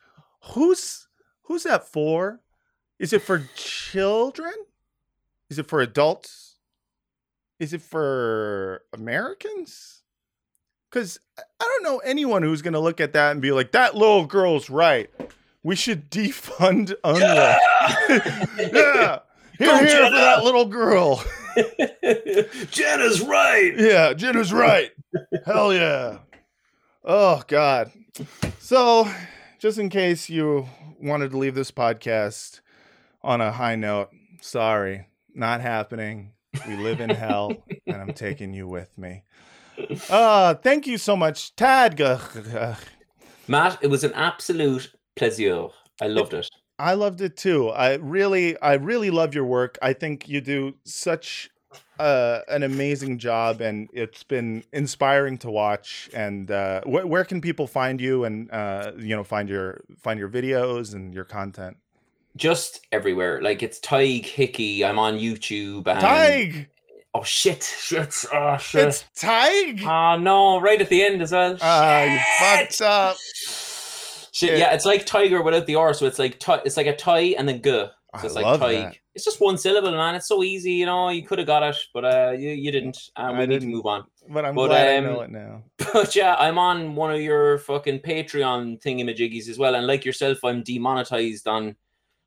who's 0.52 1.08
who's 1.42 1.64
that 1.64 1.86
for? 1.86 2.40
Is 2.98 3.12
it 3.12 3.22
for 3.22 3.48
children? 3.54 4.52
Is 5.48 5.58
it 5.58 5.66
for 5.66 5.80
adults? 5.80 6.56
Is 7.58 7.72
it 7.72 7.82
for 7.82 8.82
Americans? 8.92 9.99
Because 10.90 11.20
I 11.38 11.42
don't 11.58 11.82
know 11.84 11.98
anyone 11.98 12.42
who's 12.42 12.62
going 12.62 12.72
to 12.74 12.80
look 12.80 13.00
at 13.00 13.12
that 13.12 13.30
and 13.30 13.40
be 13.40 13.52
like, 13.52 13.72
that 13.72 13.94
little 13.94 14.26
girl's 14.26 14.68
right. 14.68 15.08
We 15.62 15.76
should 15.76 16.10
defund 16.10 16.94
UNRWA. 17.04 17.58
Yeah. 18.08 18.38
yeah. 18.72 19.18
Here, 19.58 19.86
here 19.86 20.06
for 20.06 20.16
that 20.16 20.42
little 20.42 20.64
girl. 20.64 21.22
Jenna's 22.70 23.20
right. 23.20 23.72
Yeah, 23.76 24.14
Jenna's 24.14 24.52
right. 24.52 24.90
Hell 25.44 25.72
yeah. 25.74 26.18
Oh, 27.04 27.42
God. 27.46 27.92
So, 28.58 29.08
just 29.58 29.78
in 29.78 29.90
case 29.90 30.28
you 30.28 30.66
wanted 31.00 31.30
to 31.32 31.38
leave 31.38 31.54
this 31.54 31.70
podcast 31.70 32.60
on 33.22 33.40
a 33.40 33.52
high 33.52 33.76
note, 33.76 34.10
sorry, 34.40 35.06
not 35.34 35.60
happening. 35.60 36.32
We 36.66 36.76
live 36.76 37.00
in 37.00 37.10
hell, 37.10 37.52
and 37.86 37.96
I'm 37.96 38.12
taking 38.12 38.54
you 38.54 38.66
with 38.66 38.96
me. 38.98 39.24
Uh, 40.08 40.54
thank 40.54 40.86
you 40.86 40.98
so 40.98 41.16
much, 41.16 41.54
Tad. 41.56 41.98
Matt, 43.48 43.78
it 43.82 43.88
was 43.88 44.04
an 44.04 44.12
absolute 44.14 44.92
pleasure. 45.16 45.68
I 46.00 46.06
loved 46.06 46.34
it. 46.34 46.48
I 46.78 46.94
loved 46.94 47.20
it 47.20 47.36
too. 47.36 47.68
I 47.68 47.94
really, 47.94 48.58
I 48.60 48.74
really 48.74 49.10
love 49.10 49.34
your 49.34 49.44
work. 49.44 49.78
I 49.82 49.92
think 49.92 50.28
you 50.28 50.40
do 50.40 50.74
such 50.84 51.50
uh, 51.98 52.40
an 52.48 52.62
amazing 52.62 53.18
job, 53.18 53.60
and 53.60 53.90
it's 53.92 54.22
been 54.22 54.64
inspiring 54.72 55.36
to 55.38 55.50
watch. 55.50 56.08
And 56.14 56.50
uh, 56.50 56.80
wh- 56.82 57.06
where 57.06 57.24
can 57.24 57.40
people 57.40 57.66
find 57.66 58.00
you, 58.00 58.24
and 58.24 58.50
uh, 58.50 58.92
you 58.98 59.14
know, 59.14 59.24
find 59.24 59.48
your 59.48 59.82
find 59.98 60.18
your 60.18 60.30
videos 60.30 60.94
and 60.94 61.12
your 61.12 61.24
content? 61.24 61.76
Just 62.36 62.86
everywhere. 62.92 63.42
Like 63.42 63.62
it's 63.62 63.78
Tadhg 63.80 64.24
Hickey. 64.24 64.84
I'm 64.84 64.98
on 64.98 65.18
YouTube. 65.18 65.86
And... 65.86 66.00
Tig. 66.00 66.68
Oh 67.12 67.24
shit! 67.24 67.62
Shit! 67.64 68.24
Oh 68.32 68.56
shit! 68.58 68.88
It's 68.88 69.04
Tig. 69.16 69.82
Oh 69.84 70.16
no! 70.16 70.60
Right 70.60 70.80
at 70.80 70.88
the 70.88 71.02
end 71.02 71.20
as 71.22 71.32
well. 71.32 71.56
Ah, 71.60 72.04
you 72.04 72.18
fucked 72.38 72.80
up. 72.82 73.16
Shit! 74.32 74.58
Yeah, 74.58 74.72
it's 74.72 74.84
like 74.84 75.06
tiger 75.06 75.42
without 75.42 75.66
the 75.66 75.74
R, 75.74 75.92
so 75.92 76.06
it's 76.06 76.18
like 76.20 76.38
ti- 76.38 76.62
it's 76.64 76.76
like 76.76 76.86
a 76.86 76.94
tie 76.94 77.34
and 77.36 77.48
then 77.48 77.62
g. 77.62 77.70
So 77.70 77.90
I 78.14 78.24
it's 78.26 78.34
like 78.34 78.44
love 78.44 78.60
Tig. 78.60 78.76
that. 78.78 78.96
It's 79.14 79.24
just 79.24 79.40
one 79.40 79.58
syllable, 79.58 79.90
man. 79.90 80.14
It's 80.14 80.28
so 80.28 80.42
easy, 80.44 80.72
you 80.72 80.86
know. 80.86 81.08
You 81.10 81.24
could 81.24 81.38
have 81.38 81.46
got 81.46 81.62
it, 81.64 81.76
but 81.92 82.04
uh, 82.04 82.30
you 82.30 82.50
you 82.50 82.70
didn't. 82.70 82.98
And 83.16 83.36
we 83.38 83.42
I 83.42 83.46
need 83.46 83.60
to 83.62 83.66
move 83.66 83.86
on. 83.86 84.04
But 84.28 84.44
I'm 84.44 84.54
But, 84.54 84.68
glad 84.68 84.88
I 84.88 84.96
um, 84.98 85.04
know 85.04 85.20
it 85.22 85.30
now. 85.30 85.64
But 85.92 86.14
yeah, 86.14 86.36
I'm 86.38 86.58
on 86.58 86.94
one 86.94 87.12
of 87.12 87.20
your 87.20 87.58
fucking 87.58 88.00
Patreon 88.00 88.80
thingamajiggies 88.80 89.48
as 89.48 89.58
well, 89.58 89.74
and 89.74 89.86
like 89.86 90.04
yourself, 90.04 90.44
I'm 90.44 90.62
demonetized 90.62 91.48
on 91.48 91.74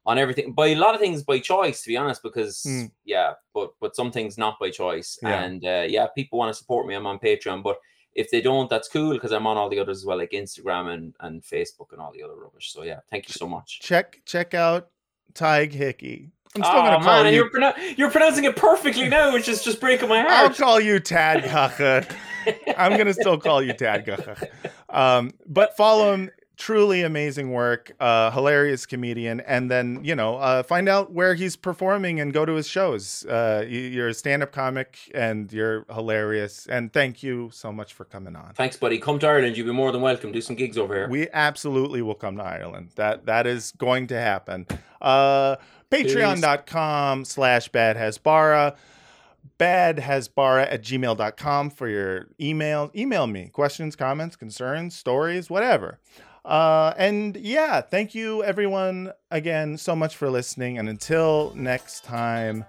on 0.05 0.17
everything 0.17 0.51
by 0.53 0.67
a 0.67 0.75
lot 0.75 0.93
of 0.95 0.99
things 1.01 1.23
by 1.23 1.39
choice, 1.39 1.81
to 1.83 1.87
be 1.89 1.97
honest. 1.97 2.21
Because 2.23 2.63
Hmm. 2.63 2.85
yeah, 3.05 3.33
but 3.53 3.73
but 3.79 3.95
some 3.95 4.11
things 4.11 4.37
not 4.37 4.59
by 4.59 4.69
choice, 4.69 5.17
Yeah. 5.21 5.43
and 5.43 5.65
uh, 5.65 5.85
yeah, 5.87 6.07
people 6.15 6.39
want 6.39 6.49
to 6.49 6.57
support 6.57 6.87
me. 6.87 6.93
I'm 6.93 7.07
on 7.07 7.19
Patreon, 7.19 7.63
but 7.63 7.77
if 8.15 8.29
they 8.29 8.41
don't, 8.41 8.69
that's 8.69 8.87
cool 8.89 9.13
because 9.13 9.31
I'm 9.31 9.47
on 9.47 9.57
all 9.57 9.69
the 9.69 9.79
others 9.79 9.99
as 9.99 10.05
well, 10.05 10.17
like 10.17 10.31
Instagram 10.31 10.93
and 10.93 11.13
and 11.21 11.41
Facebook 11.41 11.91
and 11.91 11.99
all 12.01 12.11
the 12.13 12.23
other 12.23 12.35
rubbish. 12.35 12.71
So 12.73 12.83
yeah, 12.83 12.99
thank 13.09 13.27
you 13.27 13.33
so 13.33 13.47
much. 13.47 13.79
Check 13.81 14.21
check 14.25 14.53
out 14.53 14.89
Tadhg 15.33 15.71
Hickey. 15.73 16.29
I'm 16.55 16.61
still 16.63 16.75
oh 16.75 16.83
gonna 16.83 17.03
call 17.03 17.23
man, 17.23 17.33
you. 17.33 17.39
you're 17.39 17.49
pronou- 17.49 17.97
you're 17.97 18.11
pronouncing 18.11 18.43
it 18.43 18.55
perfectly 18.55 19.09
now, 19.09 19.33
which 19.33 19.49
is 19.49 19.63
just 19.63 19.79
breaking 19.79 20.07
my 20.09 20.19
heart. 20.21 20.31
I'll 20.31 20.53
call 20.53 20.79
you 20.79 20.99
Tad 20.99 21.43
Gacha. 21.45 22.05
I'm 22.77 22.95
gonna 22.95 23.13
still 23.15 23.39
call 23.39 23.63
you 23.63 23.73
Tad 23.73 24.05
Gacha. 24.05 24.47
Um, 24.89 25.31
but 25.47 25.75
follow 25.75 26.13
him. 26.13 26.29
Truly 26.55 27.01
amazing 27.01 27.51
work, 27.51 27.93
uh, 27.99 28.29
hilarious 28.29 28.85
comedian, 28.85 29.39
and 29.41 29.71
then 29.71 30.01
you 30.03 30.13
know 30.15 30.37
uh, 30.37 30.61
find 30.61 30.87
out 30.87 31.11
where 31.11 31.33
he's 31.33 31.55
performing 31.55 32.19
and 32.19 32.31
go 32.31 32.45
to 32.45 32.53
his 32.53 32.67
shows. 32.67 33.25
Uh, 33.25 33.65
you- 33.67 33.79
you're 33.81 34.09
a 34.09 34.13
stand-up 34.13 34.51
comic 34.51 34.97
and 35.15 35.51
you're 35.51 35.83
hilarious. 35.91 36.67
And 36.67 36.93
thank 36.93 37.23
you 37.23 37.49
so 37.51 37.71
much 37.71 37.93
for 37.95 38.05
coming 38.05 38.35
on. 38.35 38.53
Thanks, 38.53 38.77
buddy. 38.77 38.99
Come 38.99 39.17
to 39.19 39.27
Ireland. 39.27 39.57
You'd 39.57 39.65
be 39.65 39.73
more 39.73 39.91
than 39.91 40.01
welcome. 40.01 40.31
Do 40.31 40.41
some 40.41 40.55
gigs 40.55 40.77
over 40.77 40.93
here. 40.93 41.07
We 41.09 41.27
absolutely 41.33 42.03
will 42.03 42.13
come 42.15 42.37
to 42.37 42.43
Ireland. 42.43 42.91
That 42.97 43.25
that 43.25 43.47
is 43.47 43.71
going 43.77 44.05
to 44.07 44.15
happen. 44.19 44.67
Uh 45.01 45.55
Patreon.com 45.91 47.25
slash 47.25 47.67
bad 47.69 47.97
hasbara. 47.97 48.75
Badhasbara 49.59 50.71
at 50.71 50.81
gmail.com 50.81 51.69
for 51.69 51.87
your 51.87 52.27
email. 52.39 52.91
Email 52.95 53.27
me 53.27 53.49
questions, 53.49 53.95
comments, 53.95 54.35
concerns, 54.35 54.95
stories, 54.95 55.49
whatever. 55.49 55.99
Uh, 56.45 56.93
and 56.97 57.37
yeah, 57.37 57.79
thank 57.81 58.13
you 58.13 58.43
everyone 58.43 59.13
again 59.31 59.77
so 59.77 59.95
much 59.95 60.15
for 60.15 60.29
listening. 60.29 60.77
And 60.77 60.89
until 60.89 61.53
next 61.55 62.03
time, 62.03 62.65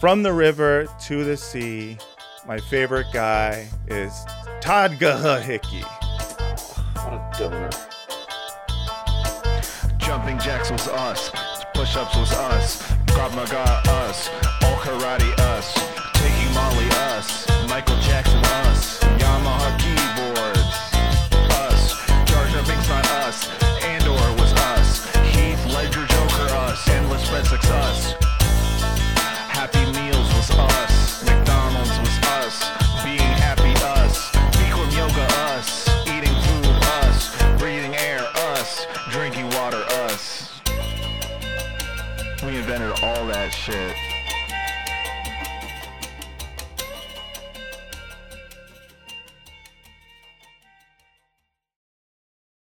from 0.00 0.22
the 0.22 0.32
river 0.32 0.86
to 1.06 1.24
the 1.24 1.36
sea, 1.36 1.98
my 2.46 2.58
favorite 2.58 3.06
guy 3.12 3.68
is 3.88 4.12
Todd 4.60 4.92
Hickey. 5.42 5.82
What 5.82 7.12
a 7.12 7.30
donor. 7.38 7.70
Jumping 9.98 10.38
jacks 10.38 10.70
was 10.70 10.88
us. 10.88 11.30
Push 11.74 11.96
ups 11.96 12.16
was 12.16 12.32
us. 12.32 12.82
Krav 13.06 13.34
Maga 13.36 13.82
us. 13.90 14.49
Shit. 43.70 44.09